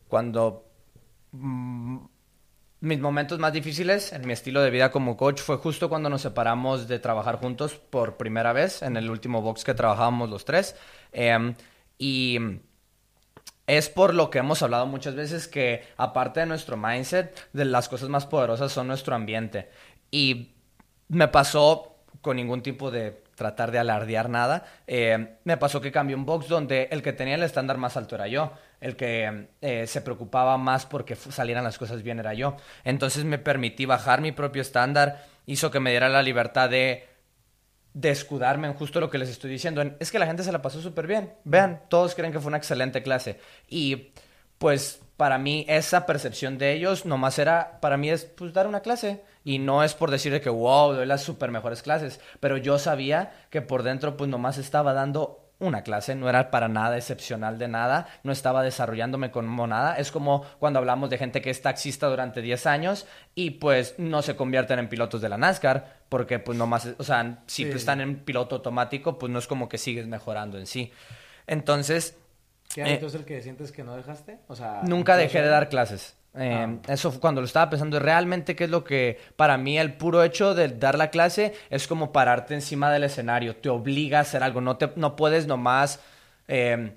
cuando 0.08 0.64
mm, 1.32 1.98
mis 2.80 3.00
momentos 3.00 3.38
más 3.38 3.52
difíciles 3.52 4.14
en 4.14 4.26
mi 4.26 4.32
estilo 4.32 4.62
de 4.62 4.70
vida 4.70 4.90
como 4.90 5.18
coach 5.18 5.42
fue 5.42 5.58
justo 5.58 5.90
cuando 5.90 6.08
nos 6.08 6.22
separamos 6.22 6.88
de 6.88 6.98
trabajar 6.98 7.36
juntos 7.36 7.74
por 7.74 8.16
primera 8.16 8.54
vez 8.54 8.80
en 8.80 8.96
el 8.96 9.10
último 9.10 9.42
box 9.42 9.64
que 9.64 9.74
trabajábamos 9.74 10.30
los 10.30 10.46
tres. 10.46 10.76
Em, 11.12 11.54
y 11.98 12.38
es 13.66 13.88
por 13.88 14.14
lo 14.14 14.30
que 14.30 14.38
hemos 14.38 14.62
hablado 14.62 14.86
muchas 14.86 15.14
veces 15.14 15.48
que 15.48 15.84
aparte 15.96 16.40
de 16.40 16.46
nuestro 16.46 16.76
mindset, 16.76 17.36
de 17.52 17.64
las 17.64 17.88
cosas 17.88 18.08
más 18.08 18.26
poderosas 18.26 18.72
son 18.72 18.86
nuestro 18.86 19.14
ambiente. 19.14 19.68
Y 20.10 20.54
me 21.08 21.28
pasó 21.28 21.96
con 22.20 22.36
ningún 22.36 22.62
tipo 22.62 22.90
de 22.90 23.22
tratar 23.36 23.70
de 23.70 23.78
alardear 23.78 24.30
nada, 24.30 24.64
eh, 24.86 25.36
me 25.44 25.56
pasó 25.58 25.80
que 25.80 25.92
cambié 25.92 26.16
un 26.16 26.24
box 26.24 26.48
donde 26.48 26.88
el 26.90 27.02
que 27.02 27.12
tenía 27.12 27.34
el 27.34 27.42
estándar 27.42 27.76
más 27.76 27.96
alto 27.96 28.14
era 28.14 28.26
yo, 28.26 28.52
el 28.80 28.96
que 28.96 29.48
eh, 29.60 29.86
se 29.86 30.00
preocupaba 30.00 30.56
más 30.56 30.86
porque 30.86 31.14
salieran 31.14 31.62
las 31.62 31.78
cosas 31.78 32.02
bien 32.02 32.18
era 32.18 32.32
yo. 32.34 32.56
Entonces 32.82 33.24
me 33.24 33.38
permití 33.38 33.84
bajar 33.84 34.22
mi 34.22 34.32
propio 34.32 34.62
estándar, 34.62 35.26
hizo 35.44 35.70
que 35.70 35.80
me 35.80 35.90
diera 35.90 36.08
la 36.08 36.22
libertad 36.22 36.70
de 36.70 37.06
de 37.96 38.10
escudarme 38.10 38.66
en 38.66 38.74
justo 38.74 39.00
lo 39.00 39.08
que 39.08 39.16
les 39.16 39.30
estoy 39.30 39.50
diciendo. 39.50 39.82
es 39.98 40.10
que 40.10 40.18
la 40.18 40.26
gente 40.26 40.42
se 40.42 40.52
la 40.52 40.60
pasó 40.60 40.82
súper 40.82 41.06
bien. 41.06 41.32
Vean, 41.44 41.80
todos 41.88 42.14
creen 42.14 42.30
que 42.30 42.40
fue 42.40 42.48
una 42.48 42.58
excelente 42.58 43.02
clase. 43.02 43.40
Y 43.70 44.12
pues 44.58 45.00
para 45.16 45.38
mí 45.38 45.64
esa 45.66 46.04
percepción 46.04 46.58
de 46.58 46.74
ellos 46.74 47.06
nomás 47.06 47.38
era, 47.38 47.80
para 47.80 47.96
mí 47.96 48.10
es 48.10 48.26
pues 48.26 48.52
dar 48.52 48.66
una 48.66 48.80
clase. 48.80 49.22
Y 49.44 49.58
no 49.58 49.82
es 49.82 49.94
por 49.94 50.10
decir 50.10 50.38
que 50.42 50.50
wow, 50.50 50.92
doy 50.92 51.06
las 51.06 51.22
súper 51.22 51.50
mejores 51.50 51.80
clases. 51.80 52.20
Pero 52.38 52.58
yo 52.58 52.78
sabía 52.78 53.32
que 53.48 53.62
por 53.62 53.82
dentro 53.82 54.18
pues 54.18 54.28
nomás 54.28 54.58
estaba 54.58 54.92
dando 54.92 55.45
una 55.58 55.82
clase, 55.82 56.14
no 56.14 56.28
era 56.28 56.50
para 56.50 56.68
nada 56.68 56.96
excepcional 56.96 57.58
de 57.58 57.68
nada, 57.68 58.08
no 58.22 58.32
estaba 58.32 58.62
desarrollándome 58.62 59.30
como 59.30 59.66
nada. 59.66 59.96
Es 59.96 60.12
como 60.12 60.44
cuando 60.58 60.78
hablamos 60.78 61.08
de 61.10 61.18
gente 61.18 61.40
que 61.40 61.50
es 61.50 61.62
taxista 61.62 62.08
durante 62.08 62.42
10 62.42 62.66
años 62.66 63.06
y 63.34 63.52
pues 63.52 63.94
no 63.98 64.22
se 64.22 64.36
convierten 64.36 64.78
en 64.78 64.88
pilotos 64.88 65.20
de 65.20 65.28
la 65.28 65.38
NASCAR, 65.38 66.00
porque 66.08 66.38
pues 66.38 66.58
nomás, 66.58 66.88
o 66.98 67.04
sea, 67.04 67.42
si 67.46 67.64
están 67.64 68.00
en 68.00 68.16
piloto 68.16 68.56
automático, 68.56 69.18
pues 69.18 69.32
no 69.32 69.38
es 69.38 69.46
como 69.46 69.68
que 69.68 69.78
sigues 69.78 70.06
mejorando 70.06 70.58
en 70.58 70.66
sí. 70.66 70.92
Entonces... 71.46 72.16
¿Qué 72.74 72.82
hábito 72.82 73.06
es 73.06 73.14
el 73.14 73.24
que 73.24 73.40
sientes 73.42 73.72
que 73.72 73.84
no 73.84 73.96
dejaste? 73.96 74.40
O 74.48 74.56
sea, 74.56 74.80
nunca 74.82 75.16
dejé 75.16 75.40
de 75.40 75.48
dar 75.48 75.68
clases. 75.68 76.16
Eh, 76.36 76.66
ah. 76.68 76.92
Eso 76.92 77.10
fue 77.10 77.20
cuando 77.20 77.40
lo 77.40 77.46
estaba 77.46 77.70
pensando. 77.70 77.98
Realmente, 77.98 78.54
¿qué 78.54 78.64
es 78.64 78.70
lo 78.70 78.84
que 78.84 79.18
para 79.36 79.56
mí 79.56 79.78
el 79.78 79.94
puro 79.94 80.22
hecho 80.22 80.54
de 80.54 80.68
dar 80.68 80.98
la 80.98 81.10
clase 81.10 81.54
es 81.70 81.86
como 81.86 82.12
pararte 82.12 82.54
encima 82.54 82.90
del 82.90 83.04
escenario? 83.04 83.56
Te 83.56 83.68
obliga 83.68 84.18
a 84.18 84.22
hacer 84.22 84.42
algo. 84.42 84.60
No, 84.60 84.76
te, 84.76 84.90
no 84.96 85.16
puedes 85.16 85.46
nomás. 85.46 86.00
Eh, 86.48 86.92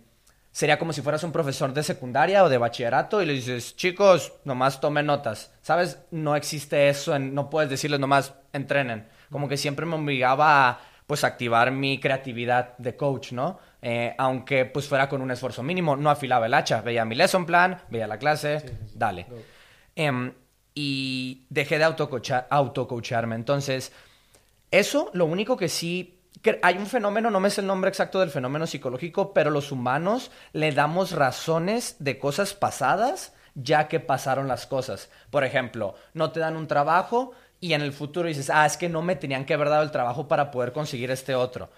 sería 0.52 0.78
como 0.78 0.93
si 0.93 1.02
fueras 1.02 1.23
un 1.23 1.32
profesor 1.32 1.73
de 1.73 1.84
secundaria 1.84 2.43
o 2.43 2.49
de 2.49 2.58
bachillerato 2.58 3.21
y 3.21 3.25
le 3.25 3.34
dices, 3.34 3.75
chicos, 3.75 4.34
nomás 4.43 4.82
tomen 4.82 5.06
notas. 5.06 5.52
¿Sabes? 5.62 5.99
No 6.12 6.36
existe 6.36 6.89
eso. 6.89 7.17
no 7.17 7.49
puedes 7.49 7.69
decirles 7.69 7.99
nomás 7.99 8.34
entrenen. 8.54 9.08
Como 9.32 9.47
que 9.47 9.58
siempre 9.58 9.86
me 9.86 9.95
obligaba 9.95 10.69
a 10.69 10.80
pues 11.10 11.24
activar 11.24 11.72
mi 11.72 12.00
creatividad 12.00 12.78
de 12.78 12.95
coach, 12.95 13.32
¿no? 13.32 13.58
Eh, 13.82 14.13
aunque 14.19 14.65
pues 14.65 14.88
fuera 14.88 15.10
con 15.10 15.24
un 15.24 15.32
esfuerzo 15.32 15.63
mínimo, 15.63 15.95
no 15.95 16.12
afilaba 16.12 16.45
el 16.45 16.54
hacha, 16.54 16.82
veía 16.82 17.04
mi 17.04 17.15
lesson 17.15 17.48
plan, 17.48 17.82
veía 17.89 18.06
la 18.06 18.19
clase, 18.19 18.63
dale. 18.93 19.26
Em, 19.95 20.32
y 20.76 21.48
dejé 21.50 21.80
de 21.80 21.86
autocoacharme. 21.86 23.34
Entonces, 23.34 23.91
eso, 24.69 25.10
lo 25.13 25.26
único 25.26 25.58
que 25.58 25.67
sí 25.67 26.22
hay 26.62 26.78
un 26.78 26.86
fenómeno, 26.86 27.32
no 27.32 27.39
me 27.39 27.50
sé 27.50 27.62
el 27.62 27.67
nombre 27.67 27.89
exacto 27.89 28.19
del 28.19 28.30
fenómeno 28.30 28.67
psicológico, 28.67 29.34
pero 29.34 29.50
los 29.50 29.72
humanos 29.72 30.30
le 30.54 30.72
damos 30.74 31.13
razones 31.13 31.95
de 31.98 32.19
cosas 32.19 32.54
pasadas 32.54 33.34
ya 33.56 33.88
que 33.88 34.00
pasaron 34.00 34.48
las 34.48 34.67
cosas. 34.67 35.10
Por 35.32 35.43
ejemplo, 35.43 35.95
no 36.13 36.32
te 36.32 36.39
dan 36.39 36.56
un 36.56 36.67
trabajo 36.67 37.32
y 37.60 37.74
en 37.74 37.82
el 37.82 37.93
futuro 37.93 38.28
dices, 38.28 38.50
ah, 38.50 38.65
es 38.65 38.78
que 38.78 38.89
no 38.89 39.02
me 39.02 39.15
tenían 39.15 39.45
que 39.45 39.54
haber 39.54 39.69
dado 39.69 39.84
el 39.84 39.91
trabajo 39.91 40.28
para 40.28 40.52
poder 40.52 40.72
conseguir 40.72 41.12
este 41.12 41.36
otro. 41.36 41.69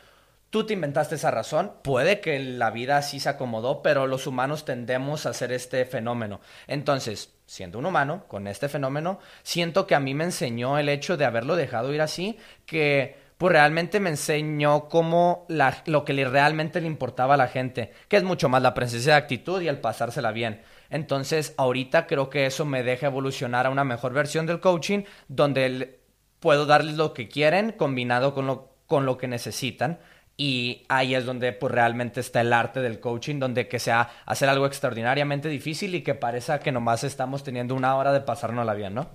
Tú 0.50 0.65
te 0.65 0.74
inventaste 0.74 1.15
esa 1.15 1.32
razón, 1.32 1.72
puede 1.82 2.20
que 2.20 2.38
la 2.39 2.72
vida 2.72 2.98
así 2.98 3.22
se 3.22 3.30
acomodó, 3.30 3.82
pero 3.82 4.06
los 4.06 4.28
humanos 4.28 4.65
tendemos 4.65 5.26
a 5.26 5.30
hacer 5.30 5.54
este 5.54 5.86
fenómeno. 5.86 6.41
Entonces, 6.67 7.34
siendo 7.46 7.80
un 7.80 7.86
humano, 7.86 8.26
con 8.28 8.48
este 8.48 8.67
fenómeno, 8.67 9.20
siento 9.44 9.88
que 9.88 9.96
a 9.96 10.02
mí 10.02 10.13
me 10.13 10.26
enseñó 10.26 10.78
el 10.78 10.89
hecho 10.89 11.15
de 11.15 11.24
haberlo 11.24 11.56
dejado 11.56 11.94
ir 11.94 12.02
así, 12.02 12.38
que 12.65 13.15
pues 13.38 13.54
realmente 13.54 14.00
me 14.00 14.10
enseñó 14.10 14.88
cómo 14.88 15.48
lo 15.86 16.06
que 16.06 16.13
le, 16.13 16.26
realmente 16.26 16.80
le 16.80 16.88
importaba 16.88 17.34
a 17.36 17.38
la 17.38 17.48
gente, 17.48 17.91
que 18.08 18.17
es 18.17 18.24
mucho 18.24 18.50
más 18.50 18.62
la 18.62 18.74
presencia 18.74 19.13
de 19.13 19.20
actitud 19.20 19.62
y 19.62 19.67
el 19.67 19.80
pasársela 19.80 20.32
bien. 20.32 20.62
Entonces, 20.92 21.56
ahorita 21.58 22.06
creo 22.06 22.30
que 22.30 22.46
eso 22.46 22.66
me 22.66 22.84
deja 22.84 23.08
evolucionar 23.08 23.66
a 23.66 23.70
una 23.70 23.86
mejor 23.86 24.14
versión 24.14 24.46
del 24.46 24.60
coaching, 24.60 25.04
donde 25.30 26.02
puedo 26.42 26.66
darles 26.66 26.98
lo 26.98 27.14
que 27.14 27.30
quieren 27.30 27.72
combinado 27.72 28.34
con 28.34 28.46
lo, 28.46 28.76
con 28.86 29.06
lo 29.06 29.18
que 29.18 29.28
necesitan. 29.28 30.00
Y 30.36 30.86
ahí 30.90 31.16
es 31.16 31.26
donde 31.26 31.54
pues, 31.54 31.72
realmente 31.72 32.20
está 32.20 32.42
el 32.42 32.52
arte 32.52 32.82
del 32.82 33.00
coaching, 33.00 33.40
donde 33.40 33.68
que 33.68 33.80
sea 33.80 34.10
hacer 34.26 34.50
algo 34.50 34.66
extraordinariamente 34.66 35.48
difícil 35.48 35.96
y 35.96 36.04
que 36.04 36.14
parezca 36.14 36.60
que 36.60 36.72
nomás 36.72 37.04
estamos 37.04 37.44
teniendo 37.44 37.74
una 37.74 37.96
hora 37.96 38.12
de 38.12 38.22
pasárnosla 38.22 38.74
bien, 38.74 38.96
¿no? 38.96 39.08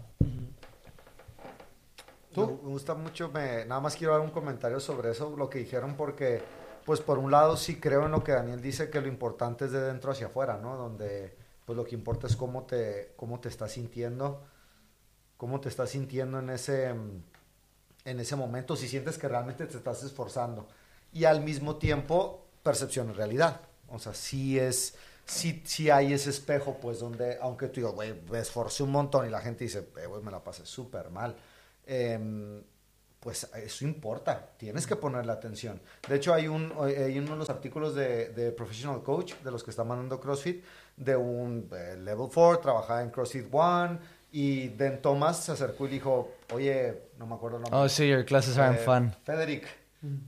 ¿Tú? 2.33 2.61
Me 2.63 2.71
gusta 2.71 2.95
mucho, 2.95 3.31
me, 3.31 3.65
nada 3.65 3.81
más 3.81 3.97
quiero 3.97 4.13
dar 4.13 4.23
un 4.23 4.31
comentario 4.31 4.79
sobre 4.79 5.11
eso, 5.11 5.35
lo 5.37 5.51
que 5.51 5.59
dijeron, 5.59 5.95
porque, 5.95 6.43
pues 6.85 7.01
por 7.01 7.19
un 7.19 7.31
lado 7.31 7.57
sí 7.57 7.81
creo 7.81 8.05
en 8.05 8.13
lo 8.13 8.23
que 8.23 8.33
Daniel 8.33 8.61
dice, 8.61 8.89
que 8.89 9.01
lo 9.01 9.09
importante 9.09 9.65
es 9.65 9.73
de 9.73 9.81
dentro 9.81 10.13
hacia 10.13 10.27
afuera, 10.27 10.59
¿no? 10.63 10.77
Donde 10.77 11.46
pues 11.67 11.77
lo 11.77 11.85
que 11.85 11.97
importa 11.97 12.29
es 12.29 12.37
cómo 12.37 12.63
te, 12.63 13.13
cómo 13.17 13.41
te 13.41 13.49
estás 13.49 13.73
sintiendo, 13.73 14.43
cómo 15.37 15.61
te 15.61 15.69
estás 15.69 15.91
sintiendo 15.91 16.39
en 16.39 16.49
ese, 16.51 16.89
en 16.89 18.21
ese 18.21 18.37
momento, 18.37 18.77
si 18.77 18.89
sientes 18.89 19.19
que 19.19 19.29
realmente 19.29 19.67
te 19.67 19.77
estás 19.77 20.03
esforzando. 20.05 20.69
Y 21.13 21.25
al 21.25 21.43
mismo 21.43 21.77
tiempo, 21.77 22.47
percepción 22.63 23.09
de 23.09 23.15
realidad. 23.15 23.61
O 23.89 23.99
sea, 23.99 24.15
sí 24.15 24.59
es, 24.59 24.95
sí, 25.25 25.63
sí 25.67 25.91
hay 25.91 26.13
ese 26.13 26.31
espejo, 26.31 26.79
pues, 26.81 27.01
donde, 27.01 27.37
aunque 27.41 27.67
tú 27.67 27.81
digas, 27.81 27.93
güey, 27.93 28.15
me 28.31 28.39
esforcé 28.39 28.85
un 28.85 28.93
montón 28.93 29.27
y 29.27 29.31
la 29.31 29.41
gente 29.41 29.65
dice, 29.65 29.89
eh, 29.99 30.07
güey, 30.07 30.23
me 30.23 30.31
la 30.31 30.43
pasé 30.43 30.65
súper 30.65 31.11
mal. 31.11 31.35
Em, 31.85 32.63
pues 33.27 33.51
eso 33.57 33.85
importa, 33.85 34.51
tienes 34.57 34.87
que 34.87 34.95
ponerle 34.95 35.33
atención. 35.33 35.81
De 36.09 36.15
hecho, 36.15 36.33
hay, 36.33 36.47
un, 36.47 36.73
hay 36.79 37.19
uno 37.19 37.33
de 37.33 37.39
los 37.39 37.51
artículos 37.51 37.93
de, 37.93 38.29
de 38.29 38.53
Professional 38.53 39.03
Coach, 39.03 39.35
de 39.43 39.51
los 39.51 39.65
que 39.65 39.71
está 39.71 39.83
mandando 39.83 40.21
CrossFit, 40.21 40.63
de 40.97 41.17
un 41.17 41.69
eh, 41.73 41.97
Level 41.99 42.29
4, 42.33 42.61
trabajaba 42.61 43.03
en 43.03 43.11
CrossFit 43.11 43.49
One, 43.51 43.99
y 44.31 44.69
Den 44.69 45.03
Thomas 45.03 45.43
se 45.43 45.51
acercó 45.51 45.89
y 45.89 45.91
dijo, 45.91 46.35
oye, 46.55 47.09
no 47.19 47.27
me 47.27 47.35
acuerdo 47.35 47.57
el 47.57 47.63
nombre. 47.65 47.81
Oh, 47.81 47.89
sí, 47.89 48.09
your 48.09 48.25
classes 48.25 48.57
are 48.59 48.77
eh, 48.77 48.79
fun. 48.79 49.13
Federic, 49.25 49.67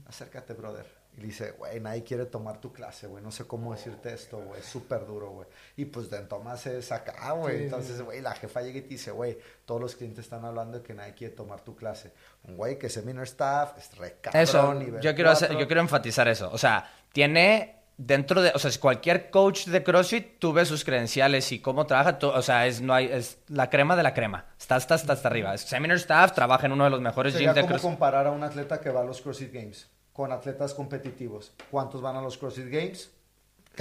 acércate, 0.05 0.53
brother. 0.53 0.98
Y 1.23 1.27
dice, 1.27 1.51
güey, 1.51 1.79
nadie 1.79 2.03
quiere 2.03 2.25
tomar 2.25 2.61
tu 2.61 2.71
clase, 2.71 3.07
güey. 3.07 3.23
No 3.23 3.31
sé 3.31 3.45
cómo 3.45 3.73
decirte 3.73 4.13
esto, 4.13 4.37
güey. 4.39 4.59
Es 4.59 4.65
súper 4.65 5.05
duro, 5.05 5.31
güey. 5.31 5.47
Y 5.77 5.85
pues 5.85 6.09
Den 6.09 6.27
Thomas 6.27 6.65
es 6.67 6.91
acá, 6.91 7.31
güey. 7.31 7.63
Entonces, 7.63 8.01
güey, 8.01 8.21
la 8.21 8.33
jefa 8.35 8.61
llega 8.61 8.79
y 8.79 8.81
te 8.81 8.89
dice, 8.89 9.11
güey, 9.11 9.37
todos 9.65 9.81
los 9.81 9.95
clientes 9.95 10.25
están 10.25 10.45
hablando 10.45 10.79
de 10.79 10.83
que 10.83 10.93
nadie 10.93 11.13
quiere 11.13 11.35
tomar 11.35 11.61
tu 11.61 11.75
clase. 11.75 12.13
Un 12.43 12.55
güey 12.55 12.79
que 12.79 12.87
es 12.87 12.93
seminar 12.93 13.25
staff, 13.25 13.77
es 13.77 13.95
re 13.97 14.17
Eso, 14.33 14.79
yo 15.01 15.13
quiero, 15.15 15.33
yo 15.33 15.67
quiero 15.67 15.81
enfatizar 15.81 16.27
eso. 16.27 16.49
O 16.51 16.57
sea, 16.57 16.89
tiene 17.11 17.79
dentro 17.97 18.41
de, 18.41 18.51
o 18.55 18.59
sea, 18.59 18.71
cualquier 18.79 19.29
coach 19.29 19.65
de 19.65 19.83
CrossFit, 19.83 20.39
tú 20.39 20.53
ves 20.53 20.69
sus 20.69 20.85
credenciales 20.85 21.51
y 21.51 21.59
cómo 21.59 21.85
trabaja, 21.85 22.17
o 22.21 22.41
sea, 22.41 22.65
es, 22.65 22.81
no 22.81 22.93
hay, 22.93 23.07
es 23.07 23.39
la 23.49 23.69
crema 23.69 23.95
de 23.95 24.03
la 24.03 24.13
crema. 24.13 24.45
Está 24.57 24.77
hasta, 24.77 24.95
hasta, 24.95 25.13
hasta 25.13 25.27
arriba. 25.27 25.53
Es 25.53 25.61
seminar 25.61 25.97
staff, 25.97 26.33
trabaja 26.33 26.65
en 26.65 26.71
uno 26.71 26.85
de 26.85 26.89
los 26.89 27.01
mejores 27.01 27.37
gyms 27.37 27.53
de 27.53 27.65
CrossFit. 27.65 27.81
comparar 27.81 28.25
a 28.27 28.31
un 28.31 28.43
atleta 28.43 28.79
que 28.79 28.89
va 28.89 29.01
a 29.01 29.03
los 29.03 29.21
CrossFit 29.21 29.53
Games 29.53 29.89
con 30.19 30.33
atletas 30.33 30.73
competitivos. 30.73 31.53
¿Cuántos 31.71 32.01
van 32.01 32.17
a 32.17 32.21
los 32.21 32.37
CrossFit 32.37 32.69
Games? 32.69 33.09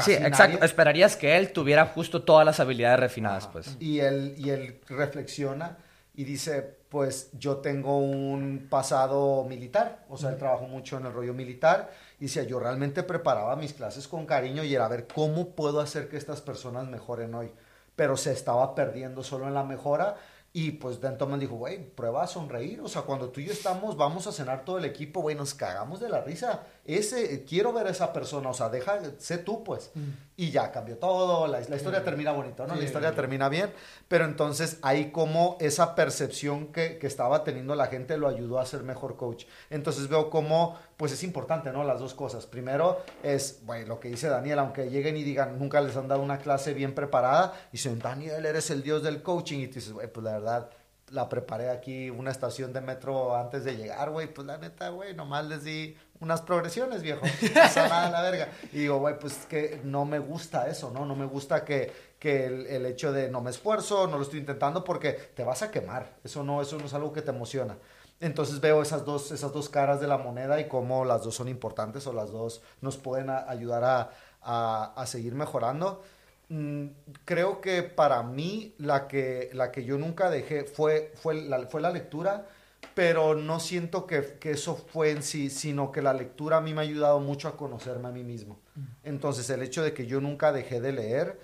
sí, 0.04 0.12
exacto. 0.12 0.64
Esperarías 0.64 1.16
que 1.16 1.36
él 1.36 1.52
tuviera 1.52 1.84
justo 1.86 2.22
todas 2.22 2.46
las 2.46 2.60
habilidades 2.60 3.00
refinadas, 3.00 3.48
pues. 3.48 3.76
Y 3.80 3.98
él, 3.98 4.36
y 4.38 4.50
él 4.50 4.80
reflexiona 4.86 5.78
y 6.14 6.22
dice, 6.22 6.62
pues 6.90 7.30
yo 7.32 7.56
tengo 7.56 7.98
un 7.98 8.68
pasado 8.70 9.46
militar, 9.48 10.04
o 10.08 10.16
sea, 10.16 10.30
él 10.30 10.36
trabajó 10.36 10.68
mucho 10.68 10.98
en 10.98 11.06
el 11.06 11.12
rollo 11.12 11.34
militar, 11.34 11.90
y 12.20 12.26
decía, 12.26 12.44
yo 12.44 12.60
realmente 12.60 13.02
preparaba 13.02 13.56
mis 13.56 13.72
clases 13.72 14.06
con 14.06 14.24
cariño 14.24 14.62
y 14.62 14.72
era 14.72 14.86
ver 14.86 15.08
cómo 15.12 15.56
puedo 15.56 15.80
hacer 15.80 16.08
que 16.08 16.18
estas 16.18 16.40
personas 16.40 16.86
mejoren 16.86 17.34
hoy, 17.34 17.50
pero 17.96 18.16
se 18.16 18.30
estaba 18.30 18.76
perdiendo 18.76 19.24
solo 19.24 19.48
en 19.48 19.54
la 19.54 19.64
mejora 19.64 20.14
y 20.60 20.72
pues 20.72 21.00
Denton 21.00 21.30
me 21.30 21.38
dijo, 21.38 21.54
güey, 21.54 21.78
prueba 21.78 22.24
a 22.24 22.26
sonreír. 22.26 22.80
O 22.80 22.88
sea, 22.88 23.02
cuando 23.02 23.28
tú 23.28 23.38
y 23.38 23.44
yo 23.44 23.52
estamos, 23.52 23.96
vamos 23.96 24.26
a 24.26 24.32
cenar 24.32 24.64
todo 24.64 24.78
el 24.78 24.84
equipo, 24.86 25.20
güey, 25.20 25.36
nos 25.36 25.54
cagamos 25.54 26.00
de 26.00 26.08
la 26.08 26.20
risa. 26.20 26.64
Ese, 26.84 27.44
quiero 27.44 27.72
ver 27.72 27.86
a 27.86 27.90
esa 27.90 28.12
persona, 28.12 28.50
o 28.50 28.54
sea, 28.54 28.68
deja, 28.68 29.00
sé 29.18 29.38
tú, 29.38 29.62
pues. 29.62 29.92
Mm. 29.94 30.08
Y 30.36 30.50
ya 30.50 30.72
cambió 30.72 30.98
todo, 30.98 31.46
la, 31.46 31.60
historia 31.60 32.02
termina 32.02 32.32
bonito, 32.32 32.66
¿no? 32.66 32.74
la 32.74 32.82
historia 32.82 33.14
termina 33.14 33.48
bien. 33.48 33.70
Pero 34.08 34.24
entonces 34.24 34.78
ahí 34.82 35.12
como 35.12 35.58
esa 35.60 35.94
percepción 35.94 36.72
que, 36.72 36.98
que, 36.98 37.06
estaba 37.06 37.44
teniendo 37.44 37.76
la 37.76 37.86
gente 37.86 38.16
lo 38.16 38.26
ayudó 38.26 38.58
a 38.58 38.66
ser 38.66 38.82
mejor 38.82 39.16
coach. 39.16 39.44
Entonces 39.70 40.08
veo 40.08 40.28
como, 40.28 40.76
pues 40.98 41.12
es 41.12 41.22
importante, 41.22 41.70
¿no? 41.70 41.84
Las 41.84 42.00
dos 42.00 42.12
cosas. 42.12 42.46
Primero 42.46 43.00
es, 43.22 43.60
bueno, 43.62 43.86
lo 43.86 44.00
que 44.00 44.08
dice 44.08 44.28
Daniel, 44.28 44.58
aunque 44.58 44.90
lleguen 44.90 45.16
y 45.16 45.22
digan, 45.22 45.56
nunca 45.56 45.80
les 45.80 45.96
han 45.96 46.08
dado 46.08 46.20
una 46.20 46.38
clase 46.38 46.74
bien 46.74 46.92
preparada, 46.92 47.54
y 47.68 47.72
dicen, 47.72 48.00
Daniel, 48.00 48.44
eres 48.44 48.68
el 48.70 48.82
dios 48.82 49.04
del 49.04 49.22
coaching. 49.22 49.60
Y 49.60 49.68
tú 49.68 49.74
dices, 49.76 49.94
pues 50.12 50.24
la 50.24 50.32
verdad 50.32 50.70
la 51.10 51.28
preparé 51.28 51.70
aquí 51.70 52.10
una 52.10 52.30
estación 52.30 52.72
de 52.72 52.80
metro 52.80 53.36
antes 53.36 53.64
de 53.64 53.76
llegar, 53.76 54.10
güey, 54.10 54.26
pues 54.26 54.46
la 54.46 54.58
neta, 54.58 54.88
güey, 54.90 55.14
nomás 55.14 55.46
les 55.46 55.64
di 55.64 55.96
unas 56.20 56.42
progresiones, 56.42 57.02
viejo. 57.02 57.22
No 57.76 57.88
nada 57.88 58.10
la 58.10 58.22
verga. 58.22 58.48
Y 58.72 58.78
digo, 58.78 58.98
güey, 58.98 59.18
pues 59.18 59.46
que 59.48 59.80
no 59.84 60.04
me 60.04 60.18
gusta 60.18 60.68
eso, 60.68 60.90
¿no? 60.90 61.06
No 61.06 61.14
me 61.14 61.26
gusta 61.26 61.64
que, 61.64 61.92
que 62.18 62.46
el, 62.46 62.86
hecho 62.86 63.12
de 63.12 63.30
no 63.30 63.40
me 63.40 63.50
esfuerzo, 63.50 64.06
no 64.06 64.16
lo 64.16 64.22
estoy 64.22 64.40
intentando 64.40 64.82
porque 64.84 65.12
te 65.12 65.44
vas 65.44 65.62
a 65.62 65.70
quemar. 65.70 66.16
Eso 66.24 66.42
no, 66.42 66.60
eso 66.60 66.78
no 66.78 66.86
es 66.86 66.94
algo 66.94 67.12
que 67.12 67.22
te 67.22 67.30
emociona. 67.30 67.76
Entonces 68.20 68.60
veo 68.60 68.82
esas 68.82 69.04
dos, 69.04 69.30
esas 69.30 69.52
dos 69.52 69.68
caras 69.68 70.00
de 70.00 70.08
la 70.08 70.18
moneda 70.18 70.60
y 70.60 70.66
cómo 70.66 71.04
las 71.04 71.22
dos 71.22 71.36
son 71.36 71.48
importantes 71.48 72.06
o 72.08 72.12
las 72.12 72.32
dos 72.32 72.62
nos 72.80 72.96
pueden 72.96 73.30
ayudar 73.30 73.84
a, 73.84 74.10
a, 74.42 74.92
a 74.96 75.06
seguir 75.06 75.34
mejorando. 75.34 76.02
Mm, 76.48 76.86
creo 77.24 77.60
que 77.60 77.82
para 77.82 78.22
mí 78.22 78.74
la 78.78 79.06
que, 79.06 79.50
la 79.52 79.70
que 79.70 79.84
yo 79.84 79.98
nunca 79.98 80.30
dejé 80.30 80.64
fue, 80.64 81.12
fue, 81.14 81.34
la, 81.34 81.66
fue 81.66 81.80
la 81.80 81.90
lectura, 81.90 82.46
pero 82.94 83.34
no 83.34 83.60
siento 83.60 84.06
que, 84.06 84.38
que, 84.40 84.52
eso 84.52 84.74
fue 84.74 85.10
en 85.10 85.22
sí, 85.22 85.50
sino 85.50 85.92
que 85.92 86.00
la 86.00 86.14
lectura 86.14 86.56
a 86.56 86.60
mí 86.60 86.72
me 86.72 86.80
ha 86.80 86.84
ayudado 86.84 87.20
mucho 87.20 87.48
a 87.48 87.56
conocerme 87.56 88.08
a 88.08 88.12
mí 88.12 88.24
mismo. 88.24 88.58
Mm. 88.74 88.80
Entonces 89.04 89.48
el 89.50 89.62
hecho 89.62 89.82
de 89.82 89.92
que 89.92 90.06
yo 90.06 90.20
nunca 90.20 90.50
dejé 90.50 90.80
de 90.80 90.92
leer 90.92 91.38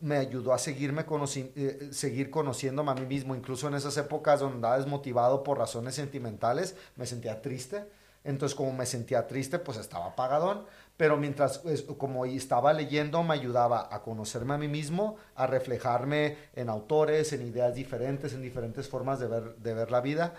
me 0.00 0.16
ayudó 0.16 0.52
a 0.52 0.58
seguirme 0.58 1.04
eh, 1.04 1.88
seguir 1.92 2.30
conociéndome 2.30 2.90
a 2.90 2.94
mí 2.94 3.06
mismo, 3.06 3.34
incluso 3.34 3.68
en 3.68 3.74
esas 3.74 3.96
épocas 3.96 4.40
donde 4.40 4.56
andaba 4.56 4.78
desmotivado 4.78 5.42
por 5.42 5.58
razones 5.58 5.94
sentimentales, 5.94 6.76
me 6.96 7.06
sentía 7.06 7.40
triste. 7.40 7.84
Entonces, 8.24 8.56
como 8.56 8.72
me 8.72 8.86
sentía 8.86 9.26
triste, 9.28 9.60
pues 9.60 9.78
estaba 9.78 10.06
apagadón 10.06 10.64
pero 10.96 11.16
mientras, 11.18 11.62
como 11.98 12.24
estaba 12.24 12.72
leyendo, 12.72 13.22
me 13.22 13.34
ayudaba 13.34 13.88
a 13.94 14.02
conocerme 14.02 14.54
a 14.54 14.58
mí 14.58 14.68
mismo, 14.68 15.16
a 15.34 15.46
reflejarme 15.46 16.38
en 16.54 16.70
autores, 16.70 17.32
en 17.32 17.42
ideas 17.42 17.74
diferentes, 17.74 18.32
en 18.32 18.40
diferentes 18.40 18.88
formas 18.88 19.20
de 19.20 19.26
ver, 19.26 19.56
de 19.56 19.74
ver 19.74 19.90
la 19.90 20.00
vida. 20.00 20.34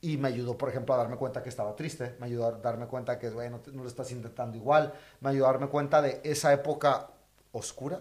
Y 0.00 0.16
me 0.18 0.28
ayudó, 0.28 0.56
por 0.56 0.68
ejemplo, 0.68 0.94
a 0.94 0.98
darme 0.98 1.16
cuenta 1.16 1.42
que 1.42 1.48
estaba 1.48 1.74
triste, 1.74 2.14
me 2.20 2.26
ayudó 2.26 2.46
a 2.46 2.52
darme 2.52 2.86
cuenta 2.86 3.18
que, 3.18 3.30
bueno, 3.30 3.60
no 3.72 3.82
lo 3.82 3.88
estás 3.88 4.12
intentando 4.12 4.56
igual, 4.56 4.92
me 5.20 5.30
ayudó 5.30 5.48
a 5.48 5.52
darme 5.52 5.68
cuenta 5.68 6.00
de 6.00 6.20
esa 6.22 6.52
época 6.52 7.10
oscura 7.50 8.00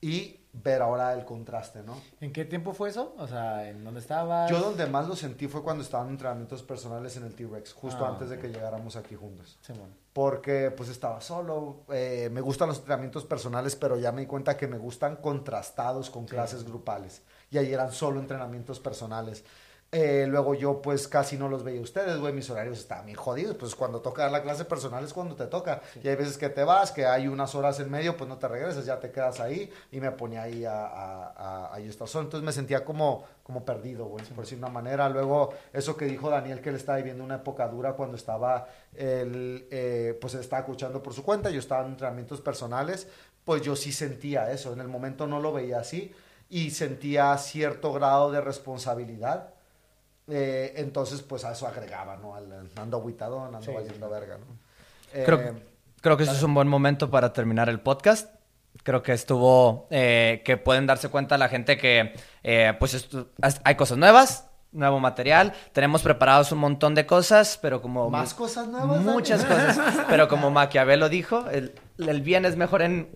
y 0.00 0.40
ver 0.52 0.82
ahora 0.82 1.12
el 1.14 1.24
contraste, 1.24 1.82
¿no? 1.82 1.96
¿En 2.20 2.32
qué 2.32 2.44
tiempo 2.44 2.72
fue 2.72 2.88
eso? 2.88 3.14
O 3.18 3.26
sea, 3.26 3.68
¿en 3.68 3.84
dónde 3.84 4.00
estabas? 4.00 4.50
Yo 4.50 4.60
donde 4.60 4.86
más 4.86 5.06
lo 5.06 5.14
sentí 5.14 5.46
fue 5.46 5.62
cuando 5.62 5.82
estaba 5.84 6.04
en 6.04 6.10
entrenamientos 6.10 6.62
personales 6.62 7.16
en 7.16 7.24
el 7.24 7.34
T-Rex, 7.34 7.72
justo 7.72 8.04
ah, 8.04 8.08
antes 8.08 8.30
de 8.30 8.38
que 8.38 8.48
llegáramos 8.48 8.96
aquí 8.96 9.14
juntos. 9.14 9.58
Sí, 9.60 9.72
bueno. 9.72 9.94
Porque 10.12 10.72
pues 10.72 10.88
estaba 10.88 11.20
solo, 11.20 11.84
eh, 11.92 12.28
me 12.32 12.40
gustan 12.40 12.68
los 12.68 12.78
entrenamientos 12.78 13.24
personales, 13.24 13.76
pero 13.76 13.96
ya 13.96 14.10
me 14.10 14.22
di 14.22 14.26
cuenta 14.26 14.56
que 14.56 14.66
me 14.66 14.78
gustan 14.78 15.16
contrastados 15.16 16.10
con 16.10 16.26
clases 16.26 16.64
grupales. 16.64 17.22
Y 17.50 17.58
ahí 17.58 17.72
eran 17.72 17.92
solo 17.92 18.18
entrenamientos 18.18 18.80
personales. 18.80 19.44
Eh, 19.92 20.26
luego 20.28 20.54
yo 20.54 20.80
pues 20.80 21.08
casi 21.08 21.36
no 21.36 21.48
los 21.48 21.64
veía 21.64 21.80
ustedes, 21.80 22.16
güey, 22.18 22.32
mis 22.32 22.48
horarios 22.48 22.78
estaban 22.78 23.06
bien 23.06 23.18
jodidos, 23.18 23.56
pues 23.56 23.74
cuando 23.74 24.00
toca 24.00 24.22
dar 24.22 24.30
la 24.30 24.40
clase 24.40 24.64
personal 24.64 25.02
es 25.02 25.12
cuando 25.12 25.34
te 25.34 25.46
toca. 25.46 25.82
Y 26.00 26.06
hay 26.06 26.14
veces 26.14 26.38
que 26.38 26.48
te 26.48 26.62
vas, 26.62 26.92
que 26.92 27.06
hay 27.06 27.26
unas 27.26 27.56
horas 27.56 27.80
en 27.80 27.90
medio, 27.90 28.16
pues 28.16 28.28
no 28.28 28.38
te 28.38 28.46
regresas, 28.46 28.86
ya 28.86 29.00
te 29.00 29.10
quedas 29.10 29.40
ahí 29.40 29.68
y 29.90 29.98
me 29.98 30.12
ponía 30.12 30.42
ahí 30.42 30.64
a, 30.64 30.86
a, 30.86 31.74
a, 31.74 31.80
estar 31.80 32.06
solo. 32.06 32.26
Entonces 32.26 32.46
me 32.46 32.52
sentía 32.52 32.84
como, 32.84 33.24
como 33.42 33.64
perdido, 33.64 34.04
güey, 34.04 34.24
por 34.26 34.44
decir 34.44 34.58
una 34.58 34.68
manera. 34.68 35.08
Luego 35.08 35.52
eso 35.72 35.96
que 35.96 36.04
dijo 36.04 36.30
Daniel, 36.30 36.60
que 36.60 36.68
él 36.68 36.76
estaba 36.76 36.98
viviendo 36.98 37.24
una 37.24 37.36
época 37.36 37.66
dura 37.66 37.94
cuando 37.94 38.16
estaba, 38.16 38.68
él, 38.94 39.66
eh, 39.72 40.16
pues 40.20 40.34
estaba 40.34 40.60
escuchando 40.60 41.02
por 41.02 41.14
su 41.14 41.24
cuenta, 41.24 41.50
yo 41.50 41.58
estaba 41.58 41.84
en 41.84 41.92
entrenamientos 41.92 42.40
personales, 42.40 43.08
pues 43.44 43.62
yo 43.62 43.74
sí 43.74 43.90
sentía 43.90 44.52
eso. 44.52 44.72
En 44.72 44.80
el 44.80 44.88
momento 44.88 45.26
no 45.26 45.40
lo 45.40 45.52
veía 45.52 45.80
así 45.80 46.12
y 46.48 46.70
sentía 46.70 47.36
cierto 47.38 47.92
grado 47.92 48.30
de 48.30 48.40
responsabilidad 48.40 49.54
eh, 50.30 50.74
entonces, 50.76 51.22
pues 51.22 51.44
a 51.44 51.52
eso 51.52 51.66
agregaba, 51.66 52.16
¿no? 52.16 52.34
ando 52.76 52.96
aguitado, 52.98 53.44
ando 53.44 53.60
sí, 53.60 53.72
verga, 54.10 54.38
¿no? 54.38 54.46
creo, 55.24 55.40
eh, 55.40 55.62
creo, 56.00 56.16
que 56.16 56.22
eso 56.22 56.32
es 56.32 56.42
un 56.42 56.54
buen 56.54 56.68
momento 56.68 57.10
para 57.10 57.32
terminar 57.32 57.68
el 57.68 57.80
podcast. 57.80 58.34
Creo 58.84 59.02
que 59.02 59.12
estuvo, 59.12 59.88
eh, 59.90 60.42
que 60.44 60.56
pueden 60.56 60.86
darse 60.86 61.08
cuenta 61.08 61.36
la 61.36 61.48
gente 61.48 61.76
que, 61.76 62.14
pues, 62.78 63.08
hay 63.64 63.74
cosas 63.74 63.98
nuevas, 63.98 64.48
nuevo 64.72 65.00
material. 65.00 65.52
Tenemos 65.72 66.02
preparados 66.02 66.52
un 66.52 66.58
montón 66.58 66.94
de 66.94 67.04
cosas, 67.04 67.58
pero 67.60 67.82
como... 67.82 68.08
¿Más 68.08 68.32
cosas 68.32 68.68
nuevas? 68.68 69.02
Muchas 69.02 69.44
cosas. 69.44 69.78
Pero 70.08 70.28
como 70.28 70.50
Maquiavelo 70.50 71.08
dijo, 71.08 71.50
el, 71.50 71.74
el 71.98 72.20
bien 72.22 72.44
es 72.44 72.56
mejor 72.56 72.82
en 72.82 73.10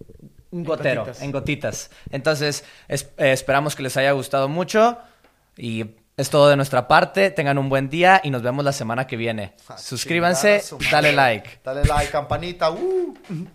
un 0.51 0.65
gotero, 0.65 1.07
en 1.21 1.33
gotitas. 1.33 1.91
Entonces, 2.11 2.65
esperamos 2.89 3.77
que 3.77 3.85
les 3.85 3.97
haya 3.97 4.13
gustado 4.13 4.49
mucho 4.49 4.99
y 5.57 5.97
es 6.17 6.31
todo 6.31 6.49
de 6.49 6.57
nuestra 6.57 6.87
parte. 6.87 7.31
Tengan 7.31 7.59
un 7.59 7.69
buen 7.69 7.91
día 7.91 8.21
y 8.23 8.31
nos 8.31 8.43
vemos 8.43 8.65
la 8.65 8.73
semana 8.73 9.07
que 9.07 9.17
viene. 9.17 9.55
Suscríbanse, 9.77 10.63
dale 10.91 11.13
like. 11.13 11.61
Dale 11.65 11.85
like, 11.85 12.11
campanita. 12.11 12.71
Uh. 12.71 13.15